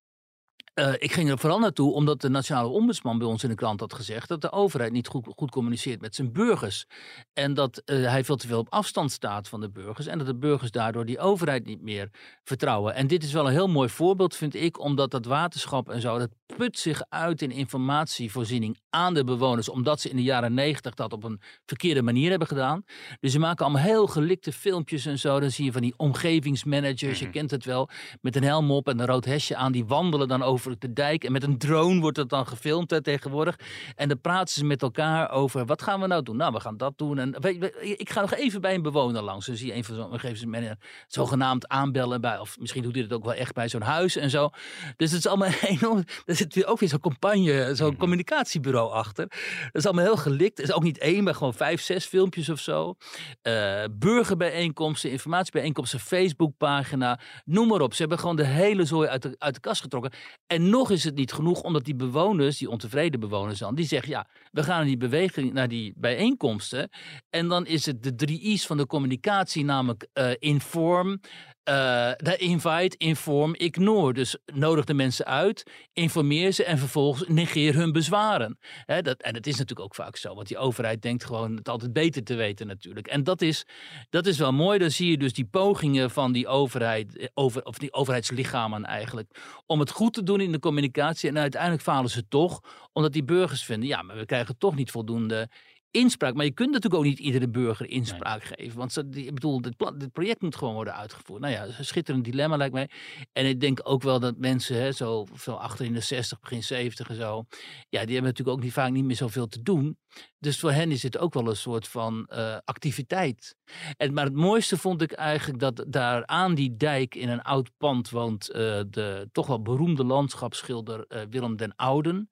eh, 0.74 0.94
ik 0.98 1.12
ging 1.12 1.30
er 1.30 1.38
vooral 1.38 1.60
naartoe 1.60 1.94
omdat 1.94 2.22
de 2.22 2.30
nationale 2.30 2.68
ombudsman 2.68 3.18
bij 3.18 3.28
ons 3.28 3.44
in 3.44 3.50
de 3.50 3.56
krant 3.56 3.80
had 3.80 3.94
gezegd 3.94 4.28
dat 4.28 4.42
de 4.42 4.52
overheid 4.52 4.92
niet 4.92 5.08
goed, 5.08 5.28
goed 5.36 5.52
communiceert 5.52 6.02
met 6.02 6.16
zijn 6.16 6.32
burgers. 6.32 6.86
En 7.34 7.54
dat 7.54 7.78
eh, 7.78 8.04
hij 8.04 8.24
veel 8.24 8.36
te 8.36 8.48
veel 8.48 8.60
op 8.60 8.70
afstand 8.70 9.12
staat 9.12 9.48
van 9.48 9.60
de 9.60 9.70
burgers. 9.70 10.08
En 10.08 10.18
dat 10.18 10.28
de 10.28 10.36
burgers 10.36 10.72
daardoor 10.72 11.06
die 11.06 11.20
overheid 11.20 11.66
niet 11.66 11.82
meer 11.82 12.10
vertrouwen. 12.44 12.96
En 12.96 13.08
dit 13.08 13.24
is 13.24 13.34
wel 13.34 13.46
een 13.46 13.52
heel 13.52 13.68
mooi 13.68 13.90
voorbeeld, 13.90 14.36
vind 14.36 14.56
ik, 14.56 14.80
omdat 14.80 15.12
dat 15.12 15.26
waterschap 15.26 15.90
en 15.90 16.02
zo, 16.02 16.18
dat 16.18 16.30
put 16.58 16.80
zich 16.80 17.04
uit 17.10 17.42
in 17.42 17.52
informatievoorziening 17.52 18.80
aan 18.90 19.14
de 19.14 19.24
bewoners. 19.24 19.70
Omdat 19.70 20.02
ze 20.02 20.10
in 20.10 20.16
de 20.16 20.24
jaren 20.24 20.54
negentig 20.54 20.94
dat 20.94 21.14
op 21.14 21.24
een 21.24 21.42
verkeerde 21.66 22.02
manier 22.02 22.30
hebben 22.30 22.48
gedaan. 22.48 22.84
Dus 23.20 23.32
ze 23.32 23.40
maken 23.40 23.66
allemaal 23.66 23.84
heel 23.84 24.08
gelikte 24.08 24.52
filmpjes 24.52 25.06
en 25.06 25.20
zo. 25.20 25.40
Dan 25.40 25.52
zie 25.52 25.66
je 25.66 25.72
van 25.72 25.82
die 25.82 25.94
omgevingsmanagers, 25.98 27.20
je 27.20 27.30
kent 27.30 27.52
het 27.52 27.66
wel, 27.66 27.90
met 28.22 28.36
een 28.36 28.44
helm 28.44 28.72
op 28.72 28.88
en 28.88 29.00
een 29.00 29.06
rood 29.06 29.26
hesje 29.26 29.56
aan. 29.56 29.72
Die 29.72 29.86
wandelen 29.86 30.28
dan 30.28 30.42
over 30.42 30.61
de 30.80 30.94
dijk. 30.94 31.24
En 31.24 31.32
met 31.32 31.44
een 31.44 31.58
drone 31.58 32.00
wordt 32.00 32.18
dat 32.18 32.30
dan 32.30 32.48
gefilmd 32.48 32.92
hè, 32.92 33.02
tegenwoordig. 33.02 33.60
En 33.96 34.08
dan 34.08 34.22
praten 34.22 34.54
ze 34.54 34.66
met 34.66 34.82
elkaar 34.82 35.32
over, 35.32 35.66
wat 35.66 35.82
gaan 35.82 36.00
we 36.00 36.08
nou 36.08 36.24
doen? 36.24 36.38
Nou, 36.38 36.54
we 36.54 36.60
gaan 36.60 36.78
dat 36.78 36.98
doen. 36.98 37.18
En 37.18 37.36
ik 37.82 38.10
ga 38.10 38.22
nog 38.22 38.34
even 38.34 38.62
bij 38.62 38.74
een 38.74 38.82
bewoner 38.82 39.22
langs. 39.22 39.46
Dan 39.46 39.56
zie 39.56 39.68
je 39.68 39.76
een 39.76 39.84
van 39.84 39.96
zo'n 39.96 40.12
omgevingsmanager 40.12 40.78
zogenaamd 41.08 41.68
aanbellen 41.68 42.22
bij, 42.22 42.40
of 42.40 42.60
misschien 42.60 42.84
doet 42.84 42.96
hij 42.96 43.08
dat 43.08 43.18
ook 43.18 43.24
wel 43.24 43.34
echt 43.34 43.54
bij 43.54 43.70
zo'n 43.70 43.82
huis 43.82 44.16
en 44.16 44.30
zo. 44.30 44.50
Dus 44.98 45.12
het 45.12 45.20
is 45.20 45.28
allemaal 45.28 45.50
enorm, 45.80 46.04
er 46.26 46.36
zit 46.36 46.56
weer 46.56 46.68
ook 46.68 46.80
weer 46.80 46.90
zo'n 46.90 47.00
campagne, 47.00 47.76
zo'n 47.76 47.98
communicatiebureau 47.98 48.92
achter. 48.92 49.28
Dat 49.28 49.82
is 49.82 49.86
allemaal 49.86 50.06
heel 50.06 50.18
gelikt. 50.18 50.58
Het 50.58 50.68
is 50.68 50.74
ook 50.74 50.84
niet 50.84 50.98
één, 50.98 51.24
maar 51.24 51.36
gewoon 51.36 51.54
vijf, 51.54 51.82
zes 51.82 52.06
filmpjes 52.06 52.50
of 52.50 52.60
zo. 52.60 52.96
Eh, 53.42 53.84
burgerbijeenkomsten, 53.92 55.12
informatiebijeenkomsten, 55.12 56.00
Facebookpagina, 56.00 57.20
noem 57.46 57.68
maar 57.68 57.82
op. 57.82 57.94
Ze 57.94 58.02
hebben 58.02 58.20
gewoon 58.20 58.36
de 58.36 58.46
hele 58.46 58.86
zooi 58.86 59.08
uit 59.08 59.22
de, 59.22 59.36
uit 59.38 59.54
de 59.54 59.60
kast 59.60 59.82
getrokken. 59.82 60.12
En 60.52 60.70
nog 60.70 60.92
is 60.92 61.04
het 61.04 61.16
niet 61.16 61.34
genoeg, 61.34 61.62
omdat 61.62 61.86
die 61.86 61.96
bewoners, 61.96 62.58
die 62.58 62.70
ontevreden 62.70 63.20
bewoners 63.20 63.60
dan, 63.60 63.76
die 63.76 63.86
zeggen 63.86 64.10
ja, 64.10 64.28
we 64.52 64.64
gaan 64.64 64.76
naar 64.76 64.86
die 64.86 64.98
beweging, 64.98 65.54
naar 65.54 65.68
die 65.68 65.94
bijeenkomsten. 65.96 66.90
En 67.30 67.48
dan 67.48 67.66
is 67.66 67.86
het 67.86 68.04
de 68.04 68.16
drie 68.16 68.42
I's 68.42 68.66
van 68.66 68.78
de 68.78 68.86
communicatie, 68.86 69.64
namelijk 69.64 70.08
eh, 70.14 70.32
inform, 70.40 71.20
de 71.64 72.36
invite, 72.38 72.98
inform, 72.98 73.56
ignore. 73.56 74.14
Dus 74.14 74.38
nodig 74.46 74.86
de 74.86 74.94
mensen 74.94 75.26
uit, 75.26 75.72
informeer 75.94 76.52
ze 76.52 76.64
en 76.64 76.78
vervolgens 76.78 77.28
negeer 77.28 77.74
hun 77.74 77.92
bezwaren. 77.92 78.58
Dat, 78.86 79.22
en 79.22 79.34
dat 79.34 79.46
is 79.46 79.58
natuurlijk 79.58 79.80
ook 79.80 79.96
vaak 79.96 80.16
zo, 80.16 80.36
want 80.36 80.48
die 80.48 80.58
overheid 80.58 81.02
denkt 81.02 81.26
gewoon 81.26 81.56
het 81.56 81.70
altijd 81.70 81.94
beter 81.94 82.24
te 82.24 82.36
weten 82.36 82.68
natuurlijk. 82.68 83.08
En 83.08 83.24
dat 83.24 83.42
is, 83.42 83.66
dat 84.10 84.26
is 84.26 84.38
wel 84.38 84.54
mooi. 84.54 84.80
Dan 84.80 84.92
zie 84.92 85.10
je 85.10 85.18
dus 85.18 85.34
die 85.34 85.46
pogingen 85.46 86.12
van 86.12 86.32
die 86.32 86.48
overheid, 86.48 87.18
eh, 87.18 87.28
over, 87.34 87.66
of 87.66 87.78
die 87.78 87.94
overheidslichamen 87.94 88.86
eigenlijk, 88.86 89.62
om 89.66 89.80
het 89.80 89.92
goed 89.92 90.14
te 90.14 90.24
doen 90.24 90.42
in 90.42 90.52
de 90.52 90.60
communicatie. 90.60 91.30
En 91.30 91.38
uiteindelijk 91.38 91.82
falen 91.82 92.10
ze 92.10 92.28
toch, 92.28 92.60
omdat 92.94 93.14
die 93.14 93.24
burgers 93.24 93.64
vinden, 93.64 93.88
ja, 93.88 94.02
maar 94.02 94.18
we 94.18 94.26
krijgen 94.26 94.58
toch 94.58 94.76
niet 94.76 94.92
voldoende 94.92 95.50
inspraak. 95.92 96.34
Maar 96.34 96.46
je 96.46 96.54
kunt 96.54 96.72
natuurlijk 96.72 97.02
ook 97.02 97.10
niet 97.10 97.20
iedere 97.20 97.50
burger 97.50 97.90
inspraak 97.90 98.44
geven. 98.44 98.78
Want 98.78 98.94
ze, 98.94 99.08
ik 99.12 99.34
bedoel, 99.34 99.62
dit, 99.62 99.78
pla- 99.78 99.92
dit 99.92 100.12
project 100.12 100.42
moet 100.42 100.56
gewoon 100.56 100.74
worden 100.74 100.96
uitgevoerd. 100.96 101.42
Nou 101.42 101.54
ja, 101.54 101.66
een 101.66 101.86
schitterend 101.86 102.24
dilemma 102.26 102.58
lijkt 102.58 102.74
mij. 102.74 102.90
En 103.32 103.46
ik 103.46 103.60
denk 103.60 103.80
ook 103.84 104.02
wel 104.02 104.20
dat 104.20 104.38
mensen, 104.38 104.82
hè, 104.82 104.92
zo 104.92 105.26
veel 105.34 105.62
achter 105.62 105.86
in 105.86 105.94
de 105.94 106.00
60, 106.00 106.40
begin 106.40 106.64
70 106.64 107.10
en 107.10 107.16
zo. 107.16 107.46
Ja, 107.90 108.06
die 108.06 108.14
hebben 108.14 108.24
natuurlijk 108.24 108.58
ook 108.58 108.64
niet, 108.64 108.74
vaak 108.74 108.92
niet 108.92 109.06
meer 109.06 109.16
zoveel 109.16 109.48
te 109.48 109.62
doen. 109.62 109.98
Dus 110.40 110.60
voor 110.60 110.72
hen 110.72 110.92
is 110.92 111.04
het 111.04 111.18
ook 111.18 111.34
wel 111.34 111.48
een 111.48 111.56
soort 111.56 111.88
van 111.88 112.26
eh, 112.26 112.58
activiteit. 112.64 113.56
En, 113.98 114.14
maar 114.14 114.26
het 114.26 114.34
mooiste 114.36 114.78
vond 114.78 115.02
ik 115.02 115.12
eigenlijk 115.12 115.60
dat 115.60 115.86
daar 115.88 116.26
aan 116.26 116.56
die 116.56 116.76
dijk 116.78 117.16
in 117.16 117.30
een 117.30 117.42
oud 117.42 117.70
pand 117.78 118.10
woont 118.10 118.50
eh, 118.50 118.82
de 118.90 119.30
toch 119.32 119.48
wel 119.48 119.62
beroemde 119.62 120.04
landschapsschilder 120.04 121.06
eh, 121.08 121.22
Willem 121.30 121.56
den 121.58 121.76
Ouden. 121.76 122.30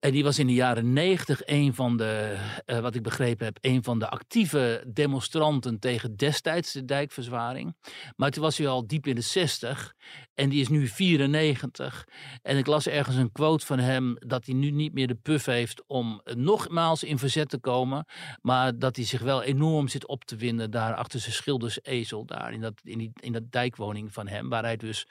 En 0.00 0.12
die 0.12 0.24
was 0.24 0.38
in 0.38 0.46
de 0.46 0.52
jaren 0.52 0.92
negentig 0.92 1.42
een 1.44 1.74
van 1.74 1.96
de, 1.96 2.38
eh, 2.64 2.78
wat 2.78 2.94
ik 2.94 3.02
begrepen 3.02 3.46
heb, 3.46 3.58
een 3.60 3.82
van 3.82 3.98
de 3.98 4.08
actieve 4.08 4.84
demonstranten 4.86 5.78
tegen 5.78 6.16
destijds 6.16 6.72
de 6.72 6.84
dijkverzwaring. 6.84 7.76
Maar 8.16 8.30
toen 8.30 8.42
was 8.42 8.58
hij 8.58 8.68
al 8.68 8.86
diep 8.86 9.06
in 9.06 9.14
de 9.14 9.20
60 9.20 9.94
en 10.34 10.48
die 10.48 10.60
is 10.60 10.68
nu 10.68 10.86
94. 10.86 12.06
En 12.42 12.56
ik 12.56 12.66
las 12.66 12.86
ergens 12.86 13.16
een 13.16 13.32
quote 13.32 13.66
van 13.66 13.78
hem 13.78 14.16
dat 14.18 14.46
hij 14.46 14.54
nu 14.54 14.70
niet 14.70 14.92
meer 14.92 15.06
de 15.06 15.18
puff 15.22 15.46
heeft 15.46 15.82
om 15.86 16.20
nogmaals 16.24 17.04
in 17.04 17.18
verzet 17.18 17.48
te 17.48 17.58
komen. 17.58 18.04
Maar 18.40 18.78
dat 18.78 18.96
hij 18.96 19.04
zich 19.04 19.20
wel 19.20 19.42
enorm 19.42 19.88
zit 19.88 20.06
op 20.06 20.24
te 20.24 20.36
winden 20.36 20.70
daar 20.70 20.94
achter 20.94 21.20
zijn 21.20 21.34
schildersezel, 21.34 22.24
daar 22.24 22.52
in 22.52 22.60
dat, 22.60 22.80
in, 22.82 23.12
in 23.20 23.32
dat 23.32 23.52
dijkwoning 23.52 24.12
van 24.12 24.28
hem. 24.28 24.48
Waar 24.48 24.62
hij 24.62 24.76
dus 24.76 25.06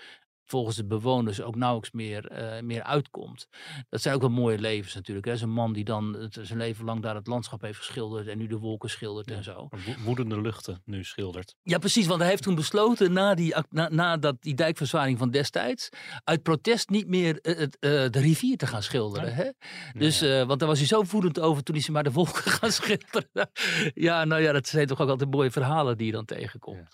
volgens 0.49 0.75
de 0.75 0.85
bewoners 0.85 1.41
ook 1.41 1.55
nauwelijks 1.55 1.91
meer, 1.91 2.27
eh, 2.27 2.61
meer 2.61 2.83
uitkomt. 2.83 3.47
Dat 3.89 4.01
zijn 4.01 4.15
ook 4.15 4.21
wel 4.21 4.29
mooie 4.29 4.57
levens 4.59 4.95
natuurlijk. 4.95 5.27
Hè. 5.27 5.37
Zo'n 5.37 5.49
man 5.49 5.73
die 5.73 5.83
dan 5.83 6.13
het, 6.13 6.37
zijn 6.41 6.59
leven 6.59 6.85
lang 6.85 7.01
daar 7.01 7.15
het 7.15 7.27
landschap 7.27 7.61
heeft 7.61 7.77
geschilderd 7.77 8.27
en 8.27 8.37
nu 8.37 8.47
de 8.47 8.57
wolken 8.57 8.89
schildert 8.89 9.31
en 9.31 9.43
zo. 9.43 9.67
Wo- 9.69 10.03
Woedende 10.03 10.41
luchten 10.41 10.81
nu 10.85 11.03
schildert. 11.03 11.55
Ja, 11.63 11.77
precies, 11.77 12.07
want 12.07 12.19
hij 12.19 12.29
heeft 12.29 12.43
toen 12.43 12.55
besloten 12.55 13.13
na, 13.13 13.33
die, 13.33 13.55
na, 13.69 13.89
na 13.89 14.17
dat, 14.17 14.35
die 14.39 14.55
dijkverzwaring 14.55 15.17
van 15.17 15.29
destijds, 15.31 15.89
uit 16.23 16.43
protest 16.43 16.89
niet 16.89 17.07
meer 17.07 17.39
eh, 17.41 17.57
het, 17.57 17.77
eh, 17.79 17.89
de 17.91 18.19
rivier 18.19 18.57
te 18.57 18.67
gaan 18.67 18.83
schilderen. 18.83 19.33
Hè? 19.35 19.49
Dus, 19.93 20.21
eh, 20.21 20.43
want 20.43 20.59
daar 20.59 20.67
was 20.69 20.77
hij 20.77 20.87
zo 20.87 21.03
voedend 21.03 21.39
over 21.39 21.63
toen 21.63 21.75
hij 21.75 21.83
ze 21.83 21.91
maar 21.91 22.03
de 22.03 22.11
wolken 22.11 22.51
gaan 22.59 22.71
schilderen. 22.71 23.49
ja, 23.93 24.25
nou 24.25 24.41
ja, 24.41 24.51
dat 24.51 24.67
zijn 24.67 24.87
toch 24.87 25.01
ook 25.01 25.09
altijd 25.09 25.31
mooie 25.31 25.51
verhalen 25.51 25.97
die 25.97 26.05
je 26.05 26.11
dan 26.11 26.25
tegenkomt. 26.25 26.87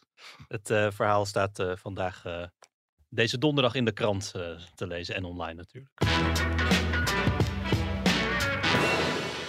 Het 0.48 0.70
eh, 0.70 0.92
verhaal 0.92 1.26
staat 1.26 1.60
eh, 1.60 1.72
vandaag 1.76 2.26
eh, 2.26 2.44
deze 3.16 3.38
donderdag 3.38 3.76
in 3.76 3.86
de 3.86 3.92
krant 3.92 4.32
eh, 4.36 4.60
te 4.76 4.88
lezen 4.88 5.16
en 5.16 5.24
online 5.24 5.54
natuurlijk. 5.54 5.94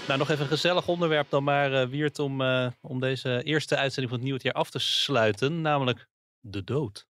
Nou, 0.07 0.19
nog 0.19 0.31
even 0.31 0.43
een 0.43 0.51
gezellig 0.51 0.89
onderwerp 0.89 1.31
dan 1.31 1.45
maar, 1.45 1.73
eh, 1.73 1.89
Wiert, 1.89 2.19
om, 2.19 2.41
eh, 2.41 2.71
om 2.81 3.01
deze 3.01 3.43
eerste 3.43 3.77
uitzending 3.77 4.09
van 4.09 4.19
het 4.19 4.23
nieuwe 4.23 4.41
jaar 4.43 4.55
af 4.55 4.71
te 4.71 4.79
sluiten. 4.79 5.61
Namelijk 5.61 6.09
de 6.41 6.64
dood. 6.64 7.07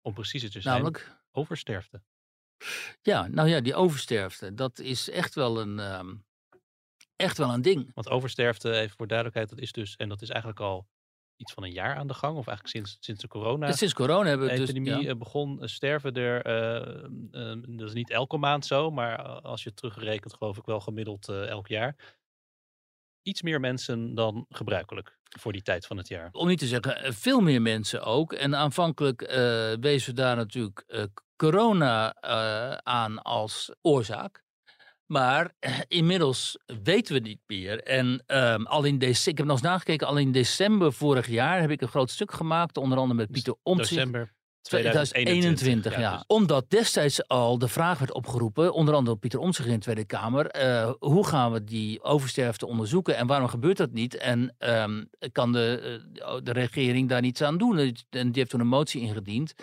Om 0.00 0.14
precies 0.14 0.50
te 0.50 0.60
zijn. 0.60 0.74
Namelijk, 0.74 1.16
oversterfte. 1.32 2.02
ja, 3.02 3.26
nou 3.26 3.48
ja, 3.48 3.60
die 3.60 3.74
oversterfte, 3.74 4.54
dat 4.54 4.78
is 4.78 5.10
echt 5.10 5.34
wel 5.34 5.60
een, 5.60 5.78
ehm, 5.78 6.14
echt 7.16 7.38
wel 7.38 7.52
een 7.52 7.62
ding. 7.62 7.90
Want 7.94 8.08
oversterfte, 8.08 8.72
even 8.72 8.96
voor 8.96 9.06
duidelijkheid, 9.06 9.48
dat 9.48 9.58
is 9.58 9.72
dus, 9.72 9.96
en 9.96 10.08
dat 10.08 10.22
is 10.22 10.28
eigenlijk 10.28 10.60
al 10.60 10.86
iets 11.36 11.52
van 11.52 11.62
een 11.62 11.72
jaar 11.72 11.96
aan 11.96 12.06
de 12.06 12.14
gang. 12.14 12.36
Of 12.36 12.46
eigenlijk 12.46 12.76
sinds, 12.76 12.96
sinds 13.00 13.20
de 13.20 13.28
corona. 13.28 13.72
Sinds 13.72 13.94
corona 13.94 14.28
hebben 14.28 14.48
we 14.48 14.56
dus... 14.56 14.70
ja. 14.72 15.00
eh, 15.00 15.16
begon, 15.16 15.62
eh, 15.62 15.68
sterven 15.68 16.14
er, 16.14 16.42
eh, 16.42 17.04
eh, 17.50 17.58
dat 17.66 17.88
is 17.88 17.94
niet 17.94 18.10
elke 18.10 18.36
maand 18.36 18.66
zo, 18.66 18.90
maar 18.90 19.22
als 19.40 19.62
je 19.62 19.68
het 19.68 19.78
terugrekent 19.78 20.34
geloof 20.34 20.56
ik 20.56 20.64
wel 20.64 20.80
gemiddeld 20.80 21.28
elk 21.28 21.66
jaar. 21.68 22.16
Iets 23.22 23.42
meer 23.42 23.60
mensen 23.60 24.14
dan 24.14 24.46
gebruikelijk 24.48 25.18
voor 25.38 25.52
die 25.52 25.62
tijd 25.62 25.86
van 25.86 25.96
het 25.96 26.08
jaar. 26.08 26.28
om 26.32 26.48
niet 26.48 26.58
te 26.58 26.66
zeggen 26.66 27.14
veel 27.14 27.40
meer 27.40 27.62
mensen 27.62 28.02
ook. 28.02 28.32
En 28.32 28.56
aanvankelijk 28.56 29.20
wezen 29.80 30.14
we 30.14 30.20
daar 30.20 30.36
natuurlijk 30.36 30.84
corona 31.36 32.22
aan 32.82 33.22
als 33.22 33.74
oorzaak. 33.82 34.45
Maar 35.06 35.52
inmiddels 35.88 36.58
weten 36.82 37.14
we 37.14 37.20
niet 37.20 37.40
meer. 37.46 37.82
En 37.82 38.22
ehm, 38.26 38.62
al 38.62 38.84
in 38.84 38.98
december, 38.98 39.32
ik 39.32 39.38
heb 39.38 39.46
nog 39.46 39.56
eens 39.56 39.66
nagekeken, 39.66 40.06
al 40.06 40.16
in 40.16 40.32
december 40.32 40.92
vorig 40.92 41.28
jaar 41.28 41.60
heb 41.60 41.70
ik 41.70 41.80
een 41.80 41.88
groot 41.88 42.10
stuk 42.10 42.32
gemaakt. 42.32 42.76
Onder 42.76 42.98
andere 42.98 43.20
met 43.20 43.30
Pieter 43.30 43.54
Omtzigt. 43.62 43.90
December 43.90 44.34
2021, 44.66 45.58
2021. 45.58 45.98
ja. 45.98 46.12
dus 46.12 46.24
Omdat 46.26 46.70
destijds 46.70 47.28
al 47.28 47.58
de 47.58 47.68
vraag 47.68 47.98
werd 47.98 48.12
opgeroepen, 48.12 48.72
onder 48.72 48.94
andere 48.94 49.10
door 49.10 49.18
Pieter 49.18 49.40
Omtzigt 49.40 49.68
in 49.68 49.74
de 49.74 49.80
Tweede 49.80 50.04
Kamer, 50.04 50.46
eh, 50.46 50.92
hoe 50.98 51.26
gaan 51.26 51.52
we 51.52 51.64
die 51.64 52.02
oversterfte 52.02 52.66
onderzoeken 52.66 53.16
en 53.16 53.26
waarom 53.26 53.48
gebeurt 53.48 53.76
dat 53.76 53.92
niet? 53.92 54.16
En 54.16 54.54
ehm, 54.58 55.04
kan 55.32 55.52
de, 55.52 56.00
eh, 56.14 56.34
de 56.42 56.52
regering 56.52 57.08
daar 57.08 57.20
niets 57.20 57.42
aan 57.42 57.58
doen? 57.58 57.78
En 57.78 57.94
die 58.10 58.30
heeft 58.32 58.50
toen 58.50 58.60
een 58.60 58.66
motie 58.66 59.00
ingediend 59.00 59.54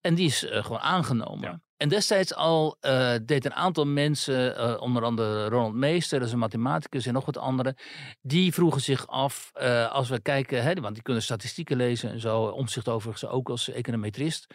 en 0.00 0.14
die 0.14 0.26
is 0.26 0.44
eh, 0.44 0.64
gewoon 0.64 0.80
aangenomen. 0.80 1.50
Ja. 1.50 1.60
En 1.78 1.88
destijds 1.88 2.34
al 2.34 2.76
eh, 2.80 3.14
deed 3.22 3.44
een 3.44 3.54
aantal 3.54 3.86
mensen, 3.86 4.56
eh, 4.56 4.80
onder 4.80 5.04
andere 5.04 5.48
Ronald 5.48 5.74
Meester, 5.74 6.18
dat 6.18 6.26
is 6.26 6.32
een 6.32 6.38
mathematicus 6.38 7.06
en 7.06 7.12
nog 7.12 7.26
wat 7.26 7.38
anderen, 7.38 7.76
die 8.20 8.52
vroegen 8.52 8.80
zich 8.80 9.06
af, 9.06 9.50
eh, 9.54 9.92
als 9.92 10.08
we 10.08 10.20
kijken, 10.20 10.62
hè, 10.62 10.74
want 10.74 10.94
die 10.94 11.02
kunnen 11.02 11.22
statistieken 11.22 11.76
lezen 11.76 12.10
en 12.10 12.20
zo, 12.20 12.42
omzicht 12.42 12.88
overigens 12.88 13.30
ook 13.30 13.48
als 13.48 13.68
econometrist, 13.68 14.54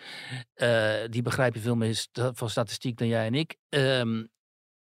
die 1.10 1.22
begrijpen 1.22 1.62
veel 1.62 1.76
meer 1.76 2.06
van 2.12 2.50
statistiek 2.50 2.98
dan 2.98 3.08
jij 3.08 3.26
en 3.26 3.34
ik. 3.34 3.58
Ehm, 3.70 4.24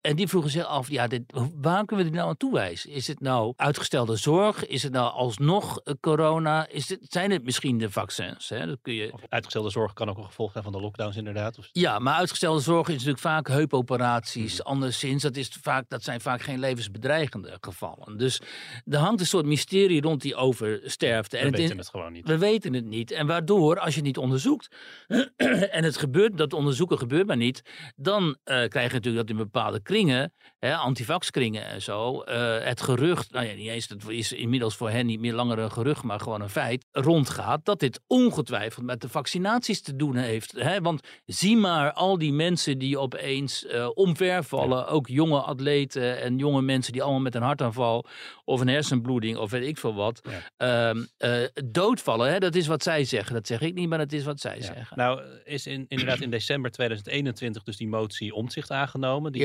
en 0.00 0.16
die 0.16 0.26
vroegen 0.28 0.50
zich 0.50 0.64
af, 0.64 0.90
ja, 0.90 1.06
dit, 1.06 1.22
waar 1.60 1.84
kunnen 1.84 2.04
we 2.06 2.10
dit 2.10 2.18
nou 2.20 2.28
aan 2.28 2.36
toewijzen? 2.36 2.90
Is 2.90 3.06
het 3.06 3.20
nou 3.20 3.52
uitgestelde 3.56 4.16
zorg? 4.16 4.66
Is 4.66 4.82
het 4.82 4.92
nou 4.92 5.12
alsnog 5.12 5.80
eh, 5.80 5.94
corona? 6.00 6.68
Is 6.68 6.88
het, 6.88 6.98
zijn 7.08 7.30
het 7.30 7.44
misschien 7.44 7.78
de 7.78 7.90
vaccins? 7.90 8.48
Hè? 8.48 8.66
Dat 8.66 8.78
kun 8.82 8.94
je, 8.94 9.12
Of 9.12 9.20
uitgestelde 9.28 9.70
zorg 9.70 9.92
kan 9.92 10.08
ook 10.08 10.18
een 10.18 10.24
gevolg 10.24 10.52
zijn 10.52 10.64
van 10.64 10.72
de 10.72 10.80
lockdowns 10.80 11.16
inderdaad. 11.16 11.58
Of, 11.58 11.68
ja, 11.72 11.98
maar 11.98 12.14
uitgestelde 12.14 12.60
zorg 12.60 12.86
is 12.86 12.92
natuurlijk 12.92 13.20
vaak 13.20 13.48
heupoperaties. 13.48 14.64
Anderszins, 14.64 15.22
dat, 15.22 15.36
is 15.36 15.48
vaak, 15.62 15.84
dat 15.88 16.02
zijn 16.02 16.20
vaak 16.20 16.42
geen 16.42 16.58
levensbedreigende 16.58 17.56
gevallen. 17.60 18.16
Dus 18.18 18.40
er 18.84 18.98
hangt 18.98 19.20
een 19.20 19.26
soort 19.26 19.46
mysterie 19.46 20.00
rond 20.02 20.22
die 20.22 20.34
oversterfte. 20.34 21.36
we 21.36 21.42
En 21.42 21.50
weten 21.50 21.70
in- 21.70 21.78
het 21.78 21.88
gewoon 21.88 22.12
niet. 22.12 22.26
we 22.28 22.38
weten 22.38 22.72
het 22.72 22.84
niet. 22.84 23.10
En 23.10 23.26
waardoor, 23.26 23.78
als 23.78 23.88
je 23.90 23.96
het 23.96 24.04
niet 24.06 24.18
onderzoekt, 24.18 24.68
en 25.70 25.84
het 25.84 25.96
gebeurt, 25.96 26.36
dat 26.36 26.52
onderzoeken 26.52 26.98
gebeurt 26.98 27.26
maar 27.26 27.36
niet, 27.36 27.62
dan 27.96 28.36
eh, 28.44 28.68
krijg 28.68 28.88
je 28.88 28.94
natuurlijk 28.94 29.26
dat 29.28 29.36
in 29.36 29.42
bepaalde 29.44 29.82
kringen, 29.90 30.32
hè, 30.58 30.74
antivaxkringen 30.76 31.66
en 31.66 31.82
zo, 31.82 32.20
eh, 32.20 32.64
het 32.64 32.80
gerucht, 32.82 33.32
nou 33.32 33.46
ja, 33.46 33.54
niet 33.54 33.68
eens, 33.68 33.88
dat 33.88 34.08
is 34.08 34.32
inmiddels 34.32 34.76
voor 34.76 34.90
hen 34.90 35.06
niet 35.06 35.20
meer 35.20 35.32
langer 35.34 35.58
een 35.58 35.72
gerucht, 35.72 36.02
maar 36.02 36.20
gewoon 36.20 36.40
een 36.40 36.48
feit, 36.50 36.86
rondgaat 36.92 37.64
dat 37.64 37.80
dit 37.80 38.00
ongetwijfeld 38.06 38.86
met 38.86 39.00
de 39.00 39.08
vaccinaties 39.08 39.82
te 39.82 39.96
doen 39.96 40.16
heeft. 40.16 40.52
Hè? 40.52 40.80
Want 40.80 41.00
zie 41.26 41.56
maar 41.56 41.92
al 41.92 42.18
die 42.18 42.32
mensen 42.32 42.78
die 42.78 42.98
opeens 42.98 43.66
eh 43.66 43.88
omvervallen, 43.94 44.86
ook 44.88 45.08
jonge 45.08 45.40
atleten 45.40 46.20
en 46.20 46.36
jonge 46.38 46.62
mensen 46.62 46.92
die 46.92 47.02
allemaal 47.02 47.20
met 47.20 47.34
een 47.34 47.42
hartaanval 47.42 48.04
of 48.44 48.60
een 48.60 48.68
hersenbloeding 48.68 49.36
of 49.36 49.50
weet 49.50 49.66
ik 49.66 49.78
veel 49.78 49.94
wat, 49.94 50.20
ehm, 50.56 51.04
eh, 51.16 51.32
doodvallen. 51.64 52.30
Hè? 52.32 52.38
Dat 52.38 52.54
is 52.54 52.66
wat 52.66 52.82
zij 52.82 53.04
zeggen. 53.04 53.34
Dat 53.34 53.46
zeg 53.46 53.60
ik 53.60 53.74
niet, 53.74 53.88
maar 53.88 53.98
dat 53.98 54.12
is 54.12 54.24
wat 54.24 54.40
zij 54.40 54.56
Ja. 54.56 54.62
zeggen. 54.62 54.96
Nou, 54.96 55.20
is 55.44 55.66
in, 55.66 55.84
inderdaad 55.88 56.20
in 56.20 56.30
december 56.30 56.70
2021 56.70 57.62
dus 57.62 57.76
die 57.76 57.88
motie 57.88 58.34
omzicht 58.34 58.70
aangenomen. 58.70 59.32
Die 59.32 59.40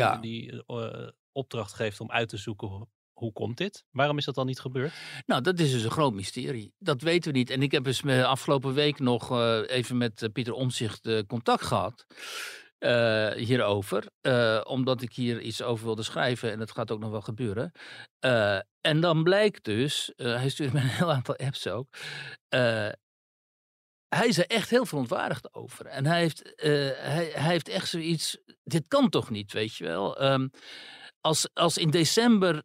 eh, 0.68 1.08
opdracht 1.32 1.74
geeft 1.74 2.00
om 2.00 2.12
uit 2.12 2.30
te 2.30 2.38
zoeken 2.38 2.88
hoe, 3.14 3.34
komt 3.34 3.58
dit? 3.58 3.84
Waarom 3.92 4.18
is 4.18 4.26
dat 4.26 4.36
dan 4.36 4.46
niet 4.46 4.60
gebeurd? 4.60 4.94
Nou, 5.26 5.42
dat 5.42 5.60
is 5.60 5.72
dus 5.72 5.84
een 5.84 5.92
groot 5.92 6.14
mysterie. 6.14 6.74
Dat 6.80 7.02
weten 7.02 7.32
we 7.32 7.38
niet. 7.38 7.50
En 7.50 7.62
ik 7.62 7.72
heb 7.72 7.84
dus 7.84 8.02
me 8.02 8.26
afgelopen 8.26 8.74
week 8.74 9.00
nog 9.00 9.32
eh, 9.32 9.62
even 9.68 9.98
met 9.98 10.22
eh, 10.22 10.30
Pieter 10.32 10.54
Omzicht 10.54 11.26
contact 11.28 11.64
gehad. 11.64 12.06
eh, 12.78 13.32
hierover. 13.32 14.10
eh, 14.22 14.62
omdat 14.64 15.02
ik 15.02 15.14
hier 15.14 15.42
iets 15.42 15.62
over 15.62 15.86
wilde 15.86 16.04
schrijven. 16.04 16.52
En 16.52 16.60
dat 16.60 16.72
gaat 16.72 16.92
ook 16.92 17.00
nog 17.00 17.10
wel 17.12 17.22
gebeuren. 17.22 17.72
Eh, 18.20 18.60
en 18.82 19.00
dan 19.00 19.24
blijkt 19.24 19.64
dus. 19.64 20.14
eh, 20.16 20.36
hij 20.36 20.50
stuurde 20.50 20.74
me 20.74 20.80
een 20.82 20.88
heel 20.88 21.12
aantal 21.12 21.36
apps 21.36 21.68
ook. 21.68 21.88
Eh, 24.16 24.20
hij 24.20 24.28
is 24.30 24.38
er 24.38 24.46
echt 24.48 24.70
heel 24.70 24.86
verontwaardigd 24.86 25.54
over. 25.54 25.86
En 25.86 26.06
hij 26.06 26.20
heeft, 26.20 26.56
eh, 26.56 26.70
hij, 26.96 27.32
hij 27.34 27.52
heeft 27.52 27.70
echt 27.70 27.88
zoiets. 27.90 28.38
Dit 28.64 28.88
kan 28.88 29.10
toch 29.10 29.30
niet, 29.30 29.54
weet 29.54 29.76
je 29.76 29.84
wel? 29.84 30.18
Ehm, 30.20 30.48
als, 31.22 31.50
als 31.54 31.78
in 31.78 31.90
december 31.90 32.64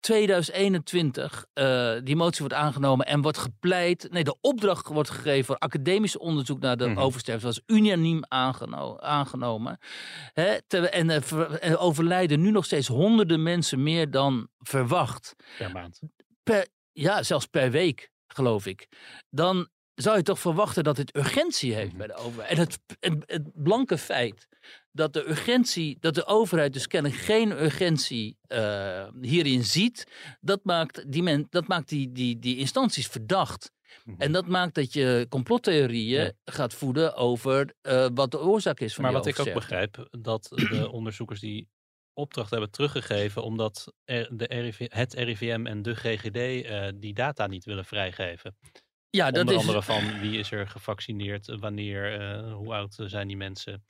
2021 0.00 1.46
eh, 1.52 1.94
die 2.04 2.16
motie 2.16 2.38
wordt 2.40 2.54
aangenomen 2.54 3.06
en 3.06 3.22
wordt 3.22 3.38
gepleit. 3.38 4.08
Nee, 4.10 4.24
de 4.24 4.36
opdracht 4.40 4.86
wordt 4.88 5.10
gegeven 5.10 5.44
voor 5.44 5.56
academisch 5.58 6.16
onderzoek 6.18 6.60
naar 6.60 6.76
de 6.76 6.96
oversterfte. 6.96 7.46
Dat 7.46 7.54
was 7.56 7.76
unaniem 7.76 8.20
aangeno- 8.28 8.98
aangenomen. 8.98 9.78
Hè, 10.32 10.62
terwijl- 10.66 10.92
en 10.92 11.10
er 11.10 11.22
ver- 11.22 11.60
er 11.60 11.78
overlijden 11.78 12.40
nu 12.40 12.50
nog 12.50 12.64
steeds 12.64 12.88
honderden 12.88 13.42
mensen 13.42 13.82
meer 13.82 14.10
dan 14.10 14.48
verwacht. 14.58 15.34
Per 15.58 15.72
maand. 15.72 16.00
Per, 16.42 16.66
ja, 16.92 17.22
zelfs 17.22 17.46
per 17.46 17.70
week, 17.70 18.10
geloof 18.26 18.66
ik. 18.66 18.88
Dan 19.30 19.68
zou 19.96 20.16
je 20.16 20.22
toch 20.22 20.38
verwachten 20.38 20.84
dat 20.84 20.96
het 20.96 21.16
urgentie 21.16 21.74
heeft 21.74 21.88
Mhm. 21.88 21.98
bij 21.98 22.06
de 22.06 22.14
overheid. 22.14 22.50
En 22.50 22.58
het, 22.58 22.78
het, 23.00 23.22
het 23.26 23.62
blanke 23.62 23.98
feit 23.98 24.48
dat 24.92 25.12
de 25.12 25.28
urgentie, 25.28 25.96
dat 26.00 26.14
de 26.14 26.26
overheid 26.26 26.72
dus 26.72 26.86
kennelijk 26.86 27.20
geen 27.20 27.50
urgentie 27.50 28.38
eh, 28.46 29.08
hierin 29.20 29.64
ziet, 29.64 30.06
dat 30.40 30.60
maakt 30.64 31.12
die, 31.12 31.22
men, 31.22 31.46
dat 31.50 31.66
maakt 31.68 31.88
die, 31.88 32.12
die, 32.12 32.38
die 32.38 32.56
instanties 32.56 33.06
verdacht. 33.06 33.72
Mhm. 34.04 34.20
En 34.20 34.32
dat 34.32 34.46
maakt 34.46 34.74
dat 34.74 34.92
je 34.92 35.26
complottheorieën 35.28 36.32
gaat 36.44 36.74
voeden 36.74 37.14
over 37.14 37.74
eh, 37.80 38.06
wat 38.14 38.30
de 38.30 38.40
oorzaak 38.40 38.80
is 38.80 38.94
van 38.94 39.04
Maar 39.04 39.12
wat 39.12 39.26
ik 39.26 39.38
ook 39.38 39.52
begrijp, 39.52 40.08
dat 40.10 40.48
de 40.50 40.90
onderzoekers 40.98 41.40
die 41.40 41.68
opdracht 42.12 42.50
hebben 42.50 42.70
teruggegeven, 42.70 43.42
omdat 43.42 43.92
er, 44.04 44.28
de 44.36 44.44
RIV, 44.44 44.86
het 44.88 45.14
RIVM 45.14 45.66
en 45.66 45.82
de 45.82 45.94
GGD 45.94 46.36
eh, 46.36 46.88
die 46.94 47.14
data 47.14 47.46
niet 47.46 47.64
willen 47.64 47.84
vrijgeven. 47.84 48.56
Ja, 49.10 49.30
dat 49.30 49.40
Onder 49.40 49.54
is, 49.54 49.60
andere 49.60 49.82
van 49.82 50.20
wie 50.20 50.38
is 50.38 50.50
er 50.50 50.68
gevaccineerd, 50.68 51.48
eh, 51.48 51.58
wanneer, 51.58 52.20
eh, 52.20 52.52
hoe 52.52 52.74
oud 52.74 52.98
eh, 52.98 53.06
zijn 53.06 53.28
die 53.28 53.36
mensen. 53.36 53.84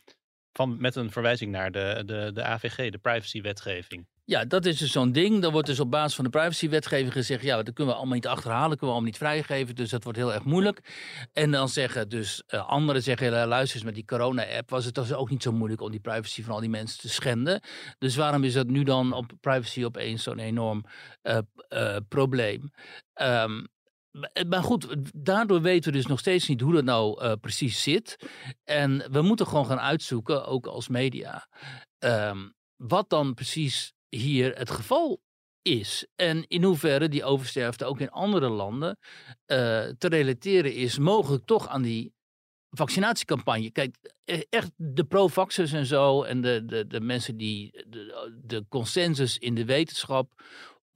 Van, 0.53 0.81
met 0.81 0.97
een 0.97 1.11
verwijzing 1.11 1.51
naar 1.51 1.71
de, 1.71 2.03
de, 2.07 2.31
de 2.35 2.43
AVG, 2.43 2.91
de 2.91 2.99
privacywetgeving. 2.99 4.07
Ja, 4.25 4.45
dat 4.45 4.65
is 4.65 4.79
dus 4.79 4.93
zo'n 4.93 5.13
ding. 5.13 5.43
Dan 5.43 5.53
wordt 5.53 5.67
dus 5.67 5.81
op 5.81 5.91
basis 5.91 6.15
van 6.15 6.25
de 6.25 6.31
privacywetgeving 6.31 7.13
gezegd... 7.13 7.43
ja, 7.43 7.63
dat 7.63 7.75
kunnen 7.75 7.93
we 7.93 7.99
allemaal 7.99 8.15
niet 8.15 8.27
achterhalen, 8.27 8.69
kunnen 8.69 8.87
we 8.87 8.93
allemaal 8.93 9.11
niet 9.11 9.17
vrijgeven. 9.17 9.75
Dus 9.75 9.91
dat 9.91 10.03
wordt 10.03 10.19
heel 10.19 10.33
erg 10.33 10.45
moeilijk. 10.45 10.81
En 11.33 11.51
dan 11.51 11.69
zeggen 11.69 12.09
dus 12.09 12.43
anderen 12.49 13.03
zeggen... 13.03 13.47
luister 13.47 13.77
eens, 13.77 13.85
met 13.85 13.95
die 13.95 14.05
corona-app 14.05 14.71
was 14.71 14.85
het 14.85 14.95
dus 14.95 15.13
ook 15.13 15.31
niet 15.31 15.43
zo 15.43 15.53
moeilijk... 15.53 15.81
om 15.81 15.91
die 15.91 16.01
privacy 16.01 16.43
van 16.43 16.55
al 16.55 16.61
die 16.61 16.69
mensen 16.69 16.99
te 16.99 17.09
schenden. 17.09 17.61
Dus 17.99 18.17
waarom 18.17 18.45
is 18.45 18.53
dat 18.53 18.67
nu 18.67 18.83
dan 18.83 19.13
op 19.13 19.33
privacy 19.41 19.85
opeens 19.85 20.23
zo'n 20.23 20.39
enorm 20.39 20.85
probleem? 22.09 22.71
Ehm, 23.13 23.63
maar- 24.21 24.47
maar 24.49 24.63
goed, 24.63 24.87
daardoor 25.15 25.61
weten 25.63 25.93
we 25.93 25.97
dus 25.99 26.07
nog 26.07 26.19
steeds 26.19 26.49
niet 26.49 26.61
hoe 26.61 26.73
dat 26.73 26.85
nou 26.85 27.23
eh, 27.23 27.33
precies 27.41 27.83
zit. 27.83 28.17
En 28.65 29.13
we 29.13 29.23
moeten 29.23 29.47
gewoon 29.47 29.67
gaan 29.67 29.81
uitzoeken, 29.81 30.47
ook 30.47 30.67
als 30.67 30.89
media... 30.89 31.49
ehm, 31.99 32.49
wat 32.77 33.09
dan 33.11 33.35
precies 33.35 33.93
hier 34.09 34.55
het 34.59 34.71
geval 34.71 35.21
is. 35.63 36.07
En 36.17 36.45
in 36.49 36.63
hoeverre 36.63 37.09
die 37.09 37.25
oversterfte 37.25 37.85
ook 37.85 38.01
in 38.01 38.11
andere 38.11 38.49
landen 38.49 38.99
eh, 39.47 39.57
te 39.99 40.09
relateren 40.09 40.75
is, 40.75 40.99
mogelijk 40.99 41.45
toch 41.47 41.69
aan 41.69 41.83
die 41.83 42.15
vaccinatiecampagne. 42.71 43.71
Kijk, 43.71 43.97
echt 44.49 44.71
de 44.77 45.05
pro-vaxxers 45.05 45.73
en 45.73 45.87
zo 45.87 46.23
en 46.23 46.41
de, 46.41 46.65
de, 46.65 46.87
de 46.87 47.01
mensen 47.01 47.37
die 47.37 47.85
de, 47.89 48.35
de 48.45 48.65
consensus 48.69 49.39
in 49.39 49.55
de 49.55 49.65
wetenschap 49.65 50.43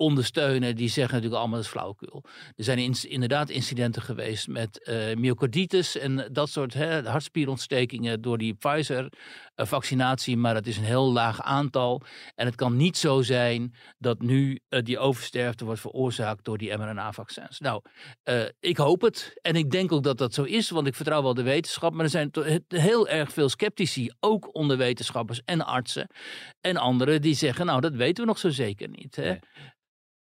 ondersteunen, 0.01 0.77
die 0.77 0.89
zeggen 0.89 1.15
natuurlijk 1.15 1.41
allemaal 1.41 1.57
dat 1.57 1.67
is 1.67 1.73
flauwekul. 1.73 2.25
Er 2.57 2.65
zijn 2.65 2.95
inderdaad 3.09 3.51
incidenten 3.51 4.03
geweest 4.03 4.49
met 4.49 4.83
eh 4.83 5.17
myocarditis 5.17 5.99
en 5.99 6.29
dat 6.33 6.49
soort 6.49 6.75
hè, 6.75 7.09
hartspierontstekingen 7.09 8.21
door 8.21 8.39
die 8.39 8.55
Pfizer-vaccinatie, 8.55 10.37
maar 10.37 10.55
dat 10.55 10.67
is 10.67 10.77
een 10.77 10.85
heel 10.85 11.13
laag 11.13 11.43
aantal. 11.43 12.03
En 12.35 12.47
het 12.47 12.55
kan 12.55 12.77
niet 12.77 12.97
zo 12.97 13.23
zijn 13.23 13.75
dat 13.99 14.21
nu 14.21 14.61
eh, 14.69 14.83
die 14.83 14.99
oversterfte 14.99 15.65
wordt 15.65 15.81
veroorzaakt 15.81 16.45
door 16.45 16.59
die 16.59 16.77
mRNA-vaccins. 16.77 17.59
Nou, 17.59 17.83
eh, 18.23 18.43
ik 18.61 18.77
hoop 18.77 19.01
het 19.01 19.39
en 19.43 19.57
ik 19.57 19.71
denk 19.71 19.93
ook 19.93 20.03
dat 20.03 20.19
dat 20.19 20.35
zo 20.35 20.43
is, 20.43 20.71
want 20.71 20.87
ik 20.87 20.95
vertrouw 20.95 21.23
wel 21.23 21.35
de 21.35 21.43
wetenschap, 21.43 21.93
maar 21.93 22.05
er 22.05 22.11
zijn 22.11 22.31
heel 22.69 23.09
erg 23.09 23.33
veel 23.33 23.49
sceptici, 23.49 24.11
ook 24.21 24.55
onder 24.55 24.77
wetenschappers 24.77 25.41
en 25.45 25.67
artsen 25.67 26.07
en 26.61 26.77
anderen, 26.77 27.23
die 27.23 27.35
zeggen, 27.35 27.67
nou, 27.67 27.81
dat 27.81 27.95
weten 27.95 28.23
we 28.23 28.29
nog 28.29 28.39
zo 28.39 28.49
zeker 28.49 28.89
niet. 28.89 29.17
Hè? 29.17 29.37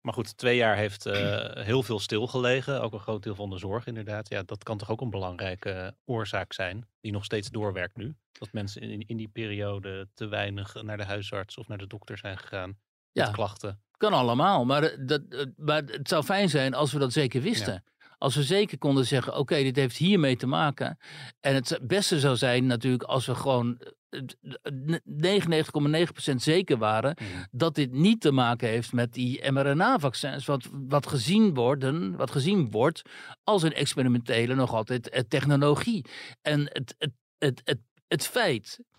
Maar 0.05 0.15
goed, 0.15 0.37
twee 0.37 0.57
jaar 0.57 0.77
heeft 0.77 1.07
eh, 1.07 1.65
heel 1.71 1.83
veel 1.83 1.99
stilgelegen. 1.99 2.83
Ook 2.83 2.93
een 2.93 3.01
groot 3.01 3.23
deel 3.23 3.35
van 3.35 3.51
de 3.51 3.59
zorg 3.59 3.87
inderdaad. 3.87 4.29
Ja, 4.29 4.43
dat 4.43 4.63
kan 4.63 4.79
toch 4.79 4.91
ook 4.91 5.01
een 5.01 5.11
belangrijke 5.11 5.95
oorzaak 6.05 6.53
zijn. 6.53 6.89
Die 7.01 7.13
nog 7.13 7.25
steeds 7.25 7.51
doorwerkt 7.51 7.97
nu. 7.97 8.15
Dat 8.33 8.53
mensen 8.53 8.83
in, 8.83 9.07
in 9.07 9.17
die 9.17 9.29
periode 9.29 10.09
te 10.15 10.27
weinig 10.27 10.83
naar 10.83 10.97
de 10.97 11.05
huisarts 11.05 11.59
of 11.59 11.69
naar 11.69 11.79
de 11.79 11.87
dokter 11.87 12.19
zijn 12.19 12.39
gegaan. 12.39 12.79
Ja. 13.13 13.25
Met 13.25 13.35
klachten. 13.35 13.83
Kan 13.97 14.13
allemaal, 14.13 14.65
maar, 14.65 14.83
eh, 14.83 14.99
dat, 15.07 15.23
eh, 15.29 15.45
maar 15.57 15.83
het 15.83 16.09
zou 16.09 16.25
fijn 16.25 16.49
zijn 16.49 16.75
als 16.75 16.93
we 16.93 16.99
dat 16.99 17.13
zeker 17.13 17.43
wisten. 17.43 17.85
Als 18.25 18.35
we 18.35 18.43
zeker 18.43 18.79
konden 18.79 19.07
zeggen, 19.07 19.37
oké, 19.37 19.63
dit 19.63 19.77
heeft 19.77 19.97
hiermee 19.97 20.37
te 20.37 20.47
maken. 20.47 20.99
En 21.41 21.55
het 21.55 21.79
beste 21.83 22.21
zou 22.21 22.37
zijn 22.37 22.67
natuurlijk 22.67 23.03
als 23.03 23.27
we 23.27 23.35
gewoon 23.35 23.79
eh, 24.11 24.21
eh, 24.63 24.99
99,9% 25.05 26.43
zeker 26.43 26.79
waren 26.79 27.17
Mhm. 27.21 27.45
dat 27.51 27.75
dit 27.75 27.93
niet 27.93 28.21
te 28.21 28.33
maken 28.33 28.69
heeft 28.69 28.93
met 28.93 29.13
die 29.13 29.51
mRNA-vaccins. 29.51 30.47
Wat, 30.47 30.69
wat, 30.73 31.07
gezien 31.07 31.55
worden, 31.55 32.17
wat 32.17 32.31
gezien 32.31 32.71
wordt 32.71 33.03
als 33.45 33.63
een 33.63 33.75
experimentele 33.75 34.55
nog 34.55 34.75
altijd 34.75 35.09
eh, 35.09 35.21
technologie. 35.29 36.05
En 36.43 36.61
het, 36.61 36.95
het, 36.99 37.13
het, 37.39 37.61
het, 37.65 37.81
het 38.09 38.27
feit 38.27 38.79
eh, 38.79 38.94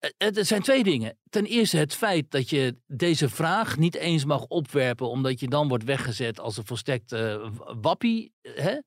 het, 0.00 0.36
het 0.36 0.46
zijn 0.46 0.62
twee 0.62 0.84
dingen. 0.84 1.18
Ten 1.30 1.44
eerste 1.44 1.76
het 1.76 1.94
feit 1.94 2.30
dat 2.30 2.50
je 2.50 2.76
deze 2.86 3.28
vraag 3.28 3.76
niet 3.76 3.94
eens 3.94 4.24
mag 4.24 4.44
opwerpen, 4.44 5.08
omdat 5.08 5.40
je 5.40 5.48
dan 5.48 5.68
wordt 5.68 5.84
weggezet 5.84 6.40
als 6.40 6.56
een 6.56 6.66
volstrekt 6.66 7.12
eh, 7.12 7.50
wappie. 7.80 8.32
Hè? 8.42 8.78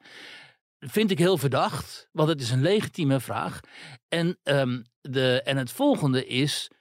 Vind 0.79 1.11
ik 1.11 1.19
heel 1.19 1.37
verdacht, 1.37 2.09
want 2.11 2.29
het 2.29 2.41
is 2.41 2.51
een 2.51 2.61
legitieme 2.61 3.19
vraag. 3.19 3.59
En, 4.07 4.39
ehm, 4.43 4.81
de, 5.01 5.41
en 5.41 5.57
het 5.57 5.71
volgende 5.71 6.25
is 6.25 6.71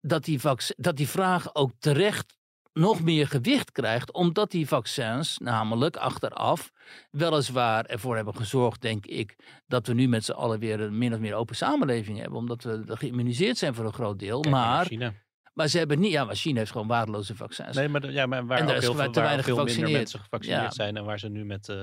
dat 0.00 0.24
die, 0.24 0.40
dat 0.76 0.96
die 0.96 1.08
vraag 1.08 1.54
ook 1.54 1.72
terecht 1.78 2.36
nog 2.74 3.02
meer 3.02 3.26
gewicht 3.28 3.72
krijgt, 3.72 4.12
omdat 4.12 4.50
die 4.50 4.68
vaccins 4.68 5.38
namelijk 5.38 5.96
achteraf 5.96 6.70
weliswaar 7.10 7.84
ervoor 7.84 8.16
hebben 8.16 8.36
gezorgd, 8.36 8.80
denk 8.80 9.06
ik, 9.06 9.36
dat 9.66 9.86
we 9.86 9.94
nu 9.94 10.08
met 10.08 10.24
z'n 10.24 10.32
allen 10.32 10.58
weer 10.58 10.80
een 10.80 10.98
min 10.98 11.12
of 11.14 11.18
meer 11.18 11.34
open 11.34 11.56
samenleving 11.56 12.18
hebben, 12.18 12.38
omdat 12.38 12.62
we 12.62 12.82
geïmmuniseerd 12.86 13.56
zijn 13.58 13.74
voor 13.74 13.84
een 13.84 13.92
groot 13.92 14.18
deel. 14.18 14.40
Kijk 14.40 14.54
maar, 14.54 14.84
China. 14.86 15.12
maar 15.52 15.68
ze 15.68 15.78
hebben 15.78 15.98
niet, 16.00 16.12
ja, 16.12 16.24
maar 16.24 16.34
China 16.36 16.58
heeft 16.58 16.70
gewoon 16.70 16.86
waardeloze 16.86 17.34
vaccins. 17.36 17.76
Nee, 17.76 17.88
maar, 17.88 18.00
de- 18.00 18.12
ja, 18.12 18.26
maar 18.26 18.46
waar 18.46 18.58
En 18.58 18.64
ook 18.64 18.70
heel 18.80 18.94
veel, 18.94 19.10
te 19.10 19.20
weinig 19.20 19.44
veel 19.44 19.64
minder 19.64 19.90
mensen 19.90 20.20
gevaccineerd 20.20 20.62
Ja. 20.62 20.70
zijn. 20.70 20.96
En 20.96 21.04
waar 21.04 21.18
ze 21.18 21.28
nu 21.28 21.44
met 21.44 21.68
eh, 21.68 21.76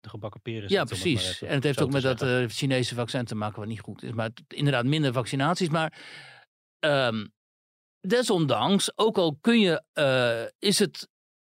de 0.00 0.08
gebakken 0.08 0.40
peren 0.40 0.68
Ja, 0.68 0.68
zitten, 0.68 0.96
maar 0.96 0.98
precies. 1.16 1.42
En 1.42 1.54
het 1.54 1.64
heeft 1.64 1.80
ook 1.82 1.92
met 1.92 2.02
dat 2.02 2.22
eh, 2.22 2.44
Chinese 2.48 2.94
vaccin 2.94 3.24
te 3.24 3.34
maken, 3.34 3.58
wat 3.58 3.68
niet 3.68 3.80
goed 3.80 4.02
is. 4.02 4.12
Maar 4.12 4.30
inderdaad, 4.48 4.84
minder 4.84 5.12
vaccinaties. 5.12 5.68
Maar 5.68 5.92
ehm, 6.78 7.26
desondanks, 8.00 8.98
ook 8.98 9.18
al 9.18 9.36
kun 9.40 9.60
je, 9.60 9.82
eh, 9.92 10.68
is, 10.68 10.78
het, 10.78 11.08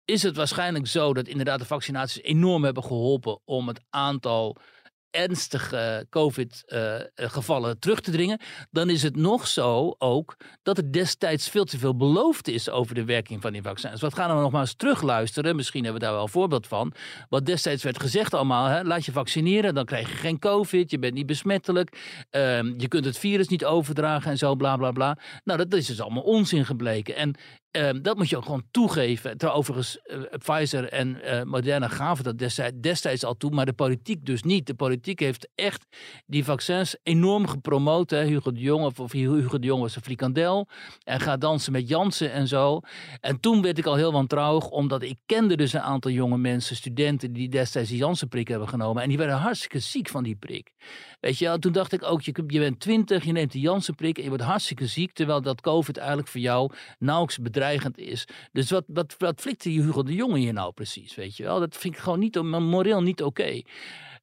is 0.04 0.22
het 0.22 0.36
waarschijnlijk 0.36 0.86
zo 0.86 1.14
dat 1.14 1.28
inderdaad 1.28 1.58
de 1.58 1.64
vaccinaties 1.64 2.22
enorm 2.22 2.64
hebben 2.64 2.84
geholpen 2.84 3.40
om 3.44 3.68
het 3.68 3.80
aantal 3.90 4.56
ernstige 5.14 6.06
COVID-gevallen 6.10 7.78
terug 7.78 8.00
te 8.00 8.10
dringen, 8.10 8.40
dan 8.70 8.90
is 8.90 9.02
het 9.02 9.16
nog 9.16 9.46
zo 9.46 9.94
ook 9.98 10.36
dat 10.62 10.78
er 10.78 10.92
destijds 10.92 11.48
veel 11.48 11.64
te 11.64 11.78
veel 11.78 11.96
beloofd 11.96 12.48
is 12.48 12.70
over 12.70 12.94
de 12.94 13.04
werking 13.04 13.42
van 13.42 13.52
die 13.52 13.62
vaccins. 13.62 14.00
Wat 14.00 14.14
gaan 14.14 14.36
we 14.36 14.42
nog 14.42 14.52
maar 14.52 14.60
eens 14.60 14.74
terugluisteren? 14.74 15.56
Misschien 15.56 15.82
hebben 15.84 16.00
we 16.00 16.06
daar 16.06 16.14
wel 16.14 16.24
een 16.24 16.30
voorbeeld 16.30 16.66
van. 16.66 16.92
Wat 17.28 17.46
destijds 17.46 17.82
werd 17.82 18.00
gezegd 18.00 18.34
allemaal, 18.34 18.66
hè, 18.66 18.82
laat 18.82 19.04
je 19.04 19.12
vaccineren, 19.12 19.74
dan 19.74 19.84
krijg 19.84 20.10
je 20.10 20.16
geen 20.16 20.38
COVID, 20.38 20.90
je 20.90 20.98
bent 20.98 21.14
niet 21.14 21.26
besmettelijk, 21.26 22.26
ehm, 22.30 22.74
je 22.76 22.88
kunt 22.88 23.04
het 23.04 23.18
virus 23.18 23.48
niet 23.48 23.64
overdragen 23.64 24.30
en 24.30 24.38
zo, 24.38 24.54
bla 24.54 24.76
bla 24.76 24.92
bla. 24.92 25.18
Nou, 25.44 25.58
dat 25.58 25.74
is 25.74 25.86
dus 25.86 26.00
allemaal 26.00 26.22
onzin 26.22 26.64
gebleken. 26.64 27.16
En 27.16 27.34
ehm, 27.74 28.02
dat 28.02 28.16
moet 28.16 28.28
je 28.28 28.36
ook 28.36 28.44
gewoon 28.44 28.66
toegeven. 28.70 29.36
Ter 29.36 29.52
overigens, 29.52 29.98
eh, 30.02 30.18
Pfizer 30.38 30.88
en 30.88 31.22
eh, 31.22 31.42
Moderna 31.42 31.88
gaven 31.88 32.24
dat 32.24 32.38
destijds, 32.38 32.76
destijds 32.80 33.24
al 33.24 33.36
toe, 33.36 33.50
maar 33.50 33.66
de 33.66 33.72
politiek 33.72 34.26
dus 34.26 34.42
niet. 34.42 34.66
De 34.66 34.74
politiek 34.74 35.20
heeft 35.20 35.48
echt 35.54 35.86
die 36.26 36.44
vaccins 36.44 36.96
enorm 37.02 37.46
gepromoot. 37.46 38.10
Hè. 38.10 38.24
Hugo 38.24 38.52
de 38.52 38.60
Jong, 38.60 38.98
of, 38.98 39.12
Hugo 39.12 39.58
de 39.58 39.66
Jong 39.66 39.82
was 39.82 39.96
een 39.96 40.02
frikandel. 40.02 40.68
En 41.04 41.20
gaat 41.20 41.40
dansen 41.40 41.72
met 41.72 41.88
Jansen 41.88 42.32
en 42.32 42.48
zo. 42.48 42.80
En 43.20 43.40
toen 43.40 43.62
werd 43.62 43.78
ik 43.78 43.86
al 43.86 43.94
heel 43.94 44.12
wantrouwig, 44.12 44.68
omdat 44.68 45.02
ik 45.02 45.18
kende 45.26 45.56
dus 45.56 45.72
een 45.72 45.80
aantal 45.80 46.10
jonge 46.10 46.38
mensen, 46.38 46.76
studenten, 46.76 47.32
die 47.32 47.48
destijds 47.48 47.88
die 47.88 47.98
Janssen-prik 47.98 48.48
hebben 48.48 48.68
genomen. 48.68 49.02
En 49.02 49.08
die 49.08 49.18
werden 49.18 49.36
hartstikke 49.36 49.78
ziek 49.78 50.08
van 50.08 50.22
die 50.22 50.36
prik. 50.36 50.72
Weet 51.20 51.38
je 51.38 51.58
toen 51.58 51.72
dacht 51.72 51.92
ik 51.92 52.02
ook, 52.02 52.22
je, 52.22 52.44
je 52.46 52.58
bent 52.58 52.80
twintig, 52.80 53.24
je 53.24 53.32
neemt 53.32 53.52
die 53.52 53.60
Janssen-prik 53.60 54.16
en 54.16 54.22
je 54.22 54.28
wordt 54.28 54.44
hartstikke 54.44 54.86
ziek, 54.86 55.12
terwijl 55.12 55.42
dat 55.42 55.60
COVID 55.60 55.96
eigenlijk 55.96 56.28
voor 56.28 56.40
jou 56.40 56.72
nauwelijks 56.98 57.38
bedreigend 57.64 57.98
is. 57.98 58.26
Dus 58.52 58.70
wat, 58.70 58.84
wat, 58.86 59.14
wat 59.18 59.40
flikt 59.40 59.62
die 59.62 59.82
Hugo 59.82 60.02
de 60.02 60.14
Jonge 60.14 60.38
hier 60.38 60.52
nou 60.52 60.72
precies, 60.72 61.14
weet 61.14 61.36
je 61.36 61.42
wel? 61.42 61.60
Dat 61.60 61.76
vind 61.76 61.94
ik 61.94 62.00
gewoon 62.00 62.18
niet, 62.18 62.42
moreel 62.42 63.02
niet 63.02 63.22
oké. 63.22 63.62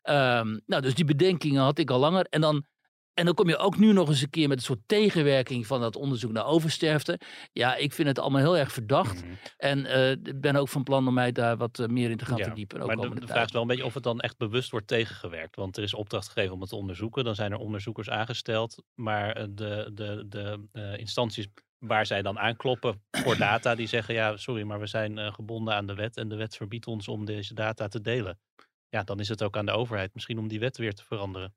Ehm, 0.02 0.60
nou, 0.66 0.82
dus 0.82 0.96
die 0.96 1.06
bedenkingen 1.06 1.62
had 1.62 1.78
ik 1.78 1.90
al 1.90 2.00
langer. 2.00 2.26
En 2.30 2.42
dan, 2.42 2.66
en 3.14 3.26
dan 3.26 3.34
kom 3.34 3.50
je 3.50 3.58
ook 3.58 3.78
nu 3.78 3.94
nog 3.94 4.10
eens 4.10 4.22
een 4.22 4.30
keer 4.30 4.48
met 4.48 4.58
een 4.58 4.64
soort 4.64 4.82
tegenwerking 4.86 5.68
van 5.68 5.82
dat 5.82 5.96
onderzoek 5.96 6.32
naar 6.32 6.46
oversterfte. 6.46 7.20
Ja, 7.52 7.76
ik 7.76 7.94
vind 7.94 8.08
het 8.08 8.20
allemaal 8.20 8.42
heel 8.42 8.58
erg 8.58 8.72
verdacht. 8.72 9.24
Mhm. 9.24 9.34
En 9.58 9.86
eh, 9.86 10.12
ik 10.12 10.42
ben 10.42 10.56
ook 10.56 10.70
van 10.70 10.84
plan 10.84 11.08
om 11.08 11.14
mij 11.14 11.32
daar 11.32 11.58
wat 11.58 11.80
eh, 11.80 11.88
meer 11.88 12.10
in 12.10 12.18
te 12.18 12.26
gaan 12.26 12.38
Ja, 12.38 12.44
verdiepen. 12.44 12.82
Ook 12.82 12.88
maar 12.88 13.10
de, 13.10 13.20
de 13.20 13.28
vraag 13.28 13.46
is 13.46 13.52
wel 13.52 13.62
een 13.62 13.68
beetje 13.68 13.86
of 13.86 13.94
het 13.94 14.04
dan 14.04 14.20
echt 14.20 14.38
bewust 14.38 14.72
wordt 14.72 14.88
tegengewerkt. 14.88 15.56
Want 15.56 15.78
er 15.78 15.84
is 15.84 15.94
opdracht 15.94 16.28
gegeven 16.28 16.54
om 16.54 16.60
het 16.60 16.70
te 16.70 16.76
onderzoeken. 16.76 17.24
Dan 17.24 17.36
zijn 17.36 17.52
er 17.52 17.58
onderzoekers 17.58 18.10
aangesteld. 18.10 18.84
Maar 18.96 19.32
eh, 19.32 19.46
de, 19.50 19.92
de, 19.94 20.26
de 20.28 20.68
eh, 20.72 20.98
instanties 20.98 21.48
waar 21.86 22.06
zij 22.06 22.22
dan 22.22 22.40
aankloppen 22.40 23.04
voor 23.12 23.38
data, 23.38 23.76
die 23.76 23.88
zeggen 23.88 24.14
ja, 24.14 24.38
sorry, 24.38 24.64
maar 24.64 24.80
we 24.80 24.88
zijn 24.88 25.18
eh, 25.18 25.34
gebonden 25.34 25.74
aan 25.74 25.86
de 25.86 25.94
wet. 25.94 26.18
En 26.18 26.28
de 26.30 26.36
wet 26.36 26.56
verbiedt 26.56 26.88
ons 26.88 27.08
om 27.08 27.26
deze 27.26 27.54
data 27.54 27.88
te 27.88 28.02
delen. 28.02 28.40
Ja, 28.90 29.04
dan 29.04 29.20
is 29.20 29.30
het 29.30 29.44
ook 29.44 29.58
aan 29.58 29.66
de 29.66 29.72
overheid 29.72 30.14
misschien 30.14 30.38
om 30.40 30.48
die 30.48 30.60
wet 30.60 30.78
weer 30.78 30.94
te 30.94 31.04
veranderen. 31.04 31.56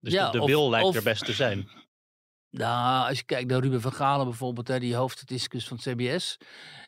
Dus 0.00 0.12
Ja, 0.12 0.30
de, 0.30 0.44
wil 0.44 0.70
lijkt 0.70 0.86
of- 0.88 0.96
er 0.96 1.02
best 1.02 1.24
te 1.24 1.32
zijn. 1.32 1.68
Nou, 2.50 3.08
als 3.08 3.18
je 3.18 3.24
kijkt 3.24 3.50
naar 3.50 3.60
Ruben 3.60 3.80
van 3.80 3.92
Galen 3.92 4.26
bijvoorbeeld, 4.26 4.68
hè, 4.68 4.78
die 4.78 4.94
hoofdstatisticus 4.94 5.68
van 5.68 5.76
het 5.82 5.86
CBS, 5.94 6.36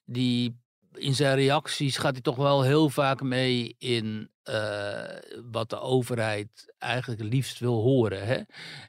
die 0.05 0.61
in 0.93 1.15
zijn 1.15 1.35
reacties 1.37 1.97
gaat 1.97 2.13
hij 2.13 2.21
toch 2.21 2.37
wel 2.37 2.63
heel 2.63 2.89
vaak 2.89 3.23
mee 3.23 3.75
in 3.79 4.31
eh, 4.43 5.17
wat 5.51 5.71
de 5.71 5.79
overheid 5.81 6.74
eigenlijk 6.85 7.23
liefst 7.23 7.59
wil 7.59 7.81
horen. 7.83 8.27
Hè? 8.27 8.39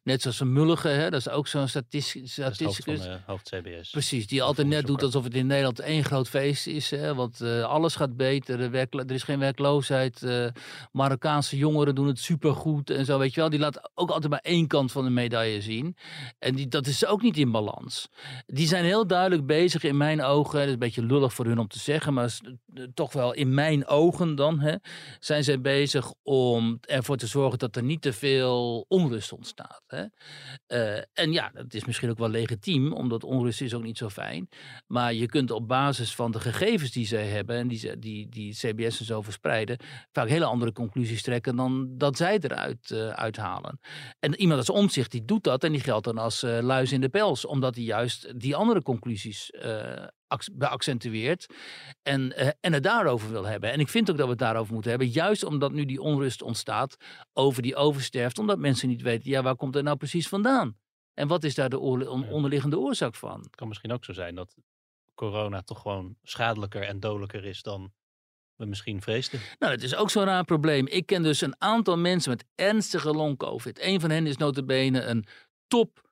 Net 0.03 0.21
zoals 0.21 0.39
een 0.39 0.53
Mulligen, 0.53 0.95
hè? 0.95 1.09
dat 1.09 1.19
is 1.19 1.29
ook 1.29 1.47
zo'n 1.47 1.67
statistisch, 1.67 2.35
Dat 2.35 2.51
is 2.51 2.59
het 2.59 2.67
hoofd 2.67 2.83
van 2.83 2.95
statisticus. 2.95 3.23
hoofd 3.25 3.49
CBS. 3.49 3.89
Precies, 3.89 4.27
die 4.27 4.43
altijd 4.43 4.67
net 4.67 4.85
doet 4.85 5.03
alsof 5.03 5.23
het 5.23 5.33
in 5.35 5.47
Nederland 5.47 5.79
één 5.79 6.03
groot 6.03 6.29
feest 6.29 6.67
is. 6.67 6.89
Hè? 6.91 7.15
Want 7.15 7.41
eh, 7.41 7.63
alles 7.63 7.95
gaat 7.95 8.15
beter, 8.17 8.75
er 8.95 9.11
is 9.11 9.23
geen 9.23 9.39
werkloosheid. 9.39 10.23
eh, 10.23 10.47
Marokkaanse 10.91 11.57
jongeren 11.57 11.95
doen 11.95 12.07
het 12.07 12.19
supergoed 12.19 12.89
en 12.89 13.05
zo, 13.05 13.17
weet 13.19 13.33
je 13.33 13.39
wel. 13.39 13.49
Die 13.49 13.59
laat 13.59 13.89
ook 13.93 14.09
altijd 14.09 14.31
maar 14.31 14.39
één 14.43 14.67
kant 14.67 14.91
van 14.91 15.03
de 15.03 15.09
medaille 15.09 15.61
zien. 15.61 15.95
En 16.39 16.55
die, 16.55 16.67
dat 16.67 16.87
is 16.87 17.05
ook 17.05 17.21
niet 17.21 17.37
in 17.37 17.51
balans. 17.51 18.09
Die 18.45 18.67
zijn 18.67 18.83
heel 18.85 19.07
duidelijk 19.07 19.45
bezig 19.45 19.83
in 19.83 19.97
mijn 19.97 20.21
ogen. 20.23 20.57
Dat 20.59 20.67
is 20.67 20.73
een 20.73 20.79
beetje 20.79 21.03
lullig 21.03 21.33
voor 21.33 21.45
hun 21.45 21.59
om 21.59 21.67
te 21.67 21.79
zeggen, 21.79 22.13
maar 22.13 22.39
eh, 22.73 22.83
toch 22.93 23.13
wel 23.13 23.33
in 23.33 23.53
mijn 23.53 23.87
ogen 23.87 24.35
dan. 24.35 24.59
Hè, 24.59 24.75
zijn 25.19 25.43
zij 25.43 25.61
bezig 25.61 26.13
om 26.23 26.77
ervoor 26.81 27.17
te 27.17 27.27
zorgen 27.27 27.59
dat 27.59 27.75
er 27.75 27.83
niet 27.85 28.01
te 28.01 28.13
veel 28.13 28.85
onrust 28.87 29.31
ontstaat. 29.31 29.83
Hè. 29.87 30.05
Eh, 30.67 31.03
en 31.13 31.31
ja, 31.31 31.49
dat 31.53 31.73
is 31.73 31.85
misschien 31.85 32.09
ook 32.09 32.17
wel 32.17 32.29
legitiem, 32.29 32.93
omdat 32.93 33.23
onrust 33.23 33.61
is 33.61 33.73
ook 33.73 33.83
niet 33.83 33.97
zo 33.97 34.09
fijn. 34.09 34.49
Maar 34.87 35.13
je 35.13 35.25
kunt 35.25 35.51
op 35.51 35.67
basis 35.67 36.15
van 36.15 36.31
de 36.31 36.39
gegevens 36.39 36.91
die 36.91 37.05
zij 37.05 37.27
hebben 37.27 37.55
en 37.55 37.67
die, 37.67 37.99
die, 37.99 38.29
die 38.29 38.53
CBS 38.53 38.99
en 38.99 39.05
zo 39.05 39.21
verspreiden, 39.21 39.77
vaak 40.11 40.27
hele 40.27 40.45
andere 40.45 40.71
conclusies 40.71 41.21
trekken 41.21 41.55
dan 41.55 41.97
dat 41.97 42.17
zij 42.17 42.37
eruit 42.41 42.91
eh, 42.91 43.09
uithalen. 43.09 43.79
En 44.19 44.35
iemand 44.35 44.59
als 44.59 44.69
Omtzigt 44.69 45.11
die 45.11 45.25
doet 45.25 45.43
dat 45.43 45.63
en 45.63 45.71
die 45.71 45.81
geldt 45.81 46.05
dan 46.05 46.17
als 46.17 46.43
eh, 46.43 46.59
luis 46.61 46.91
in 46.91 47.01
de 47.01 47.09
pels, 47.09 47.45
omdat 47.45 47.75
hij 47.75 47.83
juist 47.83 48.39
die 48.39 48.55
andere 48.55 48.81
conclusies 48.81 49.51
beaccentueert 50.53 51.45
en, 52.03 52.35
eh, 52.35 52.49
en 52.59 52.73
het 52.73 52.83
daarover 52.83 53.31
wil 53.31 53.45
hebben. 53.45 53.71
En 53.71 53.79
ik 53.79 53.89
vind 53.89 54.09
ook 54.09 54.17
dat 54.17 54.25
we 54.25 54.31
het 54.31 54.41
daarover 54.41 54.73
moeten 54.73 54.91
hebben, 54.91 55.09
juist 55.09 55.43
omdat 55.43 55.71
nu 55.71 55.85
die 55.85 56.01
onrust 56.01 56.41
ontstaat 56.41 56.95
over 57.33 57.61
die 57.61 57.75
oversterft, 57.75 58.39
omdat 58.39 58.59
mensen 58.59 58.87
niet 58.87 59.01
weten, 59.01 59.29
ja, 59.29 59.41
waar 59.41 59.55
komt 59.55 59.75
het 59.75 59.83
nou 59.83 59.97
precies 59.97 60.27
vandaan? 60.27 60.77
En 61.13 61.27
wat 61.27 61.43
is 61.43 61.55
daar 61.55 61.69
de 61.69 61.79
onderliggende 61.79 62.79
oorzaak 62.79 63.15
van? 63.15 63.41
Het 63.41 63.55
kan 63.55 63.67
misschien 63.67 63.91
ook 63.91 64.05
zo 64.05 64.13
zijn 64.13 64.35
dat 64.35 64.55
corona 65.15 65.61
toch 65.61 65.81
gewoon 65.81 66.15
schadelijker 66.23 66.81
en 66.81 66.99
dodelijker 66.99 67.45
is 67.45 67.61
dan 67.61 67.93
we 68.55 68.65
misschien 68.65 69.01
vreesden. 69.01 69.39
Nou, 69.59 69.73
dat 69.73 69.83
is 69.83 69.95
ook 69.95 70.09
zo'n 70.09 70.23
raar 70.23 70.43
probleem. 70.43 70.87
Ik 70.87 71.05
ken 71.05 71.23
dus 71.23 71.41
een 71.41 71.55
aantal 71.57 71.97
mensen 71.97 72.29
met 72.29 72.45
ernstige 72.55 73.13
long-covid. 73.13 73.79
Een 73.81 73.99
van 73.99 74.09
hen 74.09 74.27
is 74.27 74.37
notabene 74.37 75.01
een 75.01 75.25
top 75.67 76.04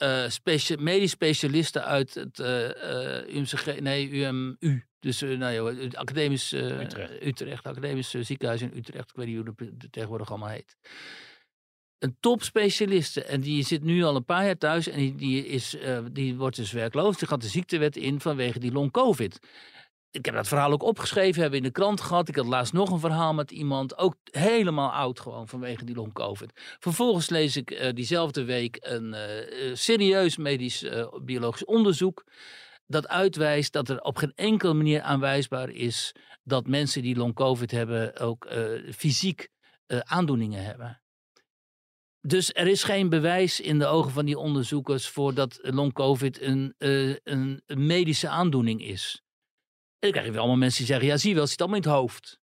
eh, 0.00 0.28
specia- 0.28 0.76
medisch 0.78 1.10
specialiste 1.10 1.82
uit 1.82 2.14
het 2.14 2.38
eh, 2.38 3.18
eh, 3.18 3.34
UMCG, 3.36 3.80
nee, 3.80 4.08
UMU. 4.10 4.84
Dus 5.00 5.22
eh, 5.22 5.38
nou, 5.38 5.52
ja, 5.52 5.82
het 5.82 5.96
academisch 5.96 6.52
eh, 6.52 6.80
Utrecht. 6.80 7.22
Utrecht, 7.22 7.64
academisch 7.66 8.14
eh, 8.14 8.24
ziekenhuis 8.24 8.62
in 8.62 8.72
Utrecht. 8.74 9.10
Ik 9.10 9.16
weet 9.16 9.26
niet 9.26 9.36
hoe 9.36 9.44
dat 9.44 9.54
het 9.58 9.92
tegenwoordig 9.92 10.28
allemaal 10.30 10.48
heet. 10.48 10.76
Een 11.98 12.16
topspecialiste. 12.20 13.24
En 13.24 13.40
die 13.40 13.64
zit 13.64 13.82
nu 13.82 14.02
al 14.02 14.16
een 14.16 14.24
paar 14.24 14.44
jaar 14.44 14.58
thuis. 14.58 14.88
En 14.88 14.98
die, 14.98 15.14
die, 15.14 15.46
is, 15.46 15.76
eh, 15.76 15.98
die 16.12 16.36
wordt 16.36 16.56
dus 16.56 16.72
werkloos. 16.72 17.18
Die 17.18 17.28
gaat 17.28 17.40
de 17.40 17.48
ziektewet 17.48 17.96
in 17.96 18.20
vanwege 18.20 18.58
die 18.58 18.72
long-covid. 18.72 19.38
Ik 20.12 20.24
heb 20.24 20.34
dat 20.34 20.48
verhaal 20.48 20.72
ook 20.72 20.82
opgeschreven, 20.82 21.40
hebben 21.40 21.58
in 21.58 21.64
de 21.64 21.70
krant 21.70 22.00
gehad. 22.00 22.28
Ik 22.28 22.36
had 22.36 22.46
laatst 22.46 22.72
nog 22.72 22.90
een 22.90 22.98
verhaal 22.98 23.34
met 23.34 23.50
iemand, 23.50 23.98
ook 23.98 24.14
helemaal 24.30 24.92
oud 24.92 25.20
gewoon 25.20 25.48
vanwege 25.48 25.84
die 25.84 25.94
long-covid. 25.94 26.76
Vervolgens 26.78 27.28
lees 27.28 27.56
ik 27.56 27.70
eh, 27.70 27.92
diezelfde 27.92 28.44
week 28.44 28.76
een 28.80 29.14
eh, 29.14 29.74
serieus 29.74 30.36
medisch 30.36 30.84
biologisch 31.22 31.64
onderzoek. 31.64 32.24
Dat 32.86 33.08
uitwijst 33.08 33.72
dat 33.72 33.88
er 33.88 34.00
op 34.00 34.16
geen 34.16 34.32
enkele 34.34 34.74
manier 34.74 35.02
aanwijsbaar 35.02 35.70
is 35.70 36.14
dat 36.42 36.66
mensen 36.66 37.02
die 37.02 37.16
long-covid 37.16 37.70
hebben 37.70 38.18
ook 38.18 38.48
fysiek 38.94 39.48
aandoeningen 39.86 40.64
hebben. 40.64 41.02
Dus 42.20 42.52
er 42.52 42.66
is 42.66 42.82
geen 42.82 43.08
bewijs 43.08 43.60
in 43.60 43.78
de 43.78 43.86
ogen 43.86 44.10
van 44.10 44.24
die 44.24 44.38
onderzoekers 44.38 45.08
voor 45.08 45.34
dat 45.34 45.58
long-covid 45.62 46.40
een 46.40 47.62
medische 47.66 48.28
aandoening 48.28 48.84
is. 48.84 49.22
En 50.00 50.08
dan 50.08 50.10
krijg 50.10 50.26
je 50.26 50.30
weer 50.30 50.40
allemaal 50.40 50.58
mensen 50.58 50.78
die 50.78 50.86
zeggen, 50.86 51.06
ja 51.06 51.16
zie 51.16 51.28
je 51.28 51.34
wel, 51.34 51.42
het 51.42 51.52
zit 51.52 51.60
allemaal 51.60 51.78
in 51.78 51.84
het 51.84 51.92
hoofd. 51.92 52.40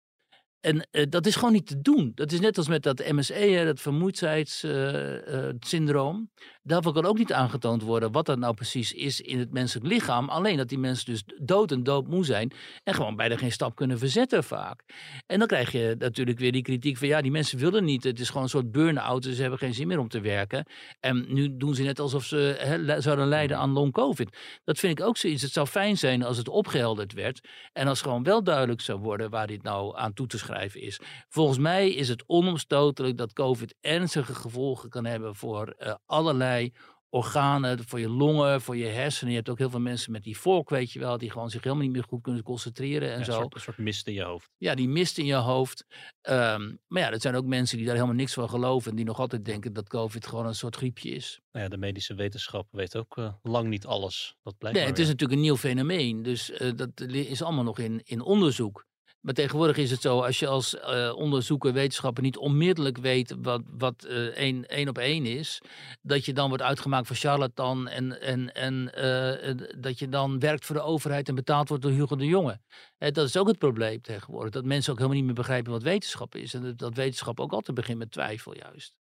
En 0.67 0.87
eh, 0.91 1.07
dat 1.09 1.27
is 1.27 1.35
gewoon 1.35 1.53
niet 1.53 1.67
te 1.67 1.81
doen. 1.81 2.13
Dat 2.15 2.33
is 2.33 2.41
net 2.41 2.59
als 2.59 2.69
met 2.69 2.83
dat 2.83 3.11
MSE, 3.11 3.35
hè, 3.35 3.65
dat 3.65 3.81
vermoeidheidssyndroom. 3.81 6.31
Daarvoor 6.63 6.93
kan 6.93 7.05
ook 7.05 7.19
niet 7.19 7.33
aangetoond 7.33 7.83
worden 7.83 8.13
wat 8.13 8.27
dat 8.27 8.39
nou 8.39 8.55
precies 8.55 8.93
is 8.93 9.21
in 9.21 9.39
het 9.39 9.53
menselijk 9.53 9.87
lichaam. 9.87 10.29
Alleen 10.29 10.57
dat 10.57 10.69
die 10.69 10.79
mensen 10.79 11.07
dus 11.07 11.25
dood 11.43 11.73
en 11.73 11.83
doodmoe 11.83 12.25
zijn 12.25 12.53
en 12.85 12.95
gewoon 12.95 13.17
bijna 13.17 13.37
geen 13.37 13.53
stap 13.53 13.77
kunnen 13.77 13.99
verzetten 13.99 14.45
vaak. 14.45 14.83
En 15.27 15.39
dan 15.39 15.49
krijg 15.49 15.73
je 15.73 15.95
natuurlijk 15.99 16.39
weer 16.39 16.53
die 16.53 16.63
kritiek 16.63 16.97
van 16.97 17.09
ja, 17.09 17.21
die 17.21 17.31
mensen 17.31 17.59
willen 17.59 17.85
niet. 17.85 18.05
Het 18.05 18.21
is 18.21 18.29
gewoon 18.29 18.43
een 18.43 18.49
soort 18.49 18.73
burn-out, 18.73 19.23
dus 19.23 19.35
ze 19.35 19.41
hebben 19.41 19.59
geen 19.59 19.75
zin 19.75 19.87
meer 19.87 19.99
om 19.99 20.09
te 20.09 20.21
werken. 20.21 20.67
En 21.01 21.27
nu 21.29 21.57
doen 21.57 21.75
ze 21.75 21.83
net 21.83 22.01
alsof 22.01 22.25
ze 22.25 22.97
zouden 22.99 23.29
lijden 23.29 23.59
aan 23.59 23.71
long-covid. 23.71 24.37
Dat 24.65 24.79
vind 24.79 24.99
ik 24.99 25.05
ook 25.05 25.17
zoiets. 25.17 25.43
Het 25.43 25.53
zou 25.53 25.67
fijn 25.67 25.97
zijn 25.97 26.23
als 26.23 26.37
het 26.37 26.49
opgehelderd 26.49 27.13
werd. 27.13 27.49
En 27.73 27.89
als 27.89 28.03
gewoon 28.03 28.23
wel 28.23 28.43
duidelijk 28.43 28.81
zou 28.81 28.99
worden 28.99 29.31
waar 29.31 29.47
dit 29.47 29.63
nou 29.63 29.97
aan 29.97 30.13
toe 30.13 30.27
te 30.27 30.39
schrijven 30.39 30.55
is. 30.65 31.01
Volgens 31.29 31.59
mij 31.59 31.91
is 31.91 32.09
het 32.09 32.25
onomstotelijk 32.27 33.17
dat 33.17 33.33
COVID 33.33 33.75
ernstige 33.81 34.35
gevolgen 34.35 34.89
kan 34.89 35.05
hebben 35.05 35.35
voor 35.35 35.69
eh, 35.69 35.95
allerlei 36.07 36.73
organen, 37.17 37.85
voor 37.85 38.01
je 38.01 38.09
longen, 38.09 38.61
voor 38.61 38.77
je 38.77 38.87
hersenen. 38.87 39.31
Je 39.31 39.37
hebt 39.37 39.49
ook 39.49 39.59
heel 39.59 39.71
veel 39.71 39.81
mensen 39.81 40.13
met 40.13 40.23
die 40.23 40.39
vork, 40.39 40.69
weet 40.69 40.93
je 40.93 40.99
wel, 40.99 41.19
die 41.19 41.31
gewoon 41.31 41.51
zich 41.51 41.63
helemaal 41.63 41.85
niet 41.85 41.93
meer 41.93 42.05
goed 42.09 42.23
kunnen 42.23 42.43
concentreren 42.43 43.13
en 43.13 43.19
Ja, 43.19 43.25
zo. 43.25 43.33
een, 43.33 43.39
soort, 43.39 43.55
een 43.55 43.61
soort 43.61 43.79
mist 43.79 44.07
in 44.07 44.15
je 44.15 44.23
hoofd. 44.23 44.51
Ja, 44.57 44.75
die 44.75 44.89
mist 44.89 45.19
in 45.19 45.27
je 45.27 45.35
hoofd. 45.35 45.87
Ehm, 46.21 46.75
maar 46.87 47.03
ja, 47.03 47.11
dat 47.11 47.23
zijn 47.23 47.35
ook 47.35 47.45
mensen 47.45 47.77
die 47.77 47.87
daar 47.87 47.95
helemaal 47.95 48.17
niks 48.17 48.33
van 48.33 48.49
geloven. 48.49 48.91
En 48.91 48.97
die 48.97 49.05
nog 49.05 49.19
altijd 49.19 49.45
denken 49.45 49.73
dat 49.73 49.89
COVID 49.89 50.27
gewoon 50.27 50.47
een 50.47 50.55
soort 50.55 50.77
griepje 50.77 51.11
is. 51.11 51.41
Nou 51.53 51.65
ja, 51.65 51.71
de 51.71 51.77
medische 51.77 52.15
wetenschap 52.15 52.69
weet 52.71 52.97
ook 52.97 53.17
eh, 53.17 53.33
lang 53.43 53.69
niet 53.69 53.87
alles. 53.87 54.37
Dat 54.43 54.59
blijkt 54.59 54.79
Nee, 54.79 54.87
het 54.87 54.99
is 54.99 55.07
natuurlijk 55.07 55.33
een 55.33 55.45
nieuw 55.45 55.57
fenomeen. 55.57 56.23
Dus 56.23 56.51
eh, 56.51 56.71
dat 56.75 57.01
is 57.07 57.43
allemaal 57.43 57.65
nog 57.65 57.79
in, 57.79 58.01
in 58.05 58.21
onderzoek. 58.21 58.87
Maar 59.27 59.35
tegenwoordig 59.35 59.77
is 59.77 59.91
het 59.91 60.01
zo, 60.01 60.21
als 60.21 60.39
je 60.39 60.47
als 60.47 60.79
eh, 60.79 61.13
onderzoeker, 61.17 61.73
wetenschapper 61.73 62.23
niet 62.23 62.37
onmiddellijk 62.37 62.99
weet 62.99 63.35
wat, 63.39 63.63
wat 63.71 64.05
eh, 64.05 64.27
één, 64.27 64.69
één 64.69 64.89
op 64.89 64.99
één 64.99 65.27
is, 65.27 65.61
dat 66.03 66.25
je 66.25 66.33
dan 66.33 66.49
wordt 66.49 66.63
uitgemaakt 66.63 67.07
voor 67.07 67.17
charlatan 67.17 67.89
en, 67.89 68.21
en, 68.21 68.55
en 68.55 68.95
eh, 68.95 69.67
dat 69.79 69.99
je 69.99 70.09
dan 70.09 70.39
werkt 70.39 70.65
voor 70.65 70.77
de 70.77 70.83
overheid 70.83 71.29
en 71.29 71.35
betaald 71.35 71.69
wordt 71.69 71.83
door 71.83 71.93
Hugo 71.93 72.17
de 72.17 72.27
Jonge. 72.27 72.61
Eh, 72.99 73.13
dat 73.13 73.27
is 73.27 73.37
ook 73.37 73.47
het 73.47 73.59
probleem 73.59 74.01
tegenwoordig, 74.01 74.53
dat 74.53 74.65
mensen 74.65 74.93
ook 74.93 74.99
helemaal 74.99 75.19
niet 75.19 75.27
meer 75.27 75.43
begrijpen 75.43 75.73
wat 75.73 75.83
wetenschap 75.83 76.35
is. 76.35 76.55
En 76.55 76.63
dat, 76.63 76.79
dat 76.79 76.95
wetenschap 76.95 77.41
ook 77.41 77.53
altijd 77.53 77.77
begint 77.77 77.99
met 77.99 78.11
twijfel 78.11 78.57
juist. 78.57 78.97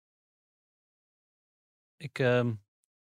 Ik 1.97 2.19
ehm, 2.19 2.53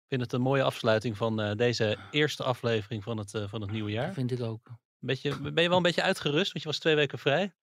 vind 0.07 0.21
het 0.21 0.33
een 0.33 0.41
mooie 0.41 0.63
afsluiting 0.63 1.17
van 1.17 1.55
deze 1.57 1.97
eerste 2.11 2.43
aflevering 2.43 3.03
van 3.03 3.17
het, 3.17 3.31
van 3.45 3.61
het 3.61 3.71
nieuwe 3.71 3.91
jaar. 3.91 4.05
Dat 4.05 4.13
vind 4.13 4.31
ik 4.31 4.41
ook. 4.41 4.69
Beetje, 4.99 5.51
ben 5.51 5.63
je 5.63 5.67
wel 5.69 5.77
een 5.77 5.83
beetje 5.83 6.01
uitgerust? 6.01 6.51
Want 6.51 6.63
je 6.63 6.69
was 6.69 6.79
twee 6.79 6.95
weken 6.95 7.19
vrij. 7.19 7.53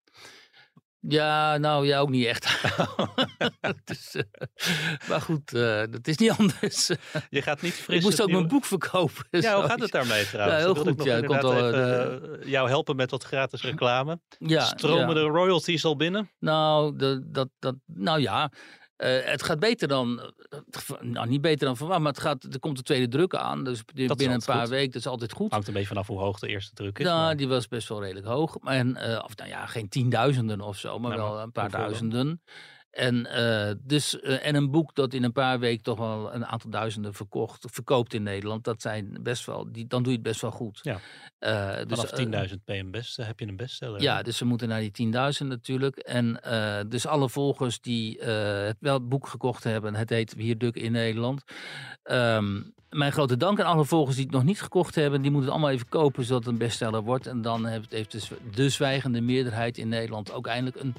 Ja, 1.09 1.57
nou 1.57 1.87
ja, 1.87 1.99
ook 1.99 2.11
niet 2.11 2.26
echt. 2.26 2.62
dus, 3.84 4.14
eh, 4.14 4.22
maar 5.09 5.20
goed, 5.20 5.55
eh, 5.55 5.82
dat 5.91 6.07
is 6.07 6.16
niet 6.16 6.30
anders. 6.39 6.91
Je 7.30 7.43
gaat 7.43 7.62
niet 7.62 7.74
fris. 7.74 7.97
ik 7.97 8.03
moest 8.03 8.22
ook 8.22 8.30
mijn 8.30 8.49
boek 8.49 8.64
verkopen. 8.64 9.24
Ja, 9.30 9.55
hoe 9.55 9.64
gaat 9.64 9.80
het 9.80 9.91
daarmee 9.91 10.26
trouwens? 10.26 10.59
Ja, 10.59 10.64
heel 10.64 10.74
goed. 10.84 11.05
Ja, 11.05 11.14
inderdaad 11.14 11.45
al, 11.45 11.72
eh, 11.72 12.49
jou 12.51 12.68
helpen 12.68 12.97
met 12.97 13.11
wat 13.11 13.24
gratis 13.24 13.62
reclame. 13.62 14.20
Ja, 14.39 14.64
Stromen 14.64 15.09
ja. 15.09 15.14
de 15.14 15.20
royalties 15.20 15.84
al 15.84 15.97
binnen? 15.97 16.30
Nou, 16.39 16.97
de, 16.97 17.30
dat, 17.30 17.49
dat, 17.59 17.74
nou 17.87 18.20
ja, 18.20 18.53
eh, 18.97 19.18
het 19.24 19.42
gaat 19.42 19.59
beter 19.59 19.88
dan, 19.88 20.32
eh, 20.49 21.01
nou 21.01 21.28
niet 21.28 21.40
beter 21.40 21.66
dan 21.66 21.76
verwacht, 21.76 22.01
maar 22.01 22.12
het 22.12 22.20
gaat, 22.20 22.44
er 22.44 22.59
komt 22.59 22.76
de 22.76 22.82
tweede 22.82 23.09
druk 23.09 23.34
aan. 23.34 23.64
Dus 23.64 23.84
binnen 23.94 24.30
een 24.30 24.42
paar 24.44 24.68
weken, 24.68 24.92
dat 24.92 25.01
is 25.01 25.07
altijd 25.07 25.32
goed. 25.32 25.51
Hangt 25.51 25.66
een 25.66 25.72
beetje 25.72 25.88
vanaf 25.88 26.07
hoe 26.07 26.18
hoog 26.18 26.38
de 26.38 26.49
eerste 26.49 26.74
druk 26.74 26.99
is. 26.99 27.05
Nou, 27.05 27.18
maar- 27.20 27.36
die 27.36 27.49
was 27.49 27.68
best 27.68 27.88
wel 27.88 28.03
redelijk 28.03 28.26
hoog. 28.26 28.57
Maar 28.61 28.74
en, 28.74 28.97
eh, 28.97 29.24
of 29.24 29.36
nou 29.36 29.49
ja, 29.51 29.66
geen 29.66 29.88
tienduizenden 29.88 30.61
of 30.61 30.76
zo, 30.78 30.99
maar 30.99 31.16
Nou, 31.16 31.30
wel 31.32 31.40
een 31.42 31.53
paar 31.53 31.70
dan? 31.70 32.40
En, 32.97 33.26
eh, 33.26 33.74
dus, 33.82 34.20
eh, 34.20 34.47
en 34.47 34.55
een 34.55 34.70
boek 34.70 34.94
dat 34.94 35.14
in 35.14 35.24
een 35.24 35.32
paar 35.32 35.59
weken 35.59 35.82
toch 35.82 35.99
wel 35.99 36.34
een 36.34 36.47
aantal 36.47 36.70
duizenden 36.70 37.14
verkocht, 37.14 37.64
verkoopt 37.70 38.14
in 38.14 38.22
Nederland. 38.22 38.64
Dat 38.64 38.82
zijn 38.82 39.18
best 39.22 39.47
wel, 39.47 39.72
die, 39.72 39.86
dan 39.86 40.03
doe 40.03 40.12
je 40.12 40.18
het 40.18 40.26
best 40.26 40.40
wel 40.40 40.51
goed. 40.51 40.78
Ja. 40.82 41.01
Eh, 41.38 41.76
dus, 41.86 41.99
Vanaf 41.99 42.11
eh, 42.11 42.16
10.000 42.16 42.64
ben 42.64 42.76
je 42.76 42.82
een 42.82 42.90
best, 42.90 43.16
heb 43.16 43.40
je 43.40 43.47
een 43.47 43.57
bestseller. 43.57 44.03
Ja, 44.03 44.22
dus 44.22 44.36
ze 44.36 44.44
moeten 44.44 44.68
naar 44.68 44.80
die 44.80 44.90
10.000 44.90 45.47
natuurlijk. 45.47 45.97
En 45.97 46.40
dus 46.88 47.07
alle 47.07 47.28
volgers 47.28 47.80
die 47.80 48.20
het 48.20 48.76
wel 48.80 48.94
het 48.94 49.09
boek 49.09 49.28
gekocht 49.28 49.64
hebben, 49.64 49.94
het 49.94 50.11
heet 50.11 50.34
Hier 50.38 50.59
Duk 50.59 50.76
in 50.76 50.92
Nederland. 50.92 51.42
Ehm, 52.03 52.62
mijn 52.90 53.12
grote 53.12 53.36
dank 53.36 53.61
aan 53.61 53.66
alle 53.66 53.84
volgers 53.84 54.16
die 54.16 54.24
het 54.24 54.34
nog 54.34 54.44
niet 54.44 54.62
gekocht 54.62 54.94
hebben. 54.94 55.22
Die 55.22 55.30
moeten 55.30 55.51
het 55.51 55.59
allemaal 55.59 55.74
even 55.74 55.88
kopen 55.88 56.24
zodat 56.24 56.44
het 56.44 56.53
een 56.53 56.59
bestseller 56.59 57.03
wordt. 57.03 57.26
En 57.26 57.42
dan 57.42 57.66
heeft, 57.66 57.92
heeft 57.92 58.12
dus 58.12 58.30
de 58.55 58.68
zwijgende 58.68 59.20
meerderheid 59.20 59.78
in 59.78 59.88
Nederland 59.88 60.32
ook 60.32 60.47
eindelijk 60.47 60.82
een 60.82 60.94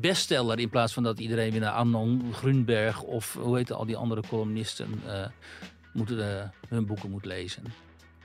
bestseller. 0.00 0.58
In 0.58 0.68
plaats 0.68 0.92
van 0.92 1.02
dat 1.02 1.20
iedereen 1.20 1.50
weer 1.50 1.60
naar 1.60 1.72
Arnon 1.72 2.32
Grunberg 2.32 3.02
of 3.02 3.34
hoe 3.40 3.56
heet 3.56 3.72
al 3.72 3.86
die 3.86 3.96
andere 3.96 4.22
columnisten 4.28 5.02
eh, 5.06 5.26
moeten, 5.92 6.40
eh, 6.40 6.48
hun 6.68 6.86
boeken 6.86 7.10
moet 7.10 7.24
lezen. 7.24 7.62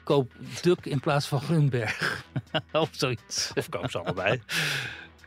Koop 0.03 0.31
Duk 0.61 0.85
in 0.85 0.99
plaats 0.99 1.27
van 1.27 1.41
Grunberg. 1.41 2.25
of 2.71 2.89
zoiets. 2.91 3.51
Of 3.55 3.69
koop 3.69 3.91
ze 3.91 3.99
allebei. 3.99 4.41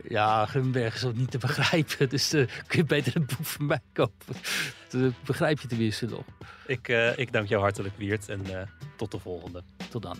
Ja, 0.09 0.47
Grunberg 0.47 0.95
is 0.95 1.05
ook 1.05 1.17
niet 1.17 1.31
te 1.31 1.39
begrijpen. 1.39 2.09
Dus 2.09 2.33
eh, 2.33 2.47
kun 2.67 2.79
je 2.79 2.85
beter 2.85 3.17
een 3.17 3.27
boek 3.27 3.47
van 3.47 3.67
mij 3.67 3.81
kopen. 3.93 4.35
Dat 4.89 5.13
begrijp 5.25 5.61
je 5.61 5.69
tenminste 5.69 6.07
nog. 6.07 6.25
Ik, 6.67 6.89
ik 7.17 7.33
dank 7.33 7.49
jou 7.49 7.63
hartelijk, 7.63 7.95
Wiert. 7.97 8.29
En 8.29 8.43
tot 8.97 9.11
de 9.11 9.19
volgende. 9.19 9.63
Tot 9.91 10.03
dan. 10.03 10.17